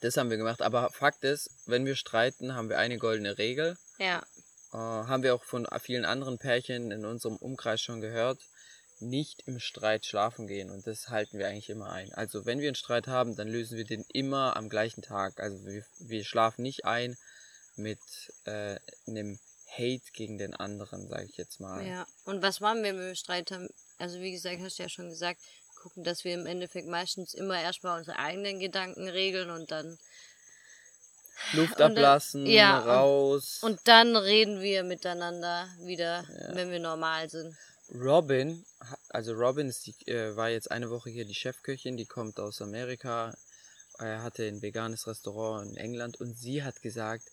das 0.00 0.16
haben 0.16 0.30
wir 0.30 0.36
gemacht. 0.36 0.62
Aber 0.62 0.90
Fakt 0.90 1.24
ist, 1.24 1.50
wenn 1.66 1.86
wir 1.86 1.94
streiten, 1.94 2.54
haben 2.54 2.68
wir 2.68 2.78
eine 2.78 2.98
goldene 2.98 3.38
Regel. 3.38 3.76
ja. 3.98 4.22
Äh, 4.72 4.76
haben 4.76 5.24
wir 5.24 5.34
auch 5.34 5.42
von 5.44 5.66
vielen 5.80 6.04
anderen 6.04 6.38
Pärchen 6.38 6.92
in 6.92 7.04
unserem 7.04 7.36
Umkreis 7.36 7.80
schon 7.80 8.00
gehört. 8.00 8.38
Nicht 9.00 9.42
im 9.46 9.58
Streit 9.58 10.04
schlafen 10.04 10.46
gehen. 10.46 10.70
Und 10.70 10.86
das 10.86 11.08
halten 11.08 11.38
wir 11.38 11.48
eigentlich 11.48 11.70
immer 11.70 11.90
ein. 11.90 12.12
Also 12.14 12.44
wenn 12.46 12.60
wir 12.60 12.68
einen 12.68 12.74
Streit 12.74 13.06
haben, 13.06 13.34
dann 13.34 13.48
lösen 13.48 13.76
wir 13.78 13.84
den 13.84 14.04
immer 14.12 14.56
am 14.56 14.68
gleichen 14.68 15.02
Tag. 15.02 15.40
Also 15.40 15.64
wir, 15.64 15.84
wir 15.98 16.24
schlafen 16.24 16.62
nicht 16.62 16.84
ein 16.84 17.16
mit 17.76 17.98
äh, 18.44 18.76
einem 19.06 19.38
Hate 19.72 20.02
gegen 20.12 20.36
den 20.36 20.52
anderen, 20.54 21.08
sage 21.08 21.24
ich 21.30 21.36
jetzt 21.36 21.60
mal. 21.60 21.86
Ja. 21.86 22.06
Und 22.24 22.42
was 22.42 22.60
machen 22.60 22.82
wir, 22.82 22.94
wenn 22.94 23.00
wir 23.06 23.14
Streit 23.14 23.50
haben? 23.52 23.68
Also 23.98 24.20
wie 24.20 24.32
gesagt, 24.32 24.60
hast 24.60 24.78
du 24.78 24.82
ja 24.82 24.88
schon 24.88 25.08
gesagt, 25.08 25.40
gucken, 25.80 26.04
dass 26.04 26.24
wir 26.24 26.34
im 26.34 26.44
Endeffekt 26.46 26.88
meistens 26.88 27.32
immer 27.32 27.58
erstmal 27.60 27.98
unsere 27.98 28.18
eigenen 28.18 28.58
Gedanken 28.60 29.08
regeln 29.08 29.48
und 29.50 29.70
dann 29.70 29.98
Luft 31.54 31.72
Und 31.72 31.78
dann- 31.80 31.92
ablassen, 31.92 32.44
ja, 32.46 32.80
und- 32.80 32.88
raus. 32.88 33.58
und 33.62 33.80
dann 33.84 34.14
reden 34.14 34.60
wir 34.60 34.84
miteinander 34.84 35.68
wieder, 35.80 36.24
wenn 36.52 36.70
wir 36.70 36.80
normal 36.80 37.30
sind. 37.30 37.56
Robin, 37.92 38.64
also 39.08 39.32
Robin 39.32 39.68
ist 39.68 39.86
die, 39.86 39.94
äh, 40.06 40.36
war 40.36 40.48
jetzt 40.48 40.70
eine 40.70 40.90
Woche 40.90 41.10
hier 41.10 41.24
die 41.24 41.34
Chefköchin, 41.34 41.96
die 41.96 42.06
kommt 42.06 42.38
aus 42.38 42.62
Amerika. 42.62 43.34
Er 43.98 44.22
hatte 44.22 44.44
ein 44.46 44.62
veganes 44.62 45.06
Restaurant 45.06 45.70
in 45.70 45.76
England 45.76 46.20
und 46.20 46.38
sie 46.38 46.62
hat 46.62 46.80
gesagt, 46.82 47.30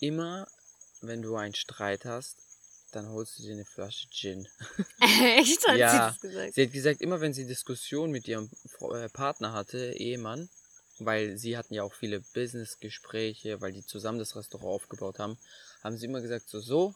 immer 0.00 0.46
wenn 1.00 1.22
du 1.22 1.36
einen 1.36 1.54
Streit 1.54 2.04
hast, 2.04 2.36
dann 2.92 3.08
holst 3.08 3.38
du 3.38 3.42
dir 3.42 3.52
eine 3.54 3.64
Flasche 3.64 4.08
Gin. 4.10 4.46
Echt? 5.00 5.66
Hat 5.66 5.76
Ja. 5.76 5.90
sie 5.90 5.98
das 5.98 6.20
gesagt? 6.20 6.54
Sie 6.54 6.62
hat 6.64 6.72
gesagt, 6.72 7.00
immer 7.00 7.20
wenn 7.20 7.34
sie 7.34 7.46
Diskussionen 7.46 8.12
mit 8.12 8.28
ihrem 8.28 8.50
äh, 8.92 9.08
Partner 9.08 9.52
hatte, 9.52 9.92
Ehemann, 9.94 10.48
weil 10.98 11.36
sie 11.38 11.56
hatten 11.56 11.74
ja 11.74 11.82
auch 11.82 11.94
viele 11.94 12.20
Business-Gespräche, 12.20 13.60
weil 13.60 13.72
die 13.72 13.84
zusammen 13.84 14.18
das 14.18 14.36
Restaurant 14.36 14.82
aufgebaut 14.82 15.18
haben, 15.18 15.38
haben 15.82 15.96
sie 15.96 16.06
immer 16.06 16.20
gesagt, 16.20 16.48
so, 16.48 16.60
so, 16.60 16.94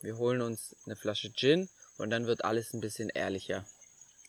wir 0.00 0.16
holen 0.16 0.40
uns 0.40 0.74
eine 0.86 0.96
Flasche 0.96 1.32
Gin 1.32 1.68
und 1.98 2.10
dann 2.10 2.26
wird 2.26 2.44
alles 2.44 2.72
ein 2.72 2.80
bisschen 2.80 3.08
ehrlicher. 3.10 3.64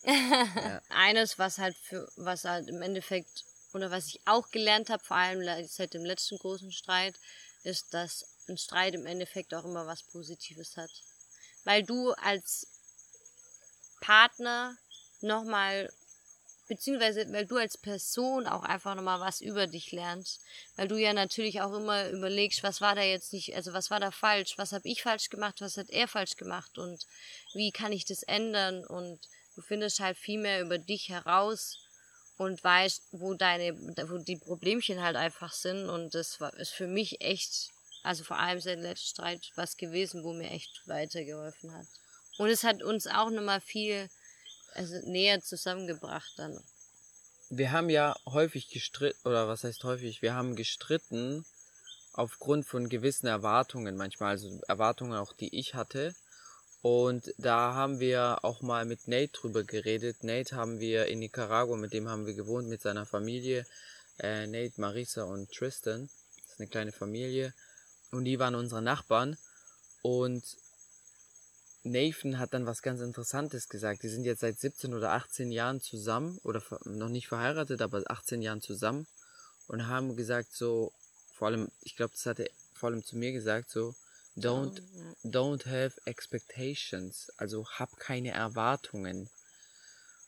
Ja. 0.04 0.82
Eines, 0.90 1.38
was 1.40 1.58
halt 1.58 1.76
für, 1.78 2.10
was 2.16 2.46
halt 2.46 2.68
im 2.70 2.82
Endeffekt, 2.82 3.46
oder 3.74 3.92
was 3.92 4.08
ich 4.08 4.22
auch 4.26 4.50
gelernt 4.52 4.90
habe, 4.90 5.04
vor 5.04 5.18
allem 5.18 5.42
le- 5.42 5.68
seit 5.68 5.94
dem 5.94 6.06
letzten 6.06 6.38
großen 6.38 6.72
Streit, 6.72 7.16
ist, 7.64 7.94
dass 7.94 8.26
ein 8.48 8.58
Streit 8.58 8.96
im 8.96 9.06
Endeffekt 9.06 9.54
auch 9.54 9.66
immer 9.66 9.86
was 9.88 10.04
Positives 10.04 10.78
hat. 10.78 10.92
Weil 11.66 11.84
du 11.84 12.12
als 12.14 12.68
Partner 14.00 14.78
nochmal, 15.22 15.92
beziehungsweise 16.68 17.32
weil 17.32 17.46
du 17.46 17.58
als 17.58 17.78
Person 17.78 18.48
auch 18.48 18.64
einfach 18.64 18.96
nochmal 18.96 19.20
was 19.20 19.42
über 19.42 19.68
dich 19.68 19.92
lernst. 19.92 20.42
Weil 20.76 20.88
du 20.88 20.98
ja 20.98 21.14
natürlich 21.14 21.62
auch 21.62 21.74
immer 21.74 22.10
überlegst, 22.10 22.64
was 22.64 22.82
war 22.82 22.96
da 22.96 23.02
jetzt 23.02 23.34
nicht, 23.34 23.56
also 23.56 23.74
was 23.74 23.90
war 23.90 24.00
da 24.00 24.12
falsch, 24.12 24.58
was 24.58 24.74
habe 24.74 24.88
ich 24.88 25.02
falsch 25.02 25.30
gemacht, 25.30 25.62
was 25.62 25.78
hat 25.78 25.90
er 25.90 26.08
falsch 26.08 26.36
gemacht? 26.36 26.78
Und 26.78 27.06
wie 27.54 27.72
kann 27.72 27.92
ich 27.92 28.06
das 28.06 28.24
ändern? 28.24 28.86
Und 28.86 29.20
du 29.56 29.62
findest 29.62 30.00
halt 30.00 30.18
viel 30.18 30.40
mehr 30.40 30.62
über 30.62 30.78
dich 30.78 31.10
heraus 31.10 31.78
und 32.38 32.64
weißt, 32.64 33.02
wo 33.12 33.34
deine, 33.34 33.74
wo 34.10 34.18
die 34.20 34.38
Problemchen 34.38 35.02
halt 35.02 35.16
einfach 35.16 35.54
sind. 35.54 35.90
Und 35.90 36.14
das 36.14 36.40
war, 36.40 36.54
ist 36.56 36.72
für 36.72 36.88
mich 36.88 37.22
echt, 37.22 37.72
also 38.04 38.24
vor 38.24 38.38
allem 38.38 38.60
seit 38.60 38.78
dem 38.78 38.84
letzten 38.84 39.08
Streit 39.08 39.52
was 39.56 39.78
gewesen, 39.78 40.24
wo 40.24 40.34
mir 40.34 40.52
echt 40.52 40.84
weitergeholfen 40.86 41.74
hat. 41.74 41.88
Und 42.38 42.50
es 42.50 42.64
hat 42.64 42.84
uns 42.84 43.08
auch 43.08 43.32
nochmal 43.32 43.62
viel, 43.62 44.10
also 44.78 44.96
näher 45.10 45.42
zusammengebracht 45.42 46.32
dann. 46.38 46.58
Wir 47.50 47.72
haben 47.72 47.90
ja 47.90 48.16
häufig 48.26 48.70
gestritten, 48.70 49.20
oder 49.28 49.48
was 49.48 49.64
heißt 49.64 49.84
häufig, 49.84 50.22
wir 50.22 50.34
haben 50.34 50.56
gestritten 50.56 51.46
aufgrund 52.14 52.66
von 52.66 52.90
gewissen 52.90 53.28
Erwartungen 53.28 53.96
manchmal, 53.96 54.32
also 54.32 54.60
Erwartungen 54.68 55.18
auch, 55.18 55.34
die 55.34 55.58
ich 55.58 55.76
hatte. 55.76 56.14
Und 56.82 57.34
da 57.38 57.74
haben 57.74 58.00
wir 58.00 58.40
auch 58.44 58.62
mal 58.62 58.86
mit 58.86 59.08
Nate 59.08 59.32
drüber 59.32 59.64
geredet. 59.64 60.24
Nate 60.24 60.56
haben 60.56 60.80
wir 60.80 61.06
in 61.08 61.20
Nicaragua, 61.20 61.76
mit 61.76 61.94
dem 61.94 62.08
haben 62.08 62.26
wir 62.26 62.34
gewohnt, 62.34 62.68
mit 62.68 62.82
seiner 62.82 63.06
Familie. 63.06 63.66
Äh, 64.20 64.48
Nate, 64.48 64.80
Marisa 64.80 65.24
und 65.24 65.52
Tristan. 65.52 66.10
Das 66.36 66.54
ist 66.54 66.60
eine 66.60 66.70
kleine 66.70 66.92
Familie. 66.92 67.54
Und 68.12 68.26
die 68.26 68.40
waren 68.40 68.56
unsere 68.56 68.82
Nachbarn. 68.82 69.38
Und 70.02 70.44
Nathan 71.92 72.40
hat 72.40 72.54
dann 72.54 72.66
was 72.66 72.82
ganz 72.82 73.02
Interessantes 73.02 73.70
gesagt. 73.70 74.04
Die 74.04 74.10
sind 74.10 74.24
jetzt 74.24 74.42
seit 74.42 74.60
17 74.60 74.94
oder 74.94 75.12
18 75.12 75.52
Jahren 75.52 75.82
zusammen 75.82 76.40
oder 76.44 76.62
noch 76.86 77.10
nicht 77.10 77.28
verheiratet, 77.28 77.82
aber 77.82 78.04
18 78.08 78.42
Jahren 78.42 78.62
zusammen 78.62 79.08
und 79.68 79.88
haben 79.88 80.16
gesagt 80.16 80.54
so, 80.54 80.92
vor 81.34 81.48
allem, 81.48 81.70
ich 81.84 81.96
glaube, 81.96 82.14
das 82.14 82.26
hat 82.26 82.40
er 82.40 82.50
vor 82.74 82.90
allem 82.90 83.04
zu 83.04 83.18
mir 83.18 83.32
gesagt 83.32 83.70
so, 83.70 83.96
don't, 84.36 84.82
don't 85.24 85.66
have 85.66 86.00
expectations, 86.06 87.32
also 87.38 87.66
hab 87.68 87.98
keine 87.98 88.32
Erwartungen, 88.32 89.30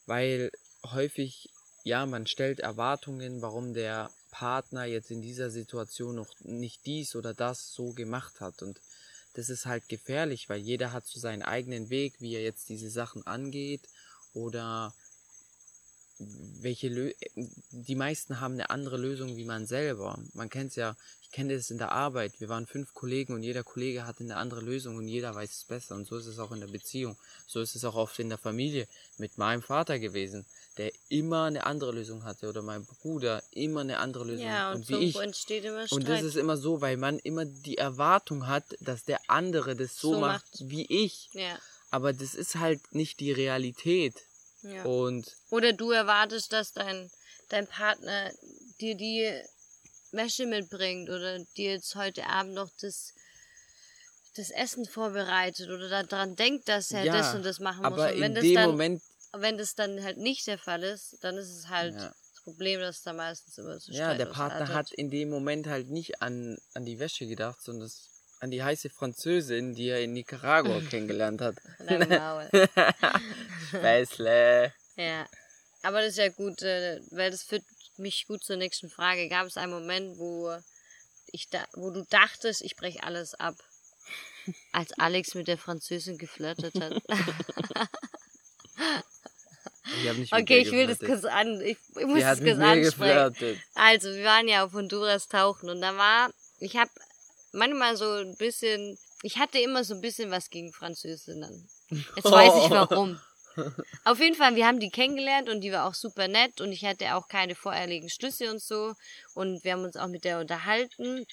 weil 0.06 0.50
häufig, 0.84 1.50
ja, 1.84 2.06
man 2.06 2.26
stellt 2.26 2.60
Erwartungen, 2.60 3.42
warum 3.42 3.72
der 3.74 4.10
Partner 4.30 4.84
jetzt 4.84 5.10
in 5.10 5.22
dieser 5.22 5.50
Situation 5.50 6.16
noch 6.16 6.28
nicht 6.40 6.86
dies 6.86 7.16
oder 7.16 7.34
das 7.34 7.72
so 7.72 7.92
gemacht 7.92 8.40
hat. 8.40 8.62
Und 8.62 8.80
das 9.34 9.48
ist 9.48 9.66
halt 9.66 9.88
gefährlich, 9.88 10.48
weil 10.48 10.60
jeder 10.60 10.92
hat 10.92 11.06
so 11.06 11.20
seinen 11.20 11.42
eigenen 11.42 11.90
Weg, 11.90 12.20
wie 12.20 12.34
er 12.34 12.42
jetzt 12.42 12.68
diese 12.68 12.90
Sachen 12.90 13.26
angeht 13.26 13.82
oder 14.34 14.92
welche 16.60 16.88
Lö 16.88 17.12
die 17.70 17.94
meisten 17.94 18.40
haben 18.40 18.54
eine 18.54 18.68
andere 18.68 18.98
Lösung 18.98 19.36
wie 19.36 19.44
man 19.44 19.66
selber. 19.66 20.18
Man 20.34 20.50
kennt 20.50 20.70
es 20.70 20.76
ja, 20.76 20.96
ich 21.22 21.30
kenne 21.30 21.56
das 21.56 21.70
in 21.70 21.78
der 21.78 21.92
Arbeit. 21.92 22.40
Wir 22.40 22.48
waren 22.48 22.66
fünf 22.66 22.92
Kollegen 22.92 23.32
und 23.34 23.42
jeder 23.42 23.62
Kollege 23.62 24.06
hatte 24.06 24.24
eine 24.24 24.36
andere 24.36 24.60
Lösung 24.60 24.96
und 24.96 25.08
jeder 25.08 25.34
weiß 25.34 25.50
es 25.50 25.64
besser. 25.64 25.94
Und 25.94 26.06
so 26.06 26.18
ist 26.18 26.26
es 26.26 26.38
auch 26.38 26.52
in 26.52 26.60
der 26.60 26.66
Beziehung. 26.66 27.16
So 27.46 27.60
ist 27.60 27.74
es 27.74 27.84
auch 27.84 27.94
oft 27.94 28.18
in 28.18 28.28
der 28.28 28.38
Familie 28.38 28.86
mit 29.16 29.38
meinem 29.38 29.62
Vater 29.62 29.98
gewesen, 29.98 30.44
der 30.76 30.92
immer 31.08 31.44
eine 31.44 31.66
andere 31.66 31.92
Lösung 31.92 32.24
hatte 32.24 32.48
oder 32.48 32.62
mein 32.62 32.84
Bruder 32.86 33.42
immer 33.50 33.80
eine 33.80 33.98
andere 33.98 34.24
Lösung 34.24 34.46
Ja, 34.46 34.70
und, 34.70 34.76
und 34.76 34.86
so 34.86 35.00
wie 35.00 35.04
ich. 35.06 35.16
entsteht 35.16 35.64
immer 35.64 35.86
Streit. 35.86 35.98
Und 35.98 36.08
das 36.08 36.22
ist 36.22 36.36
immer 36.36 36.56
so, 36.56 36.80
weil 36.80 36.96
man 36.96 37.18
immer 37.18 37.44
die 37.44 37.76
Erwartung 37.78 38.46
hat, 38.46 38.64
dass 38.80 39.04
der 39.04 39.20
andere 39.28 39.74
das 39.76 39.96
so, 39.96 40.14
So 40.14 40.20
macht 40.20 40.44
macht. 40.60 40.70
wie 40.70 40.86
ich. 41.04 41.28
ja, 41.32 41.58
Aber 41.90 42.12
das 42.12 42.34
ist 42.34 42.54
halt 42.56 42.80
nicht 42.94 43.20
die 43.20 43.32
Realität. 43.32 44.14
ja. 44.62 44.84
Und 44.84 45.36
Oder 45.50 45.72
du 45.72 45.90
erwartest, 45.90 46.52
dass 46.52 46.72
dein, 46.72 47.10
dein 47.48 47.66
Partner 47.66 48.30
dir 48.80 48.94
die 48.94 49.28
Wäsche 50.12 50.46
mitbringt 50.46 51.10
oder 51.10 51.38
dir 51.56 51.72
jetzt 51.72 51.94
heute 51.96 52.26
Abend 52.26 52.54
noch 52.54 52.70
das, 52.80 53.12
das 54.36 54.50
Essen 54.50 54.86
vorbereitet 54.86 55.68
oder 55.68 56.04
daran 56.04 56.36
denkt, 56.36 56.68
dass 56.68 56.90
er 56.92 57.04
Ja, 57.04 57.12
das 57.12 57.34
und 57.34 57.44
das 57.44 57.58
machen 57.60 57.82
muss. 57.82 57.92
Aber 57.92 58.12
in 58.12 58.34
dem 58.34 58.62
Moment, 58.62 59.02
wenn 59.36 59.58
das 59.58 59.74
dann 59.74 60.02
halt 60.02 60.18
nicht 60.18 60.46
der 60.46 60.58
Fall 60.58 60.82
ist, 60.82 61.16
dann 61.22 61.36
ist 61.36 61.50
es 61.50 61.68
halt 61.68 61.94
Ja. 61.94 62.08
das 62.08 62.42
Problem, 62.42 62.80
dass 62.80 63.02
da 63.02 63.12
meistens 63.12 63.58
immer 63.58 63.78
so 63.78 63.92
ja, 63.92 64.14
der 64.14 64.26
Partner 64.26 64.68
hat 64.68 64.92
in 64.92 65.10
dem 65.10 65.28
Moment 65.30 65.66
halt 65.66 65.88
nicht 65.90 66.20
an, 66.22 66.56
an 66.74 66.84
die 66.84 66.98
Wäsche 66.98 67.26
gedacht, 67.26 67.60
sondern 67.62 67.82
das, 67.88 68.08
an 68.40 68.50
die 68.50 68.62
heiße 68.62 68.88
Französin, 68.90 69.74
die 69.74 69.88
er 69.88 70.00
in 70.02 70.12
Nicaragua 70.14 70.80
kennengelernt 70.90 71.40
hat. 71.40 71.56
Späßle. 73.68 74.72
Ja, 74.96 75.26
aber 75.82 76.00
das 76.02 76.10
ist 76.10 76.18
ja 76.18 76.28
gut, 76.28 76.60
äh, 76.62 77.00
weil 77.10 77.30
das 77.30 77.42
führt 77.42 77.64
mich 77.96 78.26
gut 78.26 78.44
zur 78.44 78.56
nächsten 78.56 78.90
Frage. 78.90 79.28
Gab 79.30 79.46
es 79.46 79.56
einen 79.56 79.72
Moment, 79.72 80.18
wo 80.18 80.54
ich 81.32 81.48
da, 81.48 81.64
wo 81.74 81.90
du 81.90 82.02
dachtest, 82.10 82.60
ich 82.60 82.76
breche 82.76 83.02
alles 83.02 83.34
ab, 83.34 83.54
als 84.72 84.92
Alex 84.98 85.34
mit 85.34 85.48
der 85.48 85.56
Französin 85.56 86.18
geflirtet 86.18 86.74
hat? 86.80 87.02
Ich 90.02 90.08
hab 90.08 90.16
nicht 90.16 90.32
okay, 90.32 90.58
ich 90.58 90.72
will 90.72 90.86
das 90.86 90.98
kurz 90.98 91.24
an, 91.24 91.60
ich, 91.60 91.76
ich 91.96 92.06
muss 92.06 92.14
mit 92.16 92.24
kurz 92.24 92.58
ansprechen. 92.58 92.82
geflirtet. 92.82 93.58
Also, 93.74 94.14
wir 94.14 94.24
waren 94.24 94.48
ja 94.48 94.64
auf 94.64 94.72
Honduras 94.72 95.28
tauchen 95.28 95.70
und 95.70 95.80
da 95.80 95.96
war, 95.96 96.30
ich 96.60 96.76
habe 96.76 96.90
manchmal 97.52 97.96
so 97.96 98.04
ein 98.04 98.36
bisschen, 98.36 98.98
ich 99.22 99.38
hatte 99.38 99.58
immer 99.58 99.84
so 99.84 99.94
ein 99.94 100.00
bisschen 100.00 100.30
was 100.30 100.50
gegen 100.50 100.72
Französinnen. 100.72 101.68
Jetzt 101.90 102.30
weiß 102.30 102.64
ich 102.64 102.70
warum. 102.70 103.20
Auf 104.04 104.20
jeden 104.20 104.36
Fall, 104.36 104.54
wir 104.54 104.66
haben 104.66 104.80
die 104.80 104.90
kennengelernt 104.90 105.48
und 105.48 105.60
die 105.60 105.72
war 105.72 105.86
auch 105.86 105.94
super 105.94 106.28
nett 106.28 106.60
und 106.60 106.72
ich 106.72 106.84
hatte 106.84 107.16
auch 107.16 107.28
keine 107.28 107.54
voreiligen 107.54 108.08
Schlüsse 108.08 108.50
und 108.50 108.62
so 108.62 108.94
und 109.34 109.64
wir 109.64 109.72
haben 109.72 109.84
uns 109.84 109.96
auch 109.96 110.06
mit 110.06 110.24
der 110.24 110.38
unterhalten. 110.38 111.26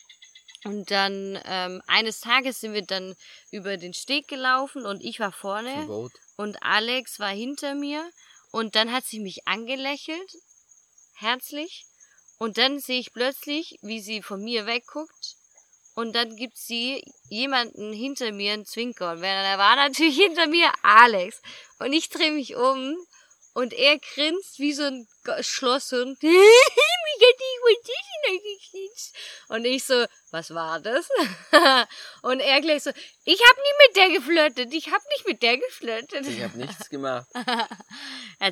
Und 0.64 0.90
dann 0.90 1.40
ähm, 1.46 1.82
eines 1.88 2.20
Tages 2.20 2.60
sind 2.60 2.74
wir 2.74 2.82
dann 2.82 3.16
über 3.52 3.78
den 3.78 3.94
Steg 3.94 4.28
gelaufen 4.28 4.86
und 4.86 5.04
ich 5.04 5.20
war 5.20 5.32
vorne 5.32 6.10
und 6.36 6.58
Alex 6.62 7.20
war 7.20 7.30
hinter 7.30 7.76
mir 7.76 8.04
und 8.52 8.76
dann 8.76 8.92
hat 8.92 9.06
sie 9.06 9.20
mich 9.20 9.48
angelächelt, 9.48 10.32
herzlich, 11.14 11.86
und 12.38 12.58
dann 12.58 12.80
sehe 12.80 13.00
ich 13.00 13.14
plötzlich, 13.14 13.80
wie 13.82 14.00
sie 14.00 14.22
von 14.22 14.44
mir 14.44 14.66
wegguckt. 14.66 15.36
Und 15.96 16.14
dann 16.14 16.36
gibt 16.36 16.58
sie 16.58 17.04
jemanden 17.30 17.92
hinter 17.92 18.32
mir 18.32 18.54
einen 18.54 18.66
Zwinker. 18.66 19.14
Und 19.14 19.22
wer 19.22 19.42
da 19.42 19.58
war 19.58 19.76
natürlich 19.88 20.18
hinter 20.18 20.48
mir 20.48 20.72
Alex. 20.84 21.42
Und 21.80 21.94
ich 21.94 22.10
drehe 22.10 22.32
mich 22.32 22.56
um 22.56 22.96
und 23.58 23.74
er 23.74 23.98
grinst 23.98 24.60
wie 24.60 24.72
so 24.72 24.84
ein 24.84 25.08
Schlosshund. 25.42 26.22
Mich 26.22 26.32
hat. 28.28 29.58
Und 29.58 29.66
ich 29.66 29.84
so, 29.84 30.06
was 30.30 30.54
war 30.54 30.80
das? 30.80 31.10
und 32.22 32.40
er 32.40 32.62
gleich 32.62 32.84
so, 32.84 32.92
ich 33.26 33.42
hab 33.42 33.58
nie 33.58 33.88
mit 33.88 33.96
der 33.96 34.10
geflirtet, 34.20 34.74
ich 34.76 34.92
hab 34.92 35.02
nicht 35.10 35.28
mit 35.28 35.42
der 35.42 35.58
geflirtet. 35.58 36.28
Ich 36.28 36.44
hab 36.44 36.54
nichts 36.54 36.90
gemacht. 36.90 37.28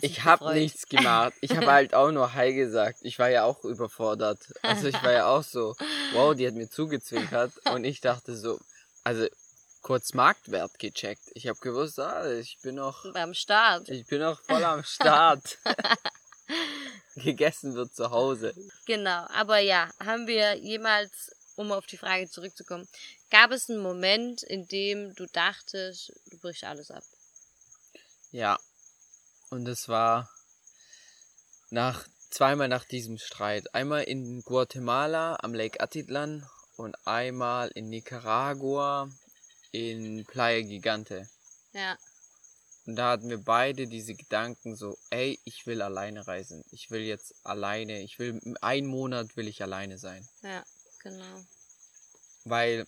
Ich 0.01 0.23
hab 0.23 0.39
gefreut. 0.39 0.55
nichts 0.55 0.87
gemacht. 0.87 1.33
Ich 1.41 1.51
habe 1.55 1.67
halt 1.71 1.93
auch 1.93 2.09
nur 2.09 2.33
Hi 2.33 2.55
gesagt. 2.55 2.97
Ich 3.03 3.19
war 3.19 3.29
ja 3.29 3.43
auch 3.43 3.63
überfordert. 3.63 4.39
Also 4.63 4.87
ich 4.87 5.03
war 5.03 5.11
ja 5.11 5.27
auch 5.27 5.43
so, 5.43 5.75
wow, 6.13 6.33
die 6.33 6.47
hat 6.47 6.55
mir 6.55 6.67
zugezwinkert 6.67 7.51
und 7.71 7.83
ich 7.83 8.01
dachte 8.01 8.35
so, 8.35 8.59
also 9.03 9.27
kurz 9.85 10.15
Marktwert 10.15 10.79
gecheckt. 10.79 11.21
Ich 11.35 11.47
habe 11.47 11.59
gewusst, 11.59 11.99
ah, 11.99 12.27
ich 12.31 12.57
bin 12.63 12.73
noch, 12.73 13.05
Beim 13.13 13.35
Start. 13.35 13.87
ich 13.87 14.07
bin 14.07 14.19
noch 14.19 14.41
voll 14.41 14.63
am 14.63 14.83
Start. 14.83 15.59
Gegessen 17.15 17.75
wird 17.75 17.93
zu 17.93 18.09
Hause. 18.09 18.55
Genau, 18.87 19.27
aber 19.27 19.59
ja, 19.59 19.91
haben 20.03 20.25
wir 20.25 20.55
jemals, 20.55 21.29
um 21.55 21.71
auf 21.71 21.85
die 21.85 21.97
Frage 21.97 22.27
zurückzukommen, 22.27 22.87
gab 23.29 23.51
es 23.51 23.69
einen 23.69 23.79
Moment, 23.79 24.41
in 24.41 24.67
dem 24.67 25.13
du 25.13 25.27
dachtest, 25.27 26.13
du 26.31 26.39
brichst 26.39 26.63
alles 26.63 26.89
ab? 26.89 27.03
Ja. 28.31 28.57
Und 29.51 29.67
es 29.67 29.87
war 29.87 30.31
nach 31.69 32.07
zweimal 32.31 32.69
nach 32.69 32.85
diesem 32.85 33.19
Streit. 33.19 33.75
Einmal 33.75 34.05
in 34.05 34.41
Guatemala 34.41 35.37
am 35.43 35.53
Lake 35.53 35.79
Atitlan 35.79 36.49
und 36.75 36.95
einmal 37.05 37.69
in 37.75 37.89
Nicaragua 37.89 39.11
in 39.75 40.25
Playa 40.25 40.61
Gigante. 40.61 41.27
Ja, 41.73 41.97
Und 42.85 42.95
da 42.95 43.11
hatten 43.11 43.29
wir 43.29 43.39
beide 43.43 43.87
diese 43.87 44.13
Gedanken 44.13 44.75
so, 44.75 44.97
ey, 45.09 45.39
ich 45.43 45.65
will 45.67 45.81
alleine 45.81 46.25
reisen. 46.25 46.63
Ich 46.71 46.89
will 46.91 47.01
jetzt 47.01 47.33
alleine, 47.43 48.01
ich 48.01 48.17
will, 48.19 48.39
einen 48.61 48.87
Monat 48.87 49.35
will 49.35 49.47
ich 49.47 49.61
alleine 49.61 49.97
sein. 49.97 50.27
ja, 50.43 50.63
genau. 51.03 51.43
Weil 52.45 52.85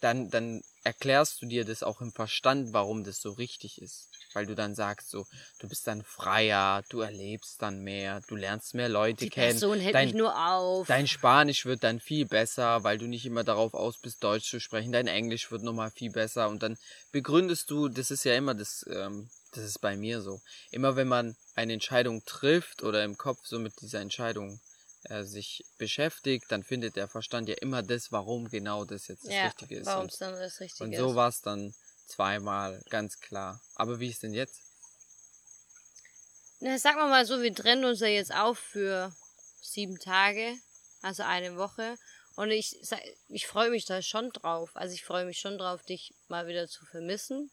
dann, 0.00 0.30
dann 0.30 0.62
erklärst 0.82 1.40
du 1.42 1.46
dir 1.46 1.64
das 1.64 1.82
auch 1.82 2.00
im 2.00 2.12
Verstand, 2.12 2.72
warum 2.72 3.04
das 3.04 3.20
so 3.20 3.32
richtig 3.32 3.80
ist. 3.80 4.08
Weil 4.34 4.46
du 4.46 4.54
dann 4.54 4.74
sagst 4.74 5.10
so, 5.10 5.26
du 5.58 5.68
bist 5.68 5.86
dann 5.86 6.02
freier, 6.02 6.82
du 6.88 7.00
erlebst 7.00 7.62
dann 7.62 7.80
mehr, 7.80 8.20
du 8.28 8.36
lernst 8.36 8.74
mehr 8.74 8.88
Leute 8.88 9.24
Die 9.24 9.30
kennen. 9.30 9.50
Person 9.52 9.80
hält 9.80 9.94
dein, 9.94 10.06
mich 10.08 10.14
nur 10.14 10.36
auf. 10.36 10.86
dein 10.86 11.06
Spanisch 11.06 11.64
wird 11.64 11.84
dann 11.84 12.00
viel 12.00 12.26
besser, 12.26 12.84
weil 12.84 12.98
du 12.98 13.06
nicht 13.06 13.24
immer 13.26 13.44
darauf 13.44 13.74
aus 13.74 13.98
bist, 13.98 14.22
Deutsch 14.22 14.50
zu 14.50 14.60
sprechen. 14.60 14.92
Dein 14.92 15.06
Englisch 15.06 15.50
wird 15.50 15.62
nochmal 15.62 15.90
viel 15.90 16.10
besser 16.10 16.48
und 16.48 16.62
dann 16.62 16.76
begründest 17.12 17.70
du, 17.70 17.88
das 17.88 18.10
ist 18.10 18.24
ja 18.24 18.34
immer 18.34 18.54
das, 18.54 18.84
ähm, 18.90 19.30
das 19.52 19.64
ist 19.64 19.80
bei 19.80 19.96
mir 19.96 20.20
so. 20.20 20.40
Immer 20.70 20.96
wenn 20.96 21.08
man 21.08 21.36
eine 21.54 21.72
Entscheidung 21.72 22.24
trifft 22.24 22.82
oder 22.82 23.04
im 23.04 23.16
Kopf 23.16 23.38
so 23.44 23.58
mit 23.58 23.80
dieser 23.80 24.00
Entscheidung 24.00 24.60
äh, 25.04 25.22
sich 25.24 25.64
beschäftigt, 25.78 26.46
dann 26.48 26.62
findet 26.62 26.96
der 26.96 27.08
Verstand 27.08 27.48
ja 27.48 27.54
immer 27.60 27.82
das, 27.82 28.10
warum 28.10 28.48
genau 28.48 28.84
das 28.84 29.08
jetzt 29.08 29.26
das 29.26 29.34
ja, 29.34 29.44
Richtige 29.44 29.76
ist. 29.76 29.86
warum 29.86 30.04
Und, 30.04 30.12
es 30.12 30.18
dann 30.18 30.32
das 30.32 30.60
Richtige 30.60 30.84
und 30.84 30.92
ist. 30.92 30.98
so 30.98 31.14
war 31.14 31.28
es 31.28 31.40
dann 31.42 31.74
zweimal, 32.06 32.82
ganz 32.90 33.20
klar. 33.20 33.60
Aber 33.74 34.00
wie 34.00 34.10
ist 34.10 34.22
denn 34.22 34.34
jetzt? 34.34 34.60
Na, 36.60 36.78
sagen 36.78 36.98
wir 36.98 37.08
mal 37.08 37.26
so, 37.26 37.42
wir 37.42 37.54
trennen 37.54 37.84
uns 37.84 38.00
ja 38.00 38.06
jetzt 38.06 38.34
auf 38.34 38.58
für 38.58 39.14
sieben 39.60 39.98
Tage, 39.98 40.56
also 41.02 41.22
eine 41.22 41.56
Woche. 41.56 41.96
Und 42.36 42.50
ich, 42.50 42.80
ich 43.28 43.46
freue 43.46 43.70
mich 43.70 43.84
da 43.84 44.02
schon 44.02 44.30
drauf. 44.30 44.70
Also 44.74 44.94
ich 44.94 45.04
freue 45.04 45.24
mich 45.24 45.38
schon 45.38 45.58
drauf, 45.58 45.82
dich 45.82 46.14
mal 46.28 46.46
wieder 46.46 46.66
zu 46.68 46.84
vermissen. 46.86 47.50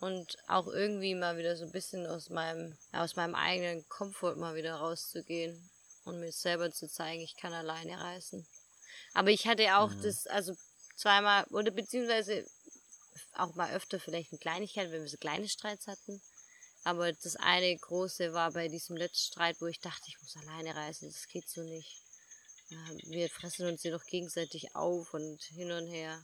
Und 0.00 0.36
auch 0.46 0.68
irgendwie 0.68 1.14
mal 1.14 1.36
wieder 1.36 1.56
so 1.56 1.64
ein 1.64 1.72
bisschen 1.72 2.06
aus 2.06 2.30
meinem, 2.30 2.78
aus 2.92 3.16
meinem 3.16 3.34
eigenen 3.34 3.86
Komfort 3.88 4.36
mal 4.36 4.54
wieder 4.54 4.76
rauszugehen. 4.76 5.68
Und 6.04 6.20
mir 6.20 6.32
selber 6.32 6.70
zu 6.70 6.88
zeigen, 6.88 7.20
ich 7.20 7.36
kann 7.36 7.52
alleine 7.52 8.00
reisen. 8.00 8.46
Aber 9.12 9.30
ich 9.30 9.46
hatte 9.46 9.76
auch 9.76 9.90
Mhm. 9.90 10.02
das, 10.02 10.26
also 10.28 10.54
zweimal, 10.96 11.44
oder 11.50 11.70
beziehungsweise 11.70 12.46
auch 13.38 13.54
mal 13.54 13.72
öfter 13.72 14.00
vielleicht 14.00 14.32
eine 14.32 14.38
Kleinigkeit, 14.38 14.90
wenn 14.90 15.02
wir 15.02 15.08
so 15.08 15.16
kleine 15.16 15.48
Streits 15.48 15.86
hatten. 15.86 16.20
Aber 16.84 17.12
das 17.12 17.36
eine 17.36 17.76
große 17.76 18.32
war 18.32 18.52
bei 18.52 18.68
diesem 18.68 18.96
letzten 18.96 19.32
Streit, 19.32 19.60
wo 19.60 19.66
ich 19.66 19.80
dachte, 19.80 20.04
ich 20.06 20.20
muss 20.20 20.36
alleine 20.36 20.74
reisen, 20.74 21.10
das 21.10 21.28
geht 21.28 21.48
so 21.48 21.62
nicht. 21.62 22.02
Ja, 22.70 22.78
Wir 23.04 23.28
fressen 23.30 23.66
uns 23.66 23.82
hier 23.82 23.92
doch 23.92 24.04
gegenseitig 24.04 24.74
auf 24.74 25.14
und 25.14 25.42
hin 25.44 25.72
und 25.72 25.86
her. 25.86 26.22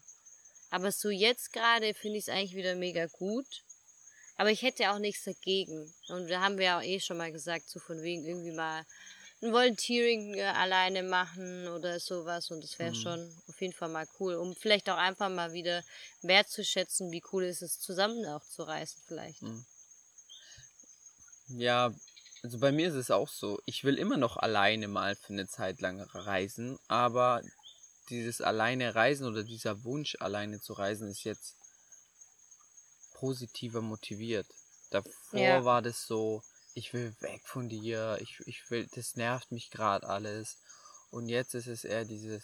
Aber 0.70 0.92
so 0.92 1.08
jetzt 1.08 1.52
gerade 1.52 1.94
finde 1.94 2.18
ich 2.18 2.24
es 2.24 2.28
eigentlich 2.28 2.54
wieder 2.54 2.74
mega 2.74 3.06
gut. 3.06 3.64
Aber 4.36 4.50
ich 4.50 4.62
hätte 4.62 4.90
auch 4.90 4.98
nichts 4.98 5.24
dagegen. 5.24 5.92
Und 6.08 6.28
da 6.28 6.40
haben 6.40 6.58
wir 6.58 6.64
ja 6.64 6.82
eh 6.82 7.00
schon 7.00 7.16
mal 7.16 7.32
gesagt, 7.32 7.68
so 7.70 7.78
von 7.78 8.02
wegen 8.02 8.24
irgendwie 8.24 8.52
mal 8.52 8.84
ein 9.44 9.52
Volunteering 9.52 10.34
äh, 10.34 10.42
alleine 10.44 11.02
machen 11.02 11.68
oder 11.68 12.00
sowas. 12.00 12.50
Und 12.50 12.62
das 12.64 12.78
wäre 12.78 12.94
Mhm. 12.94 12.94
schon 12.94 13.42
auf 13.48 13.60
jeden 13.60 13.72
Fall 13.74 13.88
mal 13.90 14.06
cool, 14.20 14.34
um 14.36 14.54
vielleicht 14.56 14.88
auch 14.90 14.96
einfach 14.98 15.28
mal 15.30 15.52
wieder 15.52 15.84
wertzuschätzen, 16.22 17.10
wie 17.12 17.22
cool 17.32 17.44
ist 17.44 17.62
es, 17.62 17.80
zusammen 17.80 18.24
auch 18.26 18.44
zu 18.46 18.62
reisen 18.64 19.02
vielleicht. 19.06 19.42
Mhm. 19.42 19.64
Ja, 21.48 21.94
also 22.42 22.58
bei 22.58 22.70
mir 22.72 22.88
ist 22.88 22.94
es 22.94 23.10
auch 23.10 23.28
so. 23.28 23.58
Ich 23.66 23.84
will 23.84 23.98
immer 23.98 24.16
noch 24.18 24.36
alleine 24.36 24.88
mal 24.88 25.16
für 25.16 25.32
eine 25.32 25.46
Zeit 25.46 25.80
lang 25.80 26.00
reisen, 26.02 26.78
aber 26.88 27.42
dieses 28.10 28.40
alleine 28.40 28.94
reisen 28.94 29.26
oder 29.26 29.44
dieser 29.44 29.84
Wunsch 29.84 30.16
alleine 30.20 30.60
zu 30.60 30.74
reisen 30.74 31.08
ist 31.08 31.24
jetzt 31.24 31.56
positiver 33.14 33.80
motiviert. 33.80 34.46
Davor 34.90 35.24
Ja. 35.32 35.64
war 35.64 35.80
das 35.80 36.06
so, 36.06 36.44
ich 36.74 36.92
will 36.92 37.14
weg 37.20 37.42
von 37.46 37.68
dir, 37.68 38.18
ich, 38.20 38.40
ich 38.46 38.70
will, 38.70 38.86
das 38.94 39.16
nervt 39.16 39.52
mich 39.52 39.70
gerade 39.70 40.06
alles. 40.08 40.58
Und 41.10 41.28
jetzt 41.28 41.54
ist 41.54 41.68
es 41.68 41.84
eher 41.84 42.04
dieses, 42.04 42.42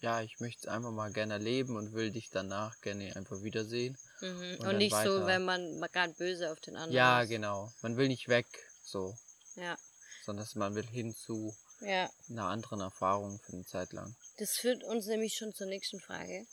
ja, 0.00 0.20
ich 0.22 0.40
möchte 0.40 0.62
es 0.62 0.68
einfach 0.68 0.90
mal 0.90 1.12
gerne 1.12 1.34
erleben 1.34 1.76
und 1.76 1.92
will 1.92 2.10
dich 2.10 2.28
danach 2.30 2.80
gerne 2.80 3.14
einfach 3.16 3.42
wiedersehen. 3.42 3.96
Mhm. 4.20 4.56
Und 4.60 4.66
Und, 4.66 4.76
nicht 4.78 4.92
so, 4.92 4.98
weiter. 4.98 5.26
wenn 5.26 5.44
man 5.44 5.80
gerade 5.92 6.14
böse 6.14 6.50
auf 6.50 6.60
den 6.60 6.76
anderen 6.76 6.94
Ja, 6.94 7.22
ist. 7.22 7.28
genau. 7.28 7.72
Man 7.82 7.96
will 7.96 8.08
nicht 8.08 8.28
weg, 8.28 8.46
so, 8.82 9.16
Ja, 9.54 9.76
sondern 10.24 10.46
man 10.56 10.74
will 10.74 10.86
hin 10.86 11.14
zu 11.14 11.56
ja. 11.80 12.10
einer 12.28 12.46
anderen 12.46 12.80
Erfahrung 12.80 13.38
für 13.40 13.52
eine 13.52 13.64
Zeit 13.64 13.92
lang. 13.92 14.16
Das 14.38 14.56
führt 14.56 14.82
uns 14.84 15.06
nämlich 15.06 15.36
schon 15.36 15.54
zur 15.54 15.66
nächsten 15.68 16.00
Frage. 16.00 16.44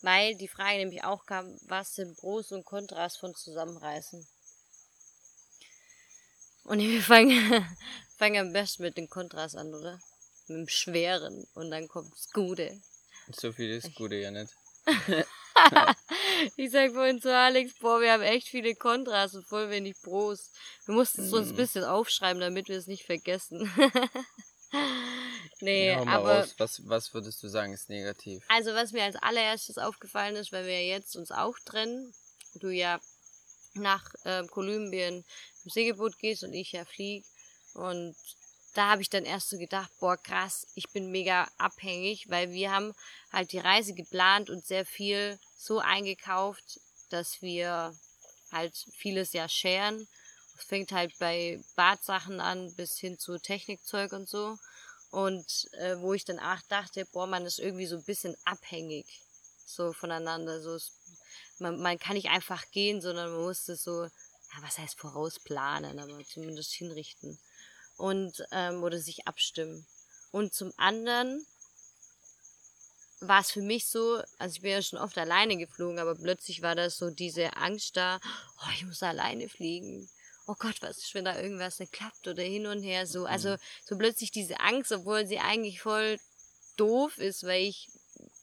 Weil 0.00 0.36
die 0.36 0.46
Frage 0.48 0.78
nämlich 0.78 1.02
auch 1.02 1.26
kam, 1.26 1.58
was 1.62 1.94
sind 1.94 2.16
Pros 2.18 2.52
und 2.52 2.64
Kontras 2.64 3.16
von 3.16 3.34
Zusammenreisen? 3.34 4.28
Und 6.68 6.80
wir 6.80 7.02
fangen, 7.02 7.66
fangen 8.18 8.46
am 8.48 8.52
besten 8.52 8.82
mit 8.82 8.96
den 8.96 9.08
Kontras 9.08 9.54
an, 9.54 9.74
oder? 9.74 9.98
mit 10.50 10.56
dem 10.60 10.68
Schweren 10.68 11.46
und 11.54 11.70
dann 11.70 11.88
kommt 11.88 12.10
das 12.14 12.30
Gute. 12.30 12.80
So 13.36 13.52
viel 13.52 13.70
ist 13.70 13.94
Gute 13.94 14.16
ja 14.16 14.30
nicht. 14.30 14.50
ich 16.56 16.70
sag 16.70 16.92
vorhin 16.92 17.20
zu 17.20 17.34
Alex, 17.36 17.74
boah, 17.80 18.00
wir 18.00 18.12
haben 18.12 18.22
echt 18.22 18.48
viele 18.48 18.74
Kontras 18.74 19.34
und 19.34 19.46
voll 19.46 19.68
wenig 19.68 20.00
Pros. 20.02 20.50
Wir 20.86 20.94
mussten 20.94 21.22
es 21.24 21.32
uns 21.34 21.48
ein 21.48 21.52
Mhm. 21.52 21.56
bisschen 21.56 21.84
aufschreiben, 21.84 22.40
damit 22.40 22.68
wir 22.68 22.78
es 22.78 22.86
nicht 22.86 23.04
vergessen. 23.04 23.70
nee, 25.60 25.90
Ja, 25.92 26.00
aber 26.06 26.40
raus. 26.40 26.54
Was, 26.56 26.80
was 26.88 27.12
würdest 27.12 27.42
du 27.42 27.48
sagen, 27.48 27.74
ist 27.74 27.90
negativ? 27.90 28.42
also 28.48 28.72
was 28.72 28.92
mir 28.92 29.04
als 29.04 29.16
allererstes 29.16 29.76
aufgefallen 29.76 30.36
ist, 30.36 30.52
weil 30.52 30.66
wir 30.66 30.86
jetzt 30.86 31.14
uns 31.16 31.30
auch 31.30 31.58
trennen, 31.66 32.14
du 32.54 32.68
ja 32.70 33.00
nach 33.74 34.08
äh, 34.24 34.46
Kolumbien 34.46 35.24
im 35.68 35.70
Segelboot 35.70 36.18
gehst 36.18 36.44
und 36.44 36.54
ich 36.54 36.72
ja 36.72 36.84
flieg 36.84 37.24
und 37.74 38.16
da 38.74 38.90
habe 38.90 39.02
ich 39.02 39.10
dann 39.10 39.24
erst 39.24 39.50
so 39.50 39.58
gedacht, 39.58 39.90
boah 39.98 40.16
krass, 40.16 40.66
ich 40.74 40.88
bin 40.90 41.10
mega 41.10 41.48
abhängig, 41.58 42.30
weil 42.30 42.50
wir 42.52 42.70
haben 42.70 42.94
halt 43.32 43.52
die 43.52 43.58
Reise 43.58 43.92
geplant 43.92 44.50
und 44.50 44.64
sehr 44.66 44.86
viel 44.86 45.38
so 45.56 45.78
eingekauft, 45.80 46.80
dass 47.10 47.42
wir 47.42 47.94
halt 48.52 48.74
vieles 48.96 49.32
ja 49.32 49.48
scheren. 49.48 50.06
Es 50.56 50.64
fängt 50.64 50.92
halt 50.92 51.18
bei 51.18 51.60
Badsachen 51.76 52.40
an 52.40 52.74
bis 52.76 52.98
hin 52.98 53.18
zu 53.18 53.38
Technikzeug 53.38 54.12
und 54.12 54.28
so. 54.28 54.58
Und 55.10 55.68
äh, 55.72 55.98
wo 55.98 56.12
ich 56.12 56.24
dann 56.24 56.38
auch 56.38 56.60
dachte, 56.68 57.06
boah, 57.06 57.26
man 57.26 57.46
ist 57.46 57.58
irgendwie 57.58 57.86
so 57.86 57.96
ein 57.96 58.04
bisschen 58.04 58.36
abhängig 58.44 59.06
so 59.64 59.92
voneinander. 59.92 60.60
So 60.60 60.74
es, 60.74 60.92
man, 61.58 61.80
man 61.80 61.98
kann 61.98 62.14
nicht 62.14 62.28
einfach 62.28 62.70
gehen, 62.70 63.00
sondern 63.00 63.32
man 63.32 63.42
muss 63.42 63.64
das 63.64 63.82
so, 63.82 64.08
ja, 64.54 64.62
was 64.62 64.78
heißt 64.78 64.98
vorausplanen, 64.98 65.98
aber 65.98 66.24
zumindest 66.24 66.72
hinrichten. 66.72 67.38
Und 67.96 68.44
ähm, 68.52 68.82
oder 68.82 68.98
sich 68.98 69.26
abstimmen. 69.26 69.86
Und 70.30 70.54
zum 70.54 70.72
anderen 70.76 71.44
war 73.20 73.40
es 73.40 73.50
für 73.50 73.62
mich 73.62 73.88
so, 73.88 74.22
also 74.38 74.54
ich 74.54 74.62
bin 74.62 74.70
ja 74.70 74.82
schon 74.82 74.98
oft 74.98 75.18
alleine 75.18 75.56
geflogen, 75.56 75.98
aber 75.98 76.14
plötzlich 76.14 76.62
war 76.62 76.74
das 76.74 76.96
so 76.96 77.10
diese 77.10 77.56
Angst 77.56 77.96
da, 77.96 78.20
oh, 78.62 78.70
ich 78.74 78.84
muss 78.84 79.02
alleine 79.02 79.48
fliegen. 79.48 80.08
Oh 80.46 80.54
Gott, 80.58 80.76
was 80.80 80.98
ist, 80.98 81.14
wenn 81.14 81.24
da 81.24 81.38
irgendwas 81.38 81.78
nicht 81.78 81.92
klappt 81.92 82.26
oder 82.26 82.42
hin 82.42 82.66
und 82.66 82.82
her 82.82 83.06
so. 83.06 83.26
Also 83.26 83.56
so 83.84 83.98
plötzlich 83.98 84.30
diese 84.30 84.60
Angst, 84.60 84.92
obwohl 84.92 85.26
sie 85.26 85.40
eigentlich 85.40 85.80
voll 85.80 86.18
doof 86.76 87.18
ist, 87.18 87.42
weil 87.42 87.64
ich 87.64 87.90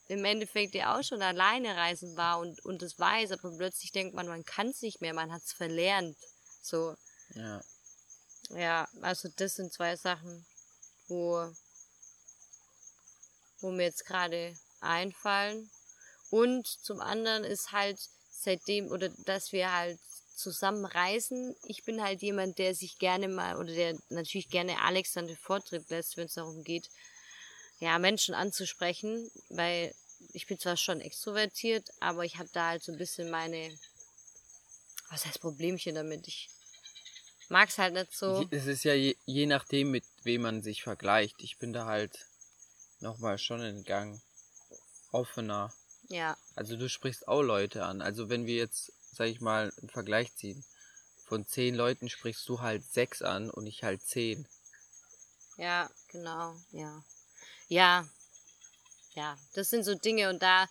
im 0.08 0.24
Endeffekt 0.26 0.76
ja 0.76 0.98
auch 0.98 1.04
schon 1.04 1.22
alleine 1.22 1.76
reisen 1.76 2.16
war 2.16 2.40
und, 2.40 2.64
und 2.66 2.82
das 2.82 3.00
weiß, 3.00 3.32
aber 3.32 3.56
plötzlich 3.58 3.92
denkt 3.92 4.14
man, 4.14 4.28
man 4.28 4.46
kann 4.46 4.68
es 4.70 4.82
nicht 4.82 5.02
mehr, 5.02 5.14
man 5.14 5.32
hat 5.32 5.44
es 5.44 5.54
verlernt. 5.54 6.18
So, 6.62 6.96
Ja. 7.34 7.62
ja, 8.50 8.88
also 9.02 9.30
das 9.36 9.56
sind 9.56 9.74
zwei 9.74 9.96
Sachen, 9.96 10.46
wo, 11.08 11.52
wo 13.62 13.72
mir 13.72 13.84
jetzt 13.84 14.06
gerade 14.06 14.56
einfallen. 14.82 15.70
Und 16.30 16.68
zum 16.68 17.02
anderen 17.02 17.44
ist 17.44 17.72
halt 17.72 18.00
seitdem, 18.30 18.92
oder 18.92 19.10
dass 19.26 19.52
wir 19.52 19.72
halt 19.72 20.00
zusammen 20.36 20.86
reisen, 20.86 21.56
ich 21.64 21.84
bin 21.86 22.04
halt 22.04 22.22
jemand, 22.22 22.58
der 22.58 22.76
sich 22.76 23.00
gerne 23.00 23.28
mal, 23.28 23.58
oder 23.58 23.74
der 23.74 23.98
natürlich 24.10 24.50
gerne 24.50 24.82
Alex 24.82 25.14
dann 25.14 25.28
den 25.28 25.38
Vortritt 25.38 25.90
lässt, 25.90 26.18
wenn 26.18 26.26
es 26.26 26.34
darum 26.34 26.64
geht, 26.64 26.90
ja, 27.80 28.00
Menschen 28.00 28.34
anzusprechen, 28.36 29.30
weil 29.50 29.94
ich 30.34 30.48
bin 30.48 30.60
zwar 30.60 30.78
schon 30.78 31.02
extrovertiert, 31.02 31.90
aber 32.00 32.26
ich 32.26 32.38
habe 32.38 32.50
da 32.54 32.70
halt 32.70 32.84
so 32.84 32.92
ein 32.92 32.98
bisschen 32.98 33.30
meine, 33.30 33.78
was 35.10 35.26
heißt 35.26 35.42
Problemchen 35.42 35.96
damit? 35.96 36.28
Ich 36.28 36.50
mag's 37.50 37.78
halt 37.78 37.94
nicht 37.94 38.14
so. 38.14 38.48
Es 38.52 38.66
ist 38.66 38.84
ja 38.84 38.94
je, 38.94 39.16
je 39.26 39.46
nachdem, 39.46 39.92
mit 39.92 40.06
wem 40.24 40.42
man 40.42 40.62
sich 40.62 40.84
vergleicht. 40.84 41.36
Ich 41.42 41.58
bin 41.58 41.74
da 41.74 41.86
halt 41.86 42.26
nochmal 43.00 43.38
schon 43.38 43.62
in 43.62 43.84
Gang 43.84 44.22
offener. 45.12 45.74
Ja, 46.08 46.38
Also 46.56 46.78
du 46.78 46.88
sprichst 46.88 47.28
auch 47.28 47.42
Leute 47.42 47.84
an. 47.84 48.02
Also 48.02 48.30
wenn 48.30 48.46
wir 48.46 48.56
jetzt, 48.56 48.92
sag 49.12 49.28
ich 49.28 49.42
mal, 49.42 49.72
einen 49.80 49.90
Vergleich 49.90 50.36
ziehen, 50.36 50.64
von 51.26 51.48
zehn 51.48 51.74
Leuten 51.74 52.10
sprichst 52.10 52.48
du 52.48 52.62
halt 52.62 52.84
sechs 52.84 53.22
an 53.22 53.50
und 53.50 53.66
ich 53.66 53.84
halt 53.84 54.04
zehn. 54.04 54.48
ja, 55.58 55.90
genau, 56.10 56.56
ja. 56.72 57.04
Ja, 57.68 58.08
ja, 59.16 59.38
das 59.54 59.70
sind 59.70 59.84
so 59.84 59.96
Dinge 59.96 60.30
und 60.30 60.42
da 60.42 60.68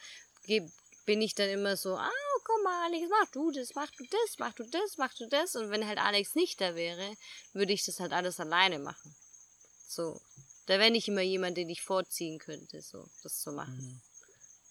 bin 1.07 1.23
ich 1.23 1.35
dann 1.35 1.49
immer 1.49 1.77
so, 1.77 1.97
ah, 1.97 2.11
guck 2.45 2.63
mal, 2.65 2.85
Alex, 2.87 3.09
mach 3.11 3.31
du 3.31 3.51
das, 3.51 3.75
mach 3.75 3.91
du 3.91 4.05
das, 4.05 4.39
mach 4.39 4.53
du 4.55 4.65
das, 4.65 4.97
mach 4.99 5.15
du 5.15 5.27
das. 5.29 5.57
Und 5.57 5.71
wenn 5.71 5.87
halt 5.87 5.99
Alex 5.99 6.35
nicht 6.35 6.61
da 6.61 6.75
wäre, 6.75 7.17
würde 7.53 7.73
ich 7.73 7.85
das 7.85 8.01
halt 8.01 8.13
alles 8.13 8.41
alleine 8.41 8.79
machen. 8.79 9.15
So. 9.89 10.21
Da 10.67 10.79
wäre 10.79 10.91
nicht 10.91 11.09
immer 11.09 11.21
jemand, 11.21 11.57
den 11.59 11.69
ich 11.69 11.83
vorziehen 11.83 12.39
könnte, 12.39 12.81
so, 12.81 13.07
das 13.23 13.41
zu 13.41 13.53
machen. 13.53 14.01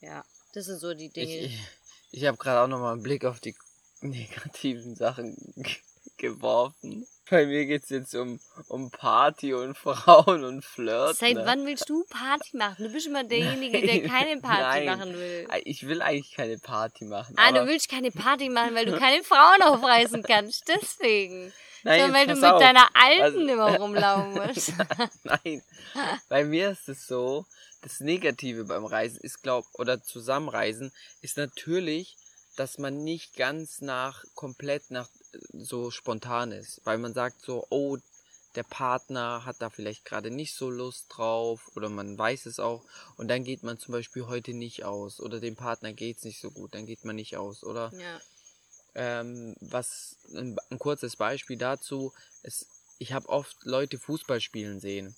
Ja, 0.02 0.26
das 0.54 0.66
sind 0.66 0.80
so 0.80 0.94
die 0.94 1.10
Dinge. 1.10 1.38
Ich, 1.38 1.54
ich, 1.54 1.60
ich 2.12 2.26
habe 2.26 2.38
gerade 2.38 2.62
auch 2.62 2.68
nochmal 2.68 2.94
einen 2.94 3.04
Blick 3.04 3.26
auf 3.26 3.40
die 3.40 3.56
negativen 4.02 4.96
Sachen 4.96 5.36
ge- 5.56 5.82
geworfen. 6.18 7.08
Bei 7.30 7.46
mir 7.46 7.66
geht's 7.66 7.90
jetzt 7.90 8.16
um, 8.16 8.40
um 8.68 8.92
Party 8.92 9.54
und 9.54 9.78
Frauen 9.78 10.44
und 10.44 10.64
Flirten. 10.66 11.16
Seit 11.16 11.36
ne? 11.36 11.46
wann 11.46 11.66
willst 11.66 11.90
du 11.90 12.04
Party 12.10 12.58
machen? 12.58 12.84
Du 12.86 12.92
bist 12.92 13.08
immer 13.08 13.24
derjenige, 13.24 13.82
der 13.82 14.02
Nein, 14.02 14.10
keine 14.10 14.42
Party 14.42 14.86
nein. 14.86 14.86
machen 14.86 15.14
will. 15.16 15.48
Ich 15.64 15.88
will 15.88 16.02
eigentlich 16.02 16.36
keine 16.36 16.58
Party 16.58 17.06
machen. 17.06 17.36
Ah, 17.38 17.52
du 17.52 17.66
willst 17.66 17.90
keine 17.90 18.12
Party 18.12 18.50
machen, 18.50 18.76
weil 18.76 18.86
du 18.86 18.98
keine 19.00 19.24
Frauen 19.24 19.62
aufreißen 19.64 20.22
kannst. 20.24 20.68
Deswegen. 20.68 21.54
Nein, 21.86 22.00
Sondern 22.02 22.14
weil 22.22 22.28
du 22.28 22.36
mit 22.36 22.44
auf. 22.46 22.62
deiner 22.62 22.88
Alten 22.94 23.22
Also- 23.24 23.40
immer 23.40 23.76
rumlaufen 23.78 24.34
musst. 24.36 24.74
Nein, 25.24 25.62
bei 26.30 26.46
mir 26.46 26.70
ist 26.72 26.88
es 26.88 27.08
so, 27.08 27.46
das 27.82 28.00
Negative 28.00 28.64
beim 28.64 28.86
Reisen 28.86 29.20
ist, 29.22 29.44
glaub, 29.44 29.66
oder 29.74 30.02
Zusammenreisen, 30.02 30.94
ist 31.22 31.36
natürlich, 31.38 32.16
dass 32.56 32.78
man 32.78 33.04
nicht 33.04 33.36
ganz 33.36 33.82
nach, 33.82 34.24
komplett 34.36 34.92
nach 34.92 35.10
so 35.54 35.92
spontan 35.92 36.52
ist. 36.52 36.82
Weil 36.84 36.98
man 36.98 37.14
sagt 37.14 37.42
so, 37.46 37.66
oh, 37.70 37.98
der 38.56 38.64
Partner 38.64 39.46
hat 39.46 39.56
da 39.60 39.70
vielleicht 39.72 40.06
gerade 40.06 40.30
nicht 40.30 40.54
so 40.54 40.70
Lust 40.70 41.06
drauf 41.10 41.72
oder 41.76 41.90
man 41.90 42.16
weiß 42.18 42.46
es 42.46 42.60
auch 42.60 42.84
und 43.18 43.28
dann 43.28 43.44
geht 43.44 43.64
man 43.64 43.80
zum 43.80 43.94
Beispiel 43.94 44.28
heute 44.28 44.54
nicht 44.54 44.84
aus 44.86 45.20
oder 45.20 45.40
dem 45.40 45.56
Partner 45.56 45.92
geht's 45.92 46.24
nicht 46.24 46.40
so 46.40 46.52
gut, 46.52 46.76
dann 46.76 46.86
geht 46.86 47.04
man 47.04 47.16
nicht 47.16 47.36
aus 47.36 47.64
oder 47.64 47.92
Ja. 47.98 48.22
ähm, 48.94 49.56
was 49.60 50.18
ein, 50.36 50.56
ein 50.70 50.78
kurzes 50.78 51.16
Beispiel 51.16 51.58
dazu 51.58 52.14
ist, 52.44 52.68
ich 53.00 53.12
habe 53.14 53.28
oft 53.30 53.58
Leute 53.64 53.98
Fußball 53.98 54.40
spielen 54.40 54.80
sehen. 54.80 55.16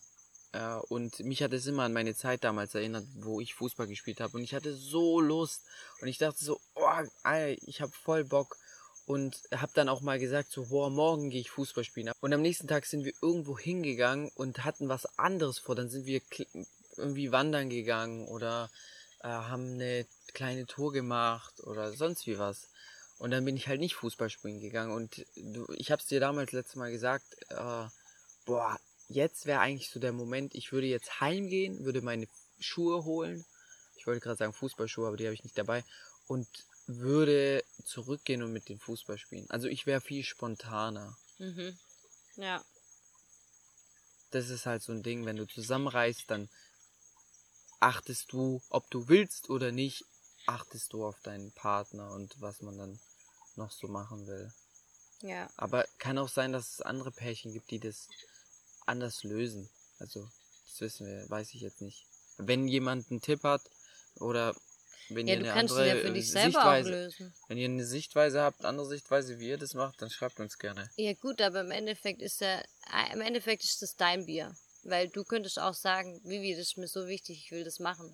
Äh, 0.54 0.76
und 0.88 1.20
mich 1.20 1.44
hat 1.44 1.52
es 1.52 1.68
immer 1.68 1.84
an 1.84 1.92
meine 1.94 2.16
Zeit 2.16 2.46
damals 2.46 2.74
erinnert, 2.74 3.06
wo 3.16 3.42
ich 3.42 3.54
Fußball 3.54 3.88
gespielt 3.88 4.22
habe. 4.22 4.38
Und 4.38 4.44
ich 4.44 4.56
hatte 4.56 4.74
so 4.74 5.20
Lust. 5.20 5.64
Und 6.00 6.08
ich 6.08 6.18
dachte 6.18 6.44
so, 6.44 6.60
oh, 6.76 6.86
Alter, 6.86 7.62
ich 7.68 7.82
habe 7.82 7.92
voll 7.92 8.24
Bock. 8.24 8.58
Und 9.06 9.40
habe 9.54 9.72
dann 9.76 9.88
auch 9.88 10.02
mal 10.02 10.18
gesagt, 10.18 10.52
so, 10.52 10.66
boah, 10.66 10.90
morgen 10.90 11.30
gehe 11.30 11.42
ich 11.42 11.52
Fußball 11.52 11.84
spielen. 11.84 12.12
Und 12.22 12.34
am 12.34 12.42
nächsten 12.42 12.68
Tag 12.68 12.86
sind 12.86 13.06
wir 13.06 13.14
irgendwo 13.22 13.58
hingegangen 13.58 14.32
und 14.36 14.66
hatten 14.66 14.90
was 14.90 15.06
anderes 15.20 15.60
vor. 15.60 15.76
Dann 15.76 15.90
sind 15.90 16.06
wir 16.08 16.22
irgendwie 16.98 17.32
wandern 17.32 17.70
gegangen 17.70 18.28
oder 18.28 18.72
äh, 19.22 19.28
haben 19.28 19.74
eine 19.74 20.08
kleine 20.34 20.66
Tour 20.66 20.92
gemacht 20.92 21.62
oder 21.64 21.94
sonst 21.94 22.26
wie 22.26 22.40
was. 22.40 22.68
Und 23.18 23.32
dann 23.32 23.46
bin 23.46 23.56
ich 23.56 23.68
halt 23.68 23.80
nicht 23.80 23.96
Fußball 23.96 24.30
spielen 24.30 24.60
gegangen. 24.60 24.92
Und 24.92 25.26
du, 25.36 25.66
ich 25.78 25.92
habe 25.92 26.02
es 26.02 26.08
dir 26.08 26.20
damals 26.20 26.52
letztes 26.52 26.76
Mal 26.76 26.92
gesagt, 26.92 27.26
äh, 27.50 27.88
boah, 28.46 28.80
jetzt 29.08 29.46
wäre 29.46 29.60
eigentlich 29.60 29.90
so 29.90 30.00
der 30.00 30.14
Moment, 30.14 30.56
ich 30.56 30.72
würde 30.72 30.88
jetzt 30.88 31.22
heimgehen, 31.22 31.86
würde 31.86 32.02
meine 32.02 32.28
Schuhe 32.60 33.06
holen. 33.06 33.46
Ich 33.98 34.08
wollte 34.08 34.22
gerade 34.22 34.38
sagen 34.38 34.54
Fußballschuhe, 34.54 35.08
aber 35.08 35.18
die 35.18 35.26
habe 35.26 35.34
ich 35.34 35.44
nicht 35.44 35.58
dabei. 35.58 35.84
Und 36.28 36.48
würde 36.88 37.64
zurückgehen 37.84 38.44
und 38.44 38.54
mit 38.54 38.70
dem 38.70 38.80
Fußball 38.80 39.18
spielen. 39.18 39.50
Also 39.50 39.68
ich 39.68 39.86
wäre 39.86 40.02
viel 40.02 40.24
spontaner. 40.24 41.18
Mhm. 41.38 41.78
Ja. 42.36 42.64
Das 44.32 44.50
ist 44.50 44.66
halt 44.66 44.84
so 44.84 44.92
ein 44.92 45.04
Ding, 45.04 45.26
wenn 45.26 45.38
du 45.38 45.48
zusammenreist, 45.48 46.30
dann 46.30 46.50
achtest 47.80 48.32
du, 48.32 48.62
ob 48.70 48.90
du 48.90 49.08
willst 49.08 49.50
oder 49.50 49.72
nicht, 49.72 50.06
achtest 50.46 50.94
du 50.94 51.06
auf 51.06 51.20
deinen 51.22 51.52
Partner 51.52 52.12
und 52.12 52.40
was 52.42 52.62
man 52.62 52.78
dann 52.78 53.00
noch 53.56 53.72
so 53.72 53.88
machen 53.88 54.28
will. 54.28 54.54
Ja. 55.22 55.50
Aber 55.58 55.86
kann 55.98 56.18
auch 56.18 56.30
sein, 56.30 56.52
dass 56.52 56.74
es 56.74 56.82
andere 56.82 57.12
Pärchen 57.12 57.54
gibt, 57.54 57.72
die 57.72 57.80
das 57.80 58.08
anders 58.86 59.24
lösen. 59.24 59.70
Also, 60.00 60.30
das 60.66 60.82
wissen 60.82 61.08
wir, 61.08 61.30
weiß 61.30 61.54
ich 61.54 61.62
jetzt 61.62 61.82
nicht. 61.82 62.06
Wenn 62.38 62.68
jemand 62.68 63.10
einen 63.10 63.22
Tipp 63.22 63.44
hat 63.44 63.62
oder 64.20 64.56
wenn 65.10 65.28
Ja, 65.28 65.36
ihr 65.36 65.40
du 65.42 65.52
eine 65.52 65.60
andere 65.60 65.88
ja 65.88 65.96
für 65.96 66.12
dich 66.12 66.36
äh, 66.36 66.44
Sichtweise, 66.44 67.10
wenn 67.48 67.58
ihr 67.58 67.66
eine 67.66 67.86
Sichtweise 67.86 68.42
habt, 68.42 68.66
andere 68.66 68.88
Sichtweise, 68.88 69.40
wie 69.40 69.50
ihr 69.50 69.58
das 69.58 69.74
macht, 69.74 70.02
dann 70.02 70.10
schreibt 70.10 70.40
uns 70.40 70.58
gerne. 70.58 70.90
Ja 70.98 71.14
gut, 71.14 71.42
aber 71.42 71.62
im 71.62 71.72
Endeffekt 71.72 72.22
ist 72.22 72.42
ja, 72.42 72.60
äh, 72.60 73.14
im 73.14 73.22
Endeffekt 73.22 73.64
ist 73.64 73.82
das 73.82 73.96
dein 73.96 74.26
Bier. 74.26 74.56
Weil 74.84 75.08
du 75.08 75.24
könntest 75.24 75.58
auch 75.60 75.74
sagen, 75.74 76.22
Vivi, 76.24 76.52
das 76.56 76.68
ist 76.68 76.78
mir 76.78 76.88
so 76.88 77.08
wichtig, 77.08 77.42
ich 77.44 77.52
will 77.52 77.64
das 77.64 77.80
machen. 77.80 78.14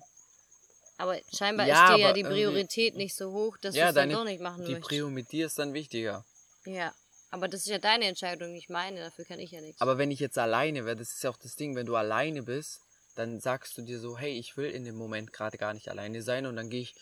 Aber 0.96 1.18
scheinbar 1.34 1.66
Ja, 1.66 1.90
ist 1.90 1.96
dir 1.96 2.02
ja 2.02 2.12
die 2.12 2.22
Priorität 2.22 2.96
nicht 2.96 3.14
so 3.14 3.32
hoch, 3.32 3.56
dass 3.58 3.74
ja, 3.74 3.84
du 3.84 3.88
es 3.90 3.94
dann 3.94 4.10
doch 4.10 4.24
nicht 4.24 4.40
machen 4.40 4.64
die 4.64 4.72
möchtest. 4.72 4.88
Prio 4.88 5.10
mit 5.10 5.32
dir 5.32 5.46
ist 5.46 5.58
dann 5.58 5.74
wichtiger. 5.74 6.24
Ja. 6.64 6.94
Aber 7.30 7.48
das 7.48 7.62
ist 7.62 7.68
ja 7.68 7.78
deine 7.78 8.04
Entscheidung, 8.04 8.52
nicht 8.52 8.68
meine, 8.68 9.00
dafür 9.00 9.24
kann 9.24 9.40
ich 9.40 9.50
ja 9.50 9.60
nichts. 9.62 9.80
Aber 9.80 9.96
wenn 9.96 10.10
ich 10.10 10.20
jetzt 10.20 10.36
alleine 10.36 10.84
wäre, 10.84 10.96
das 10.96 11.12
ist 11.14 11.24
ja 11.24 11.30
auch 11.30 11.38
das 11.38 11.56
Ding, 11.56 11.74
wenn 11.74 11.86
du 11.86 11.96
alleine 11.96 12.42
bist, 12.42 12.81
dann 13.14 13.40
sagst 13.40 13.76
du 13.76 13.82
dir 13.82 13.98
so, 14.00 14.16
hey, 14.18 14.38
ich 14.38 14.56
will 14.56 14.70
in 14.70 14.84
dem 14.84 14.96
Moment 14.96 15.32
gerade 15.32 15.58
gar 15.58 15.74
nicht 15.74 15.88
alleine 15.88 16.22
sein 16.22 16.46
und 16.46 16.56
dann 16.56 16.70
gehe 16.70 16.82
ich 16.82 16.94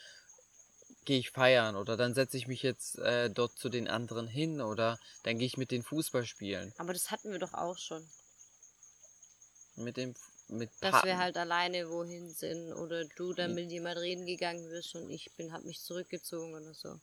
gehe 1.07 1.19
ich 1.19 1.31
feiern 1.31 1.77
oder 1.77 1.97
dann 1.97 2.15
setze 2.15 2.37
ich 2.37 2.47
mich 2.47 2.63
jetzt 2.63 2.99
äh, 2.99 3.31
dort 3.31 3.59
zu 3.59 3.69
den 3.69 3.89
anderen 3.89 4.29
hin 4.29 4.61
oder 4.61 4.99
dann 5.23 5.39
gehe 5.39 5.47
ich 5.47 5.57
mit 5.57 5.71
den 5.71 5.83
Fußball 5.83 6.27
spielen. 6.27 6.75
Aber 6.77 6.93
das 6.93 7.11
hatten 7.11 7.33
wir 7.33 7.39
doch 7.39 7.55
auch 7.55 7.79
schon. 7.79 8.07
Mit 9.77 9.97
dem 9.97 10.15
mit 10.49 10.71
Dass 10.81 10.91
Paten. 10.93 11.07
wir 11.07 11.19
halt 11.19 11.37
alleine 11.37 11.89
wohin 11.91 12.29
sind 12.29 12.73
oder 12.73 13.05
du 13.17 13.33
dann 13.33 13.55
mit 13.55 13.71
jemand 13.71 13.99
reden 13.99 14.27
gegangen 14.27 14.69
bist 14.69 14.95
und 14.97 15.09
ich 15.09 15.31
bin, 15.37 15.53
hab 15.53 15.65
mich 15.65 15.81
zurückgezogen 15.81 16.55
oder 16.55 16.75
so. 16.75 17.01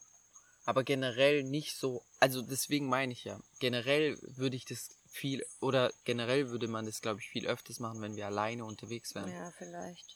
aber 0.66 0.84
generell 0.84 1.44
nicht 1.44 1.76
so, 1.78 2.04
also 2.20 2.42
deswegen 2.42 2.88
meine 2.88 3.14
ich 3.14 3.24
ja, 3.24 3.40
generell 3.60 4.18
würde 4.22 4.58
ich 4.58 4.66
das 4.66 4.90
viel 5.18 5.44
oder 5.60 5.92
generell 6.06 6.50
würde 6.50 6.68
man 6.68 6.86
das 6.86 7.02
glaube 7.02 7.20
ich 7.20 7.30
viel 7.30 7.48
öfters 7.48 7.80
machen, 7.80 8.02
wenn 8.02 8.16
wir 8.16 8.28
alleine 8.28 8.64
unterwegs 8.66 9.14
wären, 9.16 9.32
Ja, 9.32 9.52
vielleicht. 9.58 10.16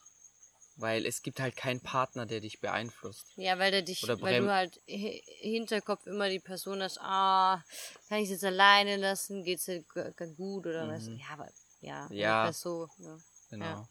weil 0.76 1.06
es 1.06 1.22
gibt 1.22 1.40
halt 1.40 1.56
keinen 1.56 1.82
Partner, 1.82 2.26
der 2.26 2.40
dich 2.40 2.60
beeinflusst. 2.62 3.26
Ja, 3.36 3.60
weil 3.60 3.72
der 3.72 3.82
dich, 3.82 4.04
Oder 4.04 4.22
weil 4.22 4.40
du 4.42 4.52
halt 4.52 4.82
hi- 4.88 5.24
Hinterkopf 5.40 6.06
immer 6.08 6.30
die 6.30 6.40
Person 6.40 6.82
hast, 6.82 7.00
ah, 7.02 7.64
kann 8.08 8.20
ich 8.20 8.26
es 8.26 8.32
jetzt 8.32 8.46
alleine 8.46 8.98
lassen, 8.98 9.44
geht's 9.44 9.66
dir 9.66 9.84
gut 9.84 10.66
oder 10.68 10.88
was? 10.88 11.06
Mhm. 11.06 11.18
Ja, 11.18 11.28
aber 11.34 11.50
ja, 11.82 12.08
Ja. 12.12 12.54
so. 12.54 12.88
Ja. 13.00 13.18
Genau. 13.50 13.66
Ja. 13.66 13.88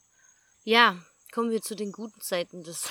ja, 0.65 1.05
kommen 1.33 1.51
wir 1.51 1.61
zu 1.63 1.75
den 1.75 1.93
guten 1.93 2.21
Zeiten 2.21 2.63
des, 2.63 2.89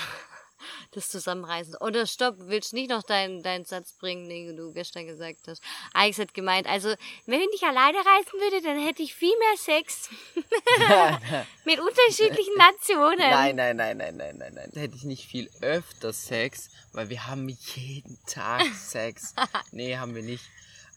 des 0.95 1.10
Zusammenreisens. 1.10 1.80
Oder 1.82 2.05
stopp, 2.05 2.36
willst 2.39 2.72
du 2.72 2.78
nicht 2.78 2.89
noch 2.89 3.03
deinen 3.03 3.43
deinen 3.43 3.66
Satz 3.66 3.93
bringen, 3.93 4.30
den 4.30 4.55
du 4.55 4.72
gestern 4.74 5.05
gesagt 5.05 5.47
hast? 5.47 5.62
Alex 5.93 6.20
hat 6.20 6.34
gemeint, 6.34 6.68
also 6.68 6.93
wenn 7.26 7.41
ich 7.53 7.64
alleine 7.64 7.97
reisen 7.97 8.39
würde, 8.39 8.62
dann 8.62 8.80
hätte 8.80 9.03
ich 9.03 9.14
viel 9.14 9.34
mehr 9.38 9.57
Sex 9.57 10.10
mit 11.66 11.80
unterschiedlichen 11.80 12.55
Nationen. 12.57 13.18
Nein, 13.18 13.55
nein, 13.55 13.78
nein, 13.78 13.97
nein, 13.97 14.18
nein, 14.18 14.38
nein, 14.38 14.53
nein. 14.53 14.70
Da 14.74 14.82
hätte 14.82 14.95
ich 14.95 15.03
nicht 15.03 15.26
viel 15.26 15.49
öfter 15.62 16.14
Sex, 16.14 16.70
weil 16.93 17.10
wir 17.10 17.28
haben 17.28 17.47
jeden 17.49 18.20
Tag 18.26 18.66
Sex. 18.76 19.34
nee, 19.72 19.97
haben 19.97 20.16
wir 20.16 20.24
nicht. 20.24 20.43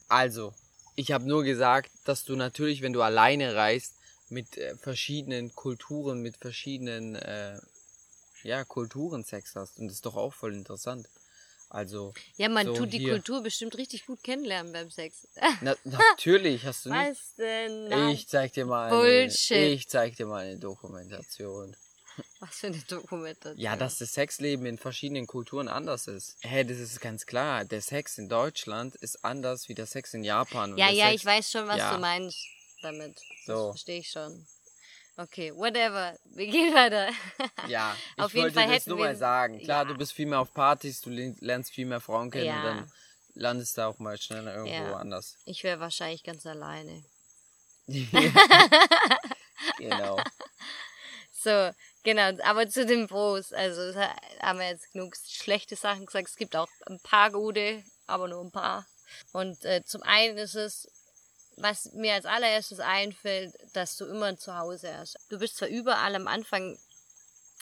Also, 0.09 0.53
ich 0.95 1.13
habe 1.13 1.25
nur 1.27 1.43
gesagt, 1.43 1.91
dass 2.05 2.25
du 2.25 2.37
natürlich, 2.37 2.83
wenn 2.83 2.93
du 2.93 3.03
alleine 3.03 3.55
reist, 3.55 3.95
mit 4.29 4.57
äh, 4.57 4.75
verschiedenen 4.77 5.55
Kulturen, 5.55 6.21
mit 6.21 6.37
verschiedenen 6.39 7.15
äh, 7.15 7.59
ja, 8.45 8.65
Kulturen 8.65 9.25
Sex 9.25 9.55
hast. 9.57 9.79
Und 9.79 9.89
das 9.89 9.97
ist 9.97 10.07
doch 10.07 10.17
auch 10.17 10.33
voll 10.35 10.55
interessant. 10.55 11.09
Also, 11.71 12.13
Ja, 12.37 12.51
man 12.51 12.67
So, 12.67 12.75
tut 12.75 12.93
die 12.93 12.99
hier. 12.99 13.13
Kultur 13.13 13.43
bestimmt 13.43 13.79
richtig 13.79 14.05
gut 14.05 14.23
kennenlernen 14.23 14.73
beim 14.75 14.91
Sex. 14.91 15.27
na, 15.63 15.75
natürlich 15.85 16.67
hast 16.67 16.85
du 16.85 16.91
nicht. 16.91 17.11
Was 17.11 17.35
denn? 17.37 17.89
Nein. 17.89 18.09
Ich 18.11 18.29
zeig 18.29 18.53
dir 18.53 18.67
mal 18.67 18.91
Bullshit. 18.91 19.57
Eine, 19.57 19.67
ich 19.69 19.89
zeig 19.89 20.17
dir 20.17 20.27
mal 20.27 20.45
eine 20.45 20.59
Dokumentation. 20.59 21.75
Was 22.41 22.57
für 22.57 22.67
eine 22.67 22.77
Dokumentation. 22.89 23.59
Ja, 23.59 23.75
dass 23.77 23.97
das 23.97 24.13
Sexleben 24.13 24.67
in 24.67 24.77
verschiedenen 24.77 25.27
Kulturen 25.27 25.67
anders 25.69 26.09
ist. 26.09 26.37
Hä, 26.43 26.63
das 26.65 26.77
ist 26.77 27.01
ganz 27.01 27.25
klar. 27.25 27.65
Der 27.65 27.81
Sex 27.81 28.19
in 28.19 28.29
Deutschland 28.29 28.95
ist 28.97 29.25
anders 29.25 29.71
wie 29.71 29.75
der 29.75 29.87
Sex 29.87 30.13
in 30.13 30.23
Japan. 30.25 30.77
Ja, 30.77 30.91
ja, 30.91 31.09
Sex, 31.09 31.23
ich 31.23 31.25
weiß 31.27 31.51
schon, 31.51 31.69
was 31.69 31.79
Ja. 31.79 31.95
du 31.95 32.01
meinst 32.01 32.37
damit. 32.83 33.19
So. 33.47 33.53
Das 33.55 33.67
verstehe 33.77 34.01
ich 34.01 34.11
schon. 34.11 34.47
Okay, 35.17 35.53
whatever. 35.55 36.17
Wir 36.25 36.47
gehen 36.47 36.75
weiter. 36.75 37.11
Ja, 37.69 37.95
ich 38.17 38.23
Auf 38.23 38.33
jeden 38.33 38.45
wollte 38.45 38.55
Fall 38.55 38.67
das 38.67 38.75
hätten 38.77 38.91
nur 38.91 38.99
wir- 38.99 39.05
mal 39.07 39.17
sagen. 39.17 39.59
Klar, 39.61 39.83
Ja. 39.83 39.89
du 39.93 39.95
bist 39.97 40.13
viel 40.13 40.27
mehr 40.27 40.41
auf 40.41 40.53
Partys, 40.55 41.01
du 41.03 41.11
lern- 41.11 41.37
lernst 41.41 41.73
viel 41.73 41.87
mehr 41.87 42.01
Frauen 42.01 42.31
kennen 42.31 42.47
Ja. 42.47 42.57
und 42.61 42.65
dann 42.65 42.93
landest 43.35 43.77
du 43.79 43.87
auch 43.87 43.99
mal 43.99 44.19
schneller 44.19 44.55
irgendwo 44.55 44.75
Ja. 44.91 44.97
anders. 44.97 45.37
Ich 45.45 45.63
wäre 45.65 45.81
wahrscheinlich 45.81 46.23
ganz 46.23 46.47
alleine. 46.47 47.05
genau. 49.79 50.19
So, 51.33 51.71
genau, 52.05 52.31
aber 52.45 52.69
zu 52.69 52.87
den 52.87 53.09
Pros. 53.09 53.53
Also 53.53 53.99
haben 54.41 54.59
wir 54.61 54.69
jetzt 54.69 54.93
genug 54.93 55.15
schlechte 55.17 55.77
Sachen 55.77 56.07
gesagt. 56.07 56.29
Es 56.29 56.37
gibt 56.37 56.55
auch 56.57 56.69
ein 56.87 57.01
paar 57.01 57.31
gute, 57.33 57.83
aber 58.07 58.29
nur 58.29 58.43
ein 58.45 58.53
paar. 58.53 58.87
Und 59.33 59.65
äh, 59.65 59.83
zum 59.85 60.03
einen 60.05 60.39
ist 60.39 60.55
es, 60.55 60.89
was 61.57 61.93
mir 61.93 62.15
als 62.15 62.25
allererstes 62.25 62.81
einfällt, 62.81 63.55
dass 63.73 63.97
du 63.97 64.07
immer 64.07 64.27
ein 64.27 64.39
Zuhause 64.39 64.97
hast. 64.97 65.19
Du 65.29 65.39
bist 65.39 65.57
zwar 65.57 65.69
überall 65.69 66.15
am 66.15 66.27
Anfang 66.29 66.79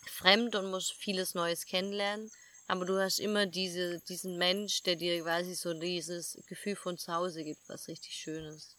fremd 0.06 0.54
und 0.54 0.70
musst 0.70 0.92
vieles 0.92 1.34
Neues 1.34 1.66
kennenlernen, 1.66 2.30
aber 2.66 2.84
du 2.84 2.98
hast 3.00 3.18
immer 3.18 3.46
diese, 3.46 4.00
diesen 4.00 4.38
Mensch, 4.38 4.82
der 4.82 4.96
dir 4.96 5.22
quasi 5.22 5.54
so 5.54 5.74
dieses 5.74 6.38
Gefühl 6.46 6.76
von 6.76 6.98
Zuhause 6.98 7.42
gibt, 7.44 7.68
was 7.68 7.88
richtig 7.88 8.14
schön 8.14 8.44
ist. 8.44 8.76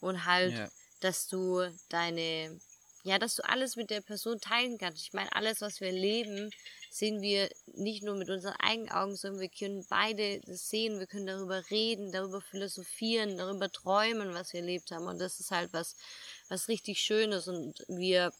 Und 0.00 0.24
halt, 0.24 0.52
Ja. 0.52 0.68
dass 1.00 1.28
du 1.28 1.62
deine, 1.88 2.60
ja, 3.04 3.18
dass 3.18 3.34
du 3.36 3.44
alles 3.44 3.76
mit 3.76 3.90
der 3.90 4.00
Person 4.00 4.40
teilen 4.40 4.78
kannst. 4.78 5.02
Ich 5.02 5.12
meine, 5.12 5.30
alles, 5.36 5.60
was 5.60 5.80
wir 5.82 5.92
leben, 5.92 6.50
sehen 6.90 7.20
wir 7.20 7.50
nicht 7.66 8.02
nur 8.02 8.16
mit 8.16 8.30
unseren 8.30 8.54
eigenen 8.58 8.90
Augen, 8.90 9.14
sondern 9.14 9.42
wir 9.42 9.50
können 9.50 9.84
beide 9.90 10.40
das 10.40 10.70
sehen, 10.70 10.98
wir 10.98 11.06
können 11.06 11.26
darüber 11.26 11.62
reden, 11.70 12.12
darüber 12.12 12.40
philosophieren, 12.40 13.36
darüber 13.36 13.70
träumen, 13.70 14.32
was 14.32 14.54
wir 14.54 14.60
erlebt 14.60 14.90
haben. 14.90 15.06
Und 15.06 15.18
das 15.18 15.38
ist 15.38 15.50
halt 15.50 15.72
was, 15.74 15.96
was 16.48 16.68
richtig 16.68 16.98
Schönes. 16.98 17.46
Und 17.46 17.84
wir, 17.88 18.32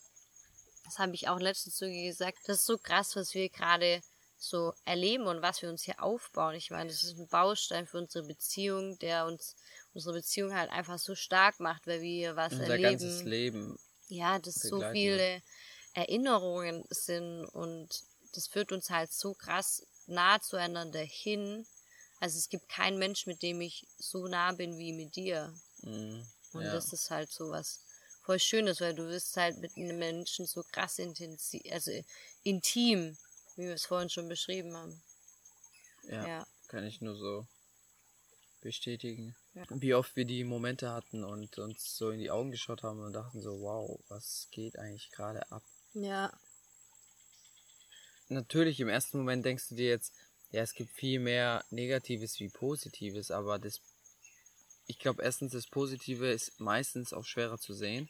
das 0.84 0.98
habe 0.98 1.14
ich 1.14 1.28
auch 1.28 1.40
letztens 1.40 1.76
so 1.76 1.86
gesagt, 1.86 2.38
das 2.46 2.60
ist 2.60 2.66
so 2.66 2.78
krass, 2.78 3.16
was 3.16 3.34
wir 3.34 3.50
gerade 3.50 4.00
so 4.38 4.72
erleben 4.86 5.26
und 5.26 5.42
was 5.42 5.60
wir 5.60 5.68
uns 5.68 5.82
hier 5.82 6.02
aufbauen. 6.02 6.54
Ich 6.54 6.70
meine, 6.70 6.88
das 6.88 7.04
ist 7.04 7.18
ein 7.18 7.28
Baustein 7.28 7.86
für 7.86 7.98
unsere 7.98 8.26
Beziehung, 8.26 8.98
der 8.98 9.26
uns 9.26 9.56
unsere 9.92 10.14
Beziehung 10.14 10.54
halt 10.54 10.70
einfach 10.70 10.98
so 10.98 11.14
stark 11.14 11.60
macht, 11.60 11.86
weil 11.86 12.00
wir 12.00 12.34
was 12.34 12.52
Unser 12.54 12.70
erleben. 12.70 12.82
ganzes 12.82 13.22
Leben. 13.24 13.78
Ja, 14.08 14.38
dass 14.38 14.56
so 14.56 14.80
viele 14.92 15.42
Erinnerungen 15.94 16.84
sind 16.90 17.44
und 17.46 18.02
das 18.34 18.48
führt 18.48 18.72
uns 18.72 18.90
halt 18.90 19.12
so 19.12 19.34
krass 19.34 19.86
nah 20.06 20.40
zueinander 20.40 21.00
hin. 21.00 21.66
Also 22.20 22.38
es 22.38 22.48
gibt 22.48 22.68
keinen 22.68 22.98
Mensch, 22.98 23.26
mit 23.26 23.42
dem 23.42 23.60
ich 23.60 23.86
so 23.98 24.26
nah 24.26 24.52
bin 24.52 24.78
wie 24.78 24.92
mit 24.92 25.16
dir. 25.16 25.54
Mhm. 25.82 26.26
Und 26.52 26.62
ja. 26.62 26.72
das 26.72 26.92
ist 26.92 27.10
halt 27.10 27.30
so 27.32 27.50
was 27.50 27.80
voll 28.22 28.38
Schönes, 28.38 28.80
weil 28.80 28.94
du 28.94 29.06
wirst 29.08 29.36
halt 29.36 29.58
mit 29.58 29.76
einem 29.76 29.98
Menschen 29.98 30.46
so 30.46 30.62
krass 30.62 30.98
intensiv, 30.98 31.62
also 31.70 31.90
intim, 32.42 33.16
wie 33.56 33.64
wir 33.64 33.74
es 33.74 33.86
vorhin 33.86 34.10
schon 34.10 34.28
beschrieben 34.28 34.76
haben. 34.76 35.02
ja. 36.08 36.26
Ja. 36.26 36.46
Kann 36.68 36.84
ich 36.86 37.00
nur 37.00 37.14
so 37.14 37.46
bestätigen. 38.62 39.36
Wie 39.70 39.94
oft 39.94 40.16
wir 40.16 40.24
die 40.24 40.42
Momente 40.42 40.90
hatten 40.90 41.22
und 41.22 41.58
uns 41.58 41.96
so 41.96 42.10
in 42.10 42.18
die 42.18 42.30
Augen 42.30 42.50
geschaut 42.50 42.82
haben 42.82 43.00
und 43.00 43.12
dachten 43.12 43.40
so, 43.40 43.60
wow, 43.60 44.00
was 44.08 44.48
geht 44.50 44.78
eigentlich 44.78 45.10
gerade 45.10 45.50
ab? 45.52 45.62
Ja. 45.92 46.32
Natürlich, 48.28 48.80
im 48.80 48.88
ersten 48.88 49.18
Moment 49.18 49.44
denkst 49.44 49.68
du 49.68 49.76
dir 49.76 49.88
jetzt, 49.88 50.12
ja, 50.50 50.62
es 50.62 50.74
gibt 50.74 50.90
viel 50.92 51.20
mehr 51.20 51.64
Negatives 51.70 52.40
wie 52.40 52.48
Positives, 52.48 53.30
aber 53.30 53.58
das, 53.58 53.80
ich 54.86 54.98
glaube, 54.98 55.22
erstens 55.22 55.52
das 55.52 55.66
Positive 55.66 56.30
ist 56.30 56.58
meistens 56.58 57.12
auch 57.12 57.24
schwerer 57.24 57.58
zu 57.58 57.74
sehen. 57.74 58.08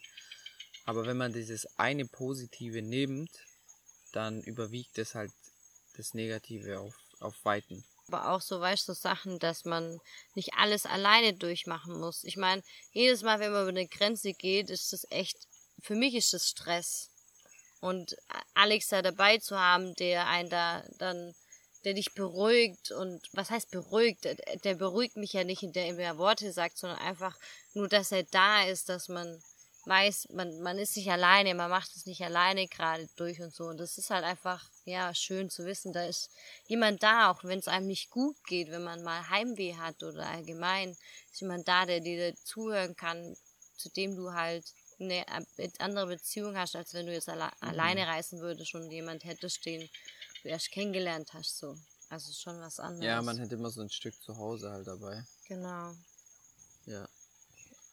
Aber 0.85 1.05
wenn 1.05 1.17
man 1.17 1.33
dieses 1.33 1.67
eine 1.77 2.05
Positive 2.05 2.81
nimmt, 2.81 3.31
dann 4.13 4.41
überwiegt 4.41 4.97
es 4.97 5.13
halt 5.13 5.31
das 5.97 6.13
Negative 6.13 6.79
auf, 6.79 6.95
auf 7.19 7.35
Weiten. 7.43 7.83
Aber 8.07 8.31
auch 8.31 8.41
so, 8.41 8.59
weißt 8.59 8.87
du, 8.87 8.93
so 8.93 8.99
Sachen, 8.99 9.39
dass 9.39 9.65
man 9.65 9.99
nicht 10.35 10.53
alles 10.55 10.85
alleine 10.85 11.33
durchmachen 11.33 11.99
muss. 11.99 12.23
Ich 12.23 12.37
meine, 12.37 12.63
jedes 12.91 13.23
Mal, 13.23 13.39
wenn 13.39 13.51
man 13.51 13.63
über 13.63 13.69
eine 13.69 13.87
Grenze 13.87 14.33
geht, 14.33 14.69
ist 14.69 14.93
das 14.93 15.07
echt, 15.09 15.47
für 15.81 15.95
mich 15.95 16.13
ist 16.13 16.33
das 16.33 16.47
Stress. 16.47 17.09
Und 17.81 18.15
Alex 18.53 18.87
da 18.87 19.01
dabei 19.01 19.37
zu 19.37 19.59
haben, 19.59 19.93
der 19.95 20.27
einen 20.27 20.49
da 20.49 20.83
dann, 20.97 21.33
der 21.83 21.93
dich 21.93 22.13
beruhigt 22.13 22.91
und 22.91 23.21
was 23.33 23.51
heißt 23.51 23.69
beruhigt? 23.69 24.23
Der, 24.23 24.35
der 24.35 24.75
beruhigt 24.75 25.17
mich 25.17 25.33
ja 25.33 25.43
nicht, 25.43 25.61
indem 25.61 25.99
er 25.99 26.17
Worte 26.17 26.51
sagt, 26.51 26.77
sondern 26.77 26.99
einfach 26.99 27.37
nur, 27.73 27.87
dass 27.87 28.11
er 28.11 28.23
da 28.23 28.63
ist, 28.63 28.89
dass 28.89 29.07
man 29.07 29.41
weiß, 29.87 30.29
man, 30.33 30.61
man 30.61 30.77
ist 30.77 30.95
nicht 30.97 31.09
alleine, 31.11 31.53
man 31.55 31.69
macht 31.69 31.95
es 31.95 32.05
nicht 32.05 32.23
alleine 32.23 32.67
gerade 32.67 33.07
durch 33.15 33.41
und 33.41 33.53
so. 33.53 33.65
Und 33.65 33.77
das 33.77 33.97
ist 33.97 34.09
halt 34.09 34.23
einfach, 34.23 34.63
ja, 34.85 35.13
schön 35.13 35.49
zu 35.49 35.65
wissen, 35.65 35.93
da 35.93 36.05
ist 36.05 36.29
jemand 36.67 37.03
da, 37.03 37.31
auch 37.31 37.43
wenn 37.43 37.59
es 37.59 37.67
einem 37.67 37.87
nicht 37.87 38.09
gut 38.09 38.35
geht, 38.45 38.69
wenn 38.71 38.83
man 38.83 39.03
mal 39.03 39.29
Heimweh 39.29 39.75
hat 39.75 40.01
oder 40.03 40.27
allgemein, 40.27 40.97
ist 41.31 41.41
jemand 41.41 41.67
da, 41.67 41.85
der 41.85 41.99
dir 41.99 42.35
zuhören 42.43 42.95
kann, 42.95 43.35
zu 43.77 43.89
dem 43.89 44.15
du 44.15 44.33
halt 44.33 44.65
eine 44.99 45.25
andere 45.79 46.07
Beziehung 46.07 46.57
hast, 46.57 46.75
als 46.75 46.93
wenn 46.93 47.05
du 47.05 47.13
jetzt 47.13 47.27
alle 47.29 47.45
Mhm. 47.45 47.51
alleine 47.69 48.07
reisen 48.07 48.39
würdest 48.39 48.73
und 48.75 48.89
jemand 48.91 49.23
hättest, 49.25 49.65
den 49.65 49.89
du 50.41 50.49
erst 50.49 50.71
kennengelernt 50.71 51.33
hast, 51.33 51.57
so. 51.57 51.75
Also 52.09 52.31
schon 52.33 52.61
was 52.61 52.79
anderes. 52.79 53.03
Ja, 53.05 53.21
man 53.21 53.37
hätte 53.39 53.55
immer 53.55 53.71
so 53.71 53.81
ein 53.81 53.89
Stück 53.89 54.13
zu 54.21 54.37
Hause 54.37 54.71
halt 54.71 54.87
dabei. 54.87 55.25
Genau. 55.47 55.93
Ja. 56.85 57.09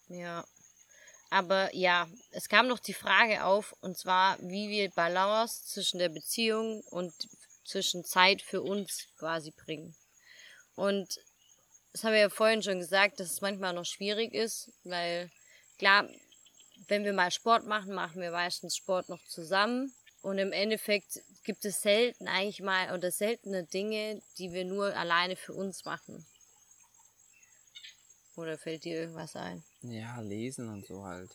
Ja. 0.07 0.45
Aber 1.33 1.73
ja, 1.73 2.07
es 2.29 2.47
kam 2.47 2.67
noch 2.67 2.77
die 2.77 2.93
Frage 2.93 3.43
auf, 3.43 3.75
und 3.81 3.97
zwar, 3.97 4.37
wie 4.39 4.69
wir 4.69 4.91
Balance 4.91 5.65
zwischen 5.65 5.97
der 5.97 6.09
Beziehung 6.09 6.83
und 6.91 7.11
zwischen 7.65 8.05
Zeit 8.05 8.43
für 8.43 8.61
uns 8.61 9.07
quasi 9.17 9.49
bringen. 9.49 9.95
Und 10.75 11.19
das 11.91 12.03
habe 12.03 12.17
ich 12.17 12.21
ja 12.21 12.29
vorhin 12.29 12.61
schon 12.61 12.77
gesagt, 12.77 13.19
dass 13.19 13.31
es 13.31 13.41
manchmal 13.41 13.73
noch 13.73 13.83
schwierig 13.83 14.35
ist, 14.35 14.71
weil 14.83 15.31
klar, 15.79 16.07
wenn 16.87 17.03
wir 17.03 17.13
mal 17.13 17.31
Sport 17.31 17.65
machen, 17.65 17.95
machen 17.95 18.21
wir 18.21 18.29
meistens 18.29 18.77
Sport 18.77 19.09
noch 19.09 19.23
zusammen. 19.25 19.91
Und 20.21 20.37
im 20.37 20.51
Endeffekt 20.51 21.19
gibt 21.43 21.65
es 21.65 21.81
selten 21.81 22.27
eigentlich 22.27 22.61
mal 22.61 22.95
oder 22.95 23.09
seltene 23.09 23.63
Dinge, 23.63 24.21
die 24.37 24.51
wir 24.51 24.65
nur 24.65 24.95
alleine 24.95 25.35
für 25.35 25.53
uns 25.53 25.83
machen. 25.83 26.27
Oder 28.35 28.57
fällt 28.57 28.83
dir 28.83 28.95
irgendwas 29.01 29.35
ein? 29.35 29.63
Ja, 29.81 30.19
lesen 30.21 30.69
und 30.69 30.85
so 30.85 31.03
halt. 31.03 31.29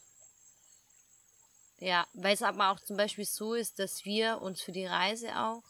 Ja, 1.78 2.06
weil 2.14 2.34
es 2.34 2.42
aber 2.42 2.70
auch 2.70 2.80
zum 2.80 2.96
Beispiel 2.96 3.24
so 3.24 3.54
ist, 3.54 3.78
dass 3.78 4.04
wir 4.04 4.40
uns 4.42 4.60
für 4.62 4.72
die 4.72 4.86
Reise 4.86 5.28
auch 5.38 5.62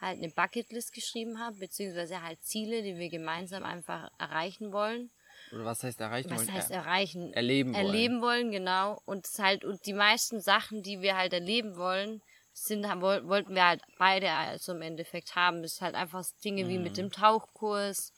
halt 0.00 0.18
eine 0.18 0.30
Bucketlist 0.30 0.92
geschrieben 0.92 1.40
haben, 1.40 1.58
beziehungsweise 1.58 2.22
halt 2.22 2.42
Ziele, 2.44 2.82
die 2.82 2.96
wir 2.96 3.08
gemeinsam 3.10 3.64
einfach 3.64 4.10
erreichen 4.18 4.72
wollen. 4.72 5.10
Oder 5.52 5.64
was 5.64 5.82
heißt 5.82 6.00
erreichen 6.00 6.30
Was 6.30 6.46
wollen? 6.46 6.52
heißt 6.54 6.70
Er- 6.70 6.76
erreichen? 6.76 7.32
erleben 7.32 7.74
wollen. 7.74 7.84
Erleben 7.86 8.22
wollen, 8.22 8.50
genau. 8.52 9.02
Und 9.04 9.26
es 9.26 9.38
halt, 9.40 9.64
und 9.64 9.84
die 9.86 9.92
meisten 9.92 10.40
Sachen, 10.40 10.82
die 10.82 11.00
wir 11.00 11.16
halt 11.16 11.32
erleben 11.32 11.76
wollen, 11.76 12.22
sind, 12.52 12.84
wollten 12.84 13.54
wir 13.54 13.66
halt 13.66 13.82
beide 13.98 14.30
also 14.30 14.72
im 14.72 14.82
Endeffekt 14.82 15.34
haben. 15.34 15.62
Das 15.62 15.72
ist 15.72 15.80
halt 15.80 15.96
einfach 15.96 16.24
Dinge 16.44 16.68
wie 16.68 16.78
Mhm. 16.78 16.84
mit 16.84 16.96
dem 16.96 17.10
Tauchkurs, 17.10 18.12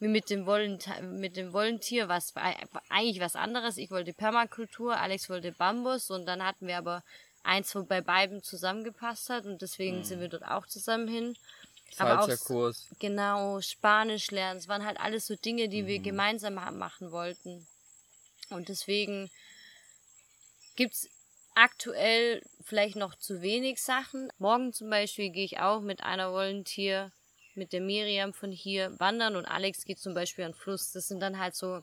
wie 0.00 0.08
mit 0.08 0.30
dem 0.30 0.46
Volontier, 0.46 1.02
mit 1.02 1.36
dem 1.36 1.52
Volunteer, 1.52 2.08
was 2.08 2.34
eigentlich 2.88 3.20
was 3.20 3.36
anderes. 3.36 3.76
Ich 3.76 3.90
wollte 3.90 4.12
Permakultur, 4.12 4.96
Alex 4.96 5.28
wollte 5.28 5.52
Bambus 5.52 6.10
und 6.10 6.26
dann 6.26 6.44
hatten 6.44 6.66
wir 6.66 6.78
aber 6.78 7.02
eins, 7.42 7.74
wo 7.74 7.82
bei 7.82 8.00
beiden 8.00 8.42
zusammengepasst 8.42 9.30
hat 9.30 9.46
und 9.46 9.62
deswegen 9.62 10.04
sind 10.04 10.20
wir 10.20 10.28
dort 10.28 10.44
auch 10.44 10.66
zusammen 10.66 11.08
hin. 11.08 11.36
Aber 11.96 12.20
auch. 12.20 12.26
Genau, 12.98 13.60
Spanisch 13.60 14.30
lernen. 14.30 14.58
Es 14.58 14.68
waren 14.68 14.84
halt 14.84 15.00
alles 15.00 15.26
so 15.26 15.36
Dinge, 15.36 15.68
die 15.68 15.86
wir 15.86 16.00
gemeinsam 16.00 16.54
machen 16.54 17.10
wollten. 17.10 17.66
Und 18.50 18.68
deswegen 18.68 19.30
gibt's 20.76 21.08
aktuell 21.54 22.42
vielleicht 22.62 22.96
noch 22.96 23.16
zu 23.16 23.42
wenig 23.42 23.82
Sachen. 23.82 24.30
Morgen 24.38 24.72
zum 24.72 24.90
Beispiel 24.90 25.30
gehe 25.30 25.44
ich 25.44 25.60
auch 25.60 25.80
mit 25.80 26.02
einer 26.02 26.30
Volunteer, 26.32 27.10
mit 27.58 27.72
der 27.72 27.80
Miriam 27.80 28.32
von 28.32 28.52
hier 28.52 28.98
wandern 28.98 29.36
und 29.36 29.44
Alex 29.44 29.84
geht 29.84 29.98
zum 29.98 30.14
Beispiel 30.14 30.44
an 30.44 30.52
den 30.52 30.58
Fluss. 30.58 30.92
Das 30.92 31.08
sind 31.08 31.20
dann 31.20 31.38
halt 31.38 31.54
so 31.54 31.82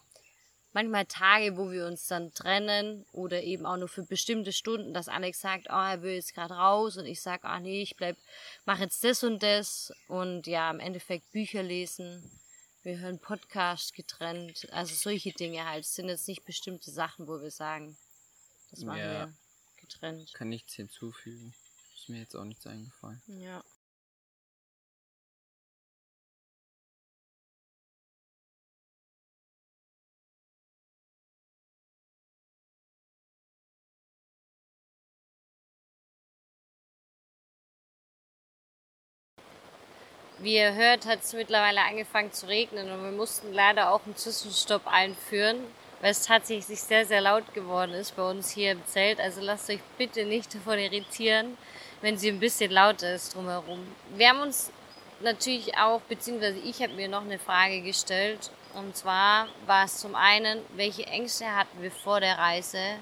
manchmal 0.73 1.05
Tage, 1.05 1.57
wo 1.57 1.71
wir 1.71 1.85
uns 1.85 2.07
dann 2.07 2.33
trennen 2.33 3.05
oder 3.11 3.43
eben 3.43 3.65
auch 3.65 3.77
nur 3.77 3.87
für 3.87 4.03
bestimmte 4.03 4.51
Stunden, 4.51 4.93
dass 4.93 5.07
Alex 5.07 5.39
sagt, 5.39 5.67
oh, 5.69 5.73
er 5.73 6.01
will 6.01 6.15
jetzt 6.15 6.33
gerade 6.33 6.53
raus 6.53 6.97
und 6.97 7.05
ich 7.05 7.21
sag, 7.21 7.43
ah 7.45 7.59
nee, 7.59 7.81
ich 7.81 7.95
bleib, 7.95 8.17
mach 8.65 8.79
jetzt 8.79 9.03
das 9.03 9.23
und 9.23 9.41
das 9.43 9.93
und 10.07 10.47
ja, 10.47 10.69
im 10.71 10.79
Endeffekt 10.79 11.31
Bücher 11.31 11.63
lesen. 11.63 12.29
Wir 12.83 12.99
hören 12.99 13.19
Podcast 13.19 13.93
getrennt, 13.95 14.67
also 14.71 14.93
solche 14.93 15.31
Dinge 15.31 15.65
halt. 15.65 15.85
Es 15.85 15.95
sind 15.95 16.07
jetzt 16.07 16.27
nicht 16.27 16.45
bestimmte 16.45 16.91
Sachen, 16.91 17.27
wo 17.27 17.41
wir 17.41 17.51
sagen, 17.51 17.97
das 18.71 18.81
machen 18.81 18.99
Ja. 18.99 19.11
wir 19.11 19.33
getrennt. 19.81 20.33
Kann 20.33 20.49
nichts 20.49 20.73
hinzufügen. 20.75 21.53
Ist 21.95 22.09
mir 22.09 22.19
jetzt 22.19 22.35
auch 22.35 22.43
nichts 22.43 22.67
eingefallen. 22.67 23.21
Ja. 23.27 23.63
Wie 40.39 40.55
ihr 40.57 40.73
hört, 40.73 41.05
hat 41.05 41.23
es 41.23 41.31
mittlerweile 41.31 41.81
angefangen 41.81 42.33
zu 42.33 42.47
regnen 42.47 42.91
und 42.91 43.01
wir 43.03 43.11
mussten 43.11 43.53
leider 43.53 43.91
auch 43.91 44.05
einen 44.05 44.17
Zwischenstopp 44.17 44.85
einführen, 44.85 45.57
weil 46.01 46.11
es 46.11 46.23
tatsächlich 46.23 46.81
sehr, 46.81 47.05
sehr 47.05 47.21
laut 47.21 47.53
geworden 47.53 47.93
ist 47.93 48.17
bei 48.17 48.29
uns 48.29 48.49
hier 48.49 48.73
im 48.73 48.85
Zelt. 48.85 49.21
Also 49.21 49.39
lasst 49.39 49.69
euch 49.69 49.79
bitte 49.97 50.25
nicht 50.25 50.53
davon 50.53 50.77
irritieren, 50.77 51.57
wenn 52.01 52.17
sie 52.17 52.27
ein 52.27 52.41
bisschen 52.41 52.69
lauter 52.69 53.15
ist 53.15 53.33
drumherum. 53.33 53.79
Wir 54.15 54.29
haben 54.29 54.41
uns 54.41 54.71
natürlich 55.21 55.77
auch, 55.77 56.01
beziehungsweise 56.01 56.59
ich 56.59 56.81
habe 56.81 56.93
mir 56.93 57.07
noch 57.07 57.23
eine 57.23 57.39
Frage 57.39 57.81
gestellt. 57.81 58.51
Und 58.73 58.97
zwar 58.97 59.47
war 59.65 59.85
es 59.85 59.99
zum 59.99 60.15
einen, 60.15 60.59
welche 60.75 61.05
Ängste 61.05 61.45
hatten 61.55 61.81
wir 61.81 61.91
vor 61.91 62.19
der 62.19 62.37
Reise 62.37 62.97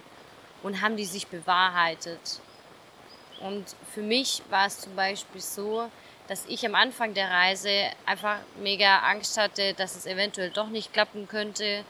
und 0.61 0.81
haben 0.81 0.97
die 0.97 1.05
sich 1.05 1.25
bewahrheitet? 1.25 2.39
Und 3.39 3.75
für 3.91 4.03
mich 4.03 4.43
war 4.51 4.67
es 4.67 4.79
zum 4.79 4.95
Beispiel 4.95 5.41
so, 5.41 5.89
dass 6.27 6.45
ich 6.47 6.65
am 6.65 6.75
Anfang 6.75 7.13
der 7.13 7.29
Reise 7.29 7.69
einfach 8.05 8.39
mega 8.61 8.99
Angst 8.99 9.37
hatte, 9.37 9.73
dass 9.73 9.95
es 9.95 10.05
eventuell 10.05 10.49
doch 10.49 10.67
nicht 10.67 10.93
klappen 10.93 11.27
könnte, 11.27 11.83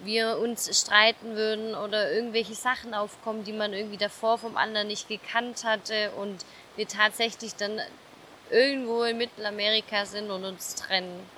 wir 0.00 0.38
uns 0.38 0.80
streiten 0.80 1.34
würden 1.34 1.74
oder 1.74 2.12
irgendwelche 2.12 2.54
Sachen 2.54 2.94
aufkommen, 2.94 3.44
die 3.44 3.52
man 3.52 3.72
irgendwie 3.72 3.96
davor 3.96 4.38
vom 4.38 4.56
anderen 4.56 4.88
nicht 4.88 5.08
gekannt 5.08 5.64
hatte 5.64 6.12
und 6.12 6.44
wir 6.76 6.86
tatsächlich 6.86 7.56
dann 7.56 7.80
irgendwo 8.50 9.02
in 9.02 9.18
Mittelamerika 9.18 10.06
sind 10.06 10.30
und 10.30 10.44
uns 10.44 10.74
trennen, 10.76 11.28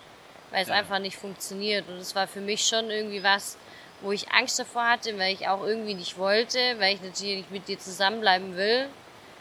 weil 0.50 0.62
es 0.62 0.68
Ja. 0.68 0.74
einfach 0.74 0.98
nicht 0.98 1.16
funktioniert. 1.16 1.88
Und 1.88 1.96
es 1.96 2.14
war 2.14 2.26
für 2.26 2.40
mich 2.40 2.66
schon 2.66 2.90
irgendwie 2.90 3.22
was, 3.22 3.56
wo 4.02 4.12
ich 4.12 4.30
Angst 4.30 4.58
davor 4.58 4.88
hatte, 4.88 5.18
weil 5.18 5.34
ich 5.34 5.48
auch 5.48 5.64
irgendwie 5.64 5.94
nicht 5.94 6.18
wollte, 6.18 6.58
weil 6.78 6.94
ich 6.94 7.02
natürlich 7.02 7.36
nicht 7.36 7.50
mit 7.50 7.68
dir 7.68 7.78
zusammenbleiben 7.78 8.56
will. 8.56 8.88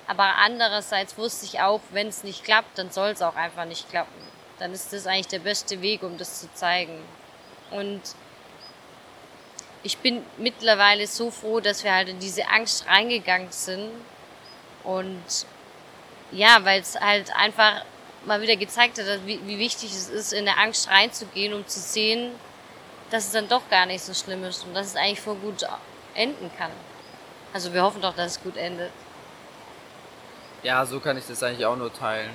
Aber 0.09 0.37
andererseits 0.37 1.19
wusste 1.19 1.45
ich 1.45 1.59
auch, 1.61 1.81
wenn 1.91 2.07
es 2.07 2.23
nicht 2.23 2.43
klappt, 2.43 2.79
dann 2.79 2.89
soll 2.89 3.09
es 3.09 3.21
auch 3.21 3.35
einfach 3.35 3.65
nicht 3.65 3.91
klappen. 3.91 4.11
Dann 4.57 4.73
ist 4.73 4.91
das 4.91 5.05
eigentlich 5.05 5.27
der 5.27 5.37
beste 5.37 5.83
Weg, 5.83 6.01
um 6.01 6.17
das 6.17 6.39
zu 6.41 6.51
zeigen. 6.55 6.99
Und 7.69 8.01
ich 9.83 9.99
bin 9.99 10.25
mittlerweile 10.37 11.05
so 11.05 11.29
froh, 11.29 11.59
dass 11.59 11.83
wir 11.83 11.93
halt 11.93 12.09
in 12.09 12.17
diese 12.17 12.49
Angst 12.49 12.87
reingegangen 12.87 13.51
sind. 13.51 13.91
Und 14.83 15.45
ja, 16.31 16.57
weil 16.65 16.81
es 16.81 16.99
halt 16.99 17.31
einfach 17.35 17.85
mal 18.25 18.41
wieder 18.41 18.55
gezeigt 18.55 18.97
hat, 18.97 19.05
wie, 19.27 19.39
wie 19.45 19.59
wichtig 19.59 19.91
es 19.91 20.09
ist, 20.09 20.33
in 20.33 20.45
der 20.45 20.57
Angst 20.57 20.89
reinzugehen, 20.89 21.53
um 21.53 21.67
zu 21.67 21.79
sehen, 21.79 22.31
dass 23.11 23.25
es 23.27 23.31
dann 23.31 23.47
doch 23.47 23.69
gar 23.69 23.85
nicht 23.85 24.03
so 24.03 24.15
schlimm 24.15 24.43
ist 24.43 24.63
und 24.63 24.73
dass 24.73 24.87
es 24.87 24.95
eigentlich 24.95 25.21
voll 25.21 25.35
gut 25.35 25.67
enden 26.15 26.49
kann. 26.57 26.71
Also 27.53 27.71
wir 27.75 27.83
hoffen 27.83 28.01
doch, 28.01 28.15
dass 28.15 28.37
es 28.37 28.41
gut 28.41 28.57
endet. 28.57 28.89
Ja, 30.63 30.85
so 30.85 30.99
kann 30.99 31.17
ich 31.17 31.25
das 31.25 31.41
eigentlich 31.41 31.65
auch 31.65 31.77
nur 31.77 31.93
teilen. 31.93 32.31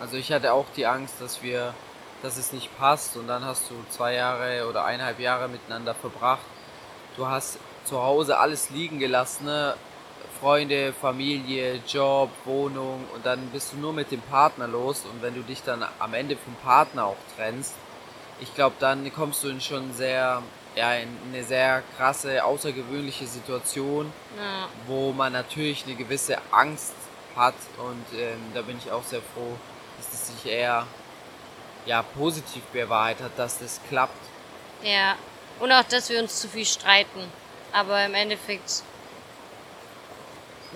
Also 0.00 0.16
ich 0.16 0.32
hatte 0.32 0.52
auch 0.52 0.66
die 0.76 0.86
Angst, 0.86 1.14
dass 1.20 1.42
wir, 1.42 1.74
dass 2.22 2.36
es 2.36 2.52
nicht 2.52 2.76
passt 2.78 3.16
und 3.16 3.28
dann 3.28 3.44
hast 3.44 3.70
du 3.70 3.74
zwei 3.90 4.14
Jahre 4.14 4.68
oder 4.68 4.84
eineinhalb 4.84 5.20
Jahre 5.20 5.48
miteinander 5.48 5.94
verbracht. 5.94 6.44
Du 7.16 7.26
hast 7.26 7.58
zu 7.84 8.02
Hause 8.02 8.38
alles 8.38 8.70
liegen 8.70 8.98
gelassen, 8.98 9.46
ne? 9.46 9.74
Freunde, 10.40 10.92
Familie, 10.92 11.80
Job, 11.86 12.30
Wohnung 12.44 13.04
und 13.12 13.26
dann 13.26 13.48
bist 13.48 13.72
du 13.72 13.76
nur 13.78 13.92
mit 13.92 14.12
dem 14.12 14.20
Partner 14.20 14.68
los 14.68 15.02
und 15.04 15.20
wenn 15.20 15.34
du 15.34 15.40
dich 15.42 15.64
dann 15.64 15.84
am 15.98 16.14
Ende 16.14 16.36
vom 16.36 16.54
Partner 16.62 17.06
auch 17.06 17.16
trennst, 17.36 17.74
ich 18.40 18.54
glaube, 18.54 18.76
dann 18.78 19.12
kommst 19.12 19.42
du 19.42 19.48
in 19.48 19.60
schon 19.60 19.92
sehr, 19.92 20.42
ja, 20.76 20.94
in 20.94 21.08
eine 21.32 21.42
sehr 21.42 21.82
krasse, 21.96 22.44
außergewöhnliche 22.44 23.26
Situation 23.26 24.12
Ja, 24.36 24.68
wo 24.86 25.12
man 25.12 25.32
natürlich 25.32 25.84
eine 25.86 25.96
gewisse 25.96 26.38
Angst 26.52 26.92
hat 27.38 27.54
und 27.78 28.18
ähm, 28.18 28.38
da 28.52 28.60
bin 28.62 28.76
ich 28.76 28.92
auch 28.92 29.04
sehr 29.04 29.22
froh, 29.34 29.56
dass 29.96 30.12
es 30.12 30.26
sich 30.28 30.52
eher 30.52 30.86
ja, 31.86 32.02
positiv 32.02 32.62
bewahrheitet 32.64 33.24
hat, 33.24 33.38
dass 33.38 33.58
das 33.58 33.80
klappt. 33.88 34.20
ja. 34.82 35.16
Und 35.60 35.72
auch, 35.72 35.82
dass 35.82 36.08
wir 36.08 36.20
uns 36.20 36.40
zu 36.40 36.46
viel 36.46 36.64
streiten. 36.64 37.20
Aber 37.72 38.04
im 38.04 38.14
Endeffekt, 38.14 38.84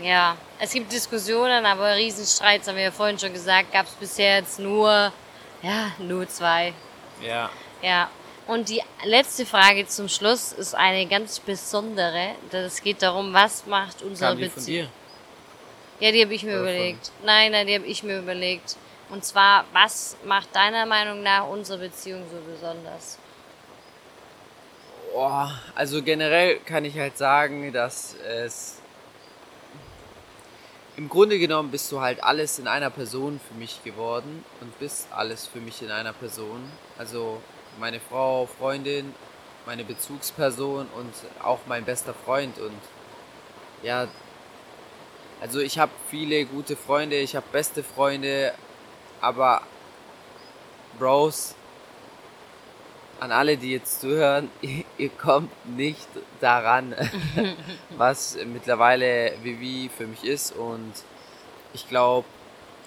ja, 0.02 0.36
es 0.58 0.72
gibt 0.72 0.90
Diskussionen, 0.90 1.64
aber 1.64 1.94
Riesenstreits, 1.94 2.66
haben 2.66 2.76
wir 2.76 2.84
ja 2.84 2.90
vorhin 2.90 3.16
schon 3.18 3.32
gesagt, 3.32 3.72
gab 3.72 3.86
es 3.86 3.92
bisher 3.92 4.38
jetzt 4.38 4.58
nur, 4.58 5.12
ja, 5.62 5.92
nur 5.98 6.28
zwei. 6.28 6.74
Ja. 7.20 7.48
Ja. 7.80 8.10
Und 8.48 8.70
die 8.70 8.82
letzte 9.04 9.46
Frage 9.46 9.86
zum 9.86 10.08
Schluss 10.08 10.50
ist 10.52 10.74
eine 10.74 11.06
ganz 11.06 11.38
besondere. 11.38 12.34
Es 12.50 12.82
geht 12.82 13.00
darum, 13.02 13.32
was 13.32 13.64
macht 13.66 14.02
unsere 14.02 14.34
Beziehung. 14.34 14.88
Ja, 16.02 16.10
die 16.10 16.20
habe 16.24 16.34
ich 16.34 16.42
mir 16.42 16.54
von- 16.54 16.62
überlegt. 16.62 17.12
Nein, 17.24 17.52
nein, 17.52 17.64
die 17.68 17.76
habe 17.76 17.86
ich 17.86 18.02
mir 18.02 18.18
überlegt. 18.18 18.76
Und 19.08 19.24
zwar, 19.24 19.64
was 19.72 20.16
macht 20.24 20.52
deiner 20.52 20.84
Meinung 20.84 21.22
nach 21.22 21.46
unsere 21.46 21.78
Beziehung 21.78 22.24
so 22.28 22.38
besonders? 22.50 23.18
Oh, 25.14 25.46
also 25.76 26.02
generell 26.02 26.58
kann 26.58 26.84
ich 26.84 26.98
halt 26.98 27.16
sagen, 27.16 27.72
dass 27.72 28.16
es 28.16 28.80
im 30.96 31.08
Grunde 31.08 31.38
genommen 31.38 31.70
bist 31.70 31.92
du 31.92 32.00
halt 32.00 32.24
alles 32.24 32.58
in 32.58 32.66
einer 32.66 32.90
Person 32.90 33.38
für 33.46 33.54
mich 33.54 33.84
geworden 33.84 34.44
und 34.60 34.76
bist 34.80 35.06
alles 35.12 35.46
für 35.46 35.60
mich 35.60 35.82
in 35.82 35.92
einer 35.92 36.12
Person. 36.14 36.68
Also 36.98 37.40
meine 37.78 38.00
Frau, 38.00 38.46
Freundin, 38.58 39.14
meine 39.66 39.84
Bezugsperson 39.84 40.88
und 40.96 41.14
auch 41.44 41.60
mein 41.66 41.84
bester 41.84 42.12
Freund 42.12 42.58
und 42.58 42.80
ja, 43.84 44.08
also 45.42 45.58
ich 45.58 45.76
habe 45.76 45.90
viele 46.08 46.44
gute 46.44 46.76
Freunde, 46.76 47.16
ich 47.16 47.34
habe 47.34 47.44
beste 47.50 47.82
Freunde, 47.82 48.54
aber 49.20 49.62
Bros, 51.00 51.56
an 53.18 53.32
alle, 53.32 53.56
die 53.56 53.72
jetzt 53.72 54.00
zuhören, 54.00 54.50
ihr, 54.60 54.84
ihr 54.98 55.08
kommt 55.08 55.50
nicht 55.76 56.06
daran, 56.40 56.94
was 57.96 58.38
mittlerweile 58.52 59.32
Vivi 59.42 59.90
für 59.96 60.06
mich 60.06 60.22
ist. 60.22 60.52
Und 60.52 60.92
ich 61.74 61.88
glaube, 61.88 62.28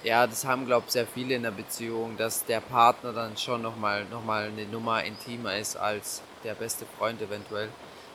ja, 0.06 0.26
das 0.26 0.46
haben, 0.46 0.66
glaube 0.66 0.86
ich, 0.88 0.94
sehr 0.94 1.08
viele 1.08 1.36
in 1.36 1.44
der 1.44 1.52
Beziehung, 1.52 2.16
dass 2.16 2.46
der 2.46 2.62
Partner 2.62 3.12
dann 3.12 3.36
schon 3.36 3.64
nochmal 3.64 4.06
noch 4.06 4.24
mal 4.24 4.48
eine 4.48 4.66
Nummer 4.66 5.04
intimer 5.04 5.58
ist 5.58 5.76
als 5.76 6.22
der 6.46 6.54
beste 6.54 6.86
Freund 6.98 7.22
eventuell. 7.22 7.68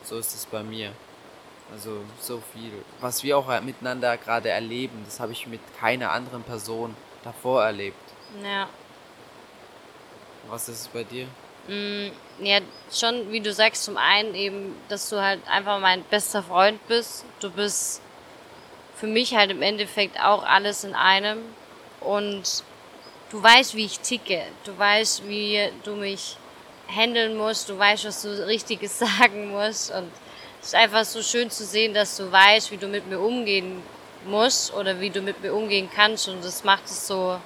So 0.03 0.17
ist 0.17 0.33
es 0.33 0.47
bei 0.47 0.63
mir. 0.63 0.93
Also 1.71 2.03
so 2.19 2.41
viel. 2.53 2.71
Was 2.99 3.23
wir 3.23 3.37
auch 3.37 3.61
miteinander 3.61 4.17
gerade 4.17 4.49
erleben, 4.49 5.03
das 5.05 5.19
habe 5.19 5.31
ich 5.31 5.47
mit 5.47 5.61
keiner 5.79 6.11
anderen 6.11 6.43
Person 6.43 6.95
davor 7.23 7.63
erlebt. 7.63 7.97
Ja. 8.43 8.67
Was 10.49 10.67
ist 10.67 10.81
es 10.81 10.87
bei 10.87 11.03
dir? 11.03 11.27
Mm, 11.67 12.11
ja, 12.43 12.59
schon, 12.91 13.31
wie 13.31 13.39
du 13.39 13.53
sagst, 13.53 13.83
zum 13.83 13.95
einen 13.95 14.35
eben, 14.35 14.75
dass 14.89 15.09
du 15.09 15.21
halt 15.21 15.47
einfach 15.47 15.79
mein 15.79 16.03
bester 16.03 16.43
Freund 16.43 16.85
bist. 16.87 17.23
Du 17.39 17.49
bist 17.49 18.01
für 18.95 19.07
mich 19.07 19.35
halt 19.35 19.51
im 19.51 19.61
Endeffekt 19.61 20.19
auch 20.19 20.43
alles 20.43 20.83
in 20.83 20.93
einem. 20.93 21.39
Und 22.01 22.63
du 23.29 23.41
weißt, 23.41 23.75
wie 23.75 23.85
ich 23.85 23.99
ticke. 23.99 24.43
Du 24.65 24.77
weißt, 24.77 25.27
wie 25.27 25.69
du 25.83 25.95
mich 25.95 26.35
handeln 26.87 27.37
musst. 27.37 27.69
Du 27.69 27.77
weißt, 27.77 28.05
was 28.05 28.23
du 28.23 28.45
Richtiges 28.45 28.99
sagen 28.99 29.51
musst. 29.51 29.91
Und 29.91 30.11
es 30.61 30.67
ist 30.67 30.75
einfach 30.75 31.05
so 31.05 31.23
schön 31.23 31.49
zu 31.49 31.65
sehen, 31.65 31.93
dass 31.93 32.17
du 32.17 32.31
weißt, 32.31 32.71
wie 32.71 32.77
du 32.77 32.87
mit 32.87 33.07
mir 33.07 33.19
umgehen 33.19 33.81
musst 34.25 34.73
oder 34.73 34.99
wie 34.99 35.09
du 35.09 35.21
mit 35.21 35.41
mir 35.41 35.53
umgehen 35.53 35.89
kannst. 35.93 36.27
Und 36.27 36.43
das 36.45 36.63
macht 36.63 36.85
es 36.85 37.07
so 37.07 37.39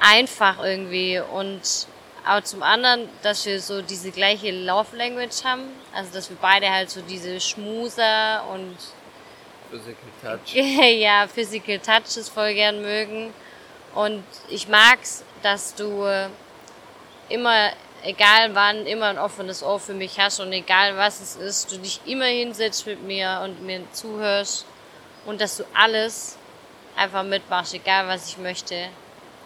einfach 0.00 0.62
irgendwie. 0.62 1.20
Und 1.20 1.60
auch 2.26 2.42
zum 2.42 2.62
anderen, 2.62 3.08
dass 3.22 3.44
wir 3.44 3.60
so 3.60 3.82
diese 3.82 4.12
gleiche 4.12 4.52
Love 4.52 4.96
Language 4.96 5.44
haben. 5.44 5.62
Also, 5.92 6.12
dass 6.12 6.30
wir 6.30 6.36
beide 6.40 6.70
halt 6.70 6.90
so 6.90 7.00
diese 7.00 7.40
Schmuser 7.40 8.44
und 8.52 8.76
Physical 9.70 10.38
Touch. 10.38 10.54
ja, 10.54 11.26
Physical 11.26 11.78
Touches 11.80 12.28
voll 12.28 12.54
gern 12.54 12.80
mögen. 12.82 13.34
Und 13.94 14.22
ich 14.48 14.68
mag's, 14.68 15.24
dass 15.42 15.74
du 15.74 16.06
immer, 17.28 17.70
egal 18.02 18.54
wann, 18.54 18.86
immer 18.86 19.06
ein 19.06 19.18
offenes 19.18 19.62
Ohr 19.62 19.80
für 19.80 19.94
mich 19.94 20.18
hast 20.18 20.40
und 20.40 20.52
egal 20.52 20.96
was 20.96 21.20
es 21.20 21.36
ist, 21.36 21.72
du 21.72 21.78
dich 21.78 22.00
immer 22.06 22.26
hinsetzt 22.26 22.86
mit 22.86 23.02
mir 23.02 23.40
und 23.44 23.62
mir 23.62 23.82
zuhörst 23.92 24.66
und 25.26 25.40
dass 25.40 25.56
du 25.56 25.64
alles 25.74 26.38
einfach 26.96 27.22
mitmachst, 27.22 27.74
egal 27.74 28.08
was 28.08 28.28
ich 28.28 28.38
möchte. 28.38 28.88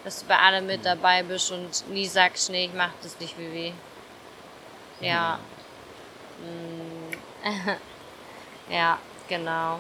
Dass 0.05 0.21
du 0.21 0.27
bei 0.27 0.37
allem 0.37 0.67
mit 0.67 0.85
dabei 0.85 1.23
bist 1.23 1.53
und 1.53 1.89
nie 1.89 2.07
sagst, 2.07 2.51
nee, 2.51 2.65
ich 2.65 2.75
mach 2.75 2.91
das 3.03 3.19
nicht 3.21 3.39
wie 3.39 3.53
weh. 3.53 3.73
Ja. 5.01 5.39
Mhm. 6.41 7.13
ja, 8.69 8.99
genau. 9.29 9.79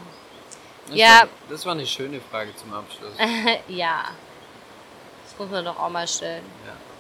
Das 0.87 0.97
Ja. 0.97 1.21
War, 1.21 1.29
das 1.49 1.67
war 1.67 1.73
eine 1.73 1.87
schöne 1.87 2.21
Frage 2.21 2.55
zum 2.55 2.73
Abschluss. 2.73 3.15
ja. 3.69 4.05
Das 5.25 5.39
muss 5.39 5.51
man 5.51 5.65
doch 5.65 5.79
auch 5.79 5.89
mal 5.89 6.07
stellen. 6.07 6.45
Ja. 6.67 6.92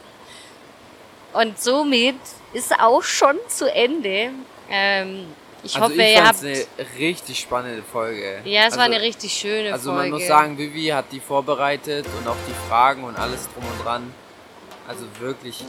Und 1.32 1.60
somit 1.60 2.16
ist 2.52 2.72
auch 2.78 3.02
schon 3.02 3.36
zu 3.48 3.72
Ende. 3.72 4.30
Ähm, 4.70 5.26
ich 5.62 5.74
also 5.76 5.86
hoffe, 5.86 6.02
ich 6.02 6.14
ihr 6.16 6.24
habt. 6.24 6.42
eine 6.42 6.64
richtig 6.98 7.38
spannende 7.40 7.82
Folge. 7.82 8.40
Ja, 8.44 8.66
es 8.66 8.76
war 8.76 8.82
Also- 8.84 8.94
eine 8.96 9.00
richtig 9.00 9.32
schöne 9.32 9.72
Also 9.72 9.90
Folge. 9.92 10.10
man 10.10 10.18
muss 10.18 10.26
sagen, 10.26 10.58
Vivi 10.58 10.86
hat 10.88 11.06
die 11.12 11.20
vorbereitet 11.20 12.06
und 12.18 12.28
auch 12.28 12.36
die 12.48 12.68
Fragen 12.68 13.04
und 13.04 13.16
alles 13.18 13.48
drum 13.54 13.64
und 13.64 13.84
dran. 13.84 14.12
Also 14.88 15.04
wirklich, 15.20 15.64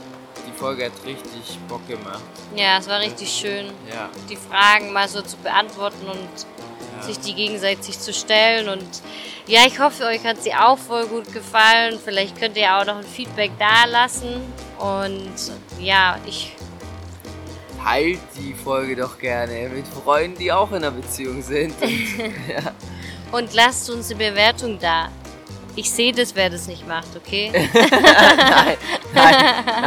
die 0.46 0.58
Folge 0.58 0.86
hat 0.86 0.92
richtig 1.06 1.58
Bock 1.68 1.86
gemacht. 1.86 2.20
Ja, 2.56 2.78
es 2.78 2.88
war 2.88 2.98
richtig 3.00 3.30
schön, 3.30 3.66
Ja. 3.88 4.10
die 4.28 4.36
Fragen 4.36 4.92
mal 4.92 5.08
so 5.08 5.22
zu 5.22 5.36
beantworten 5.38 6.06
und. 6.08 6.28
Sich 7.00 7.18
die 7.20 7.34
gegenseitig 7.34 7.98
zu 7.98 8.12
stellen. 8.12 8.68
Und 8.68 8.86
ja, 9.46 9.60
ich 9.66 9.78
hoffe, 9.78 10.04
euch 10.04 10.24
hat 10.24 10.42
sie 10.42 10.54
auch 10.54 10.78
voll 10.78 11.06
gut 11.06 11.32
gefallen. 11.32 11.98
Vielleicht 12.02 12.38
könnt 12.38 12.56
ihr 12.56 12.76
auch 12.76 12.86
noch 12.86 12.96
ein 12.96 13.04
Feedback 13.04 13.52
da 13.58 13.84
lassen. 13.84 14.40
Und 14.78 15.34
ja, 15.80 16.18
ich. 16.26 16.56
Teilt 17.82 18.20
die 18.38 18.54
Folge 18.54 18.96
doch 18.96 19.18
gerne 19.18 19.68
mit 19.68 19.86
Freunden, 19.86 20.38
die 20.38 20.50
auch 20.50 20.70
in 20.70 20.76
einer 20.76 20.90
Beziehung 20.90 21.42
sind. 21.42 21.74
Und, 21.82 21.90
ja. 22.48 22.72
Und 23.30 23.52
lasst 23.52 23.90
uns 23.90 24.10
eine 24.10 24.30
Bewertung 24.30 24.78
da. 24.78 25.10
Ich 25.76 25.90
sehe 25.90 26.12
das, 26.12 26.34
wer 26.36 26.50
das 26.50 26.68
nicht 26.68 26.86
macht, 26.86 27.08
okay? 27.16 27.50
nein, 27.74 28.76
nein, 29.12 29.34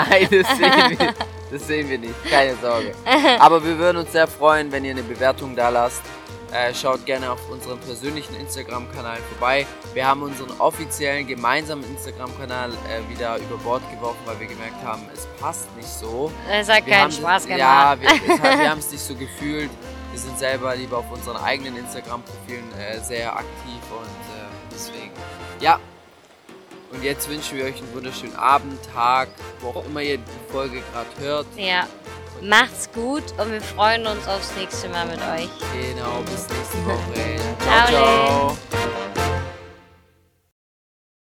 nein, 0.09 0.27
das 0.29 0.57
sehen, 0.57 0.99
wir, 0.99 1.13
das 1.49 1.67
sehen 1.67 1.89
wir 1.89 1.97
nicht, 1.97 2.29
keine 2.29 2.57
Sorge. 2.57 2.93
Aber 3.39 3.63
wir 3.63 3.77
würden 3.77 3.97
uns 3.99 4.11
sehr 4.11 4.27
freuen, 4.27 4.69
wenn 4.69 4.83
ihr 4.83 4.91
eine 4.91 5.03
Bewertung 5.03 5.55
da 5.55 5.69
lasst. 5.69 6.01
Äh, 6.53 6.73
schaut 6.73 7.05
gerne 7.05 7.29
auf 7.31 7.39
unserem 7.49 7.77
persönlichen 7.79 8.33
Instagram-Kanal 8.35 9.17
vorbei. 9.31 9.67
Wir 9.93 10.07
haben 10.07 10.21
unseren 10.21 10.49
offiziellen 10.59 11.27
gemeinsamen 11.27 11.83
Instagram-Kanal 11.83 12.71
äh, 12.71 13.09
wieder 13.13 13.37
über 13.37 13.57
Bord 13.57 13.81
geworfen, 13.91 14.19
weil 14.25 14.39
wir 14.39 14.47
gemerkt 14.47 14.81
haben, 14.83 15.01
es 15.13 15.27
passt 15.41 15.67
nicht 15.75 15.89
so. 15.89 16.31
Es 16.49 16.69
hat 16.69 16.85
Wir 16.85 16.93
keinen 16.93 17.03
haben- 17.03 17.11
Spaß 17.11 17.43
gemacht. 17.43 17.59
Ja, 17.59 17.97
wir, 17.99 18.09
wir 18.59 18.69
haben 18.69 18.79
es 18.79 18.89
nicht 18.91 19.03
so 19.03 19.13
gefühlt. 19.15 19.69
Wir 20.11 20.19
sind 20.19 20.39
selber 20.39 20.73
lieber 20.75 20.99
auf 20.99 21.11
unseren 21.11 21.35
eigenen 21.37 21.75
Instagram-Profilen 21.77 22.63
äh, 22.79 22.99
sehr 23.01 23.33
aktiv 23.35 23.81
und 23.91 24.05
äh, 24.05 24.47
deswegen, 24.73 25.11
ja. 25.59 25.79
Und 26.93 27.03
jetzt 27.03 27.29
wünschen 27.29 27.57
wir 27.57 27.65
euch 27.65 27.77
einen 27.77 27.93
wunderschönen 27.93 28.35
Abend, 28.37 28.79
Tag, 28.95 29.27
wo 29.59 29.77
auch 29.77 29.85
immer 29.85 30.01
ihr 30.01 30.17
die 30.17 30.23
Folge 30.51 30.81
gerade 30.93 31.09
hört. 31.19 31.45
Ja. 31.57 31.85
Macht's 32.41 32.89
gut 32.93 33.23
und 33.39 33.51
wir 33.51 33.61
freuen 33.61 34.05
uns 34.05 34.27
aufs 34.27 34.51
nächste 34.55 34.89
Mal 34.89 35.05
mit 35.07 35.19
euch. 35.19 35.49
Genau, 35.73 36.21
bis 36.21 36.47
nächste 36.49 36.85
Woche. 36.85 37.37
Ciao, 37.59 37.87
ciao. 37.87 38.57
ciao. 38.71 39.26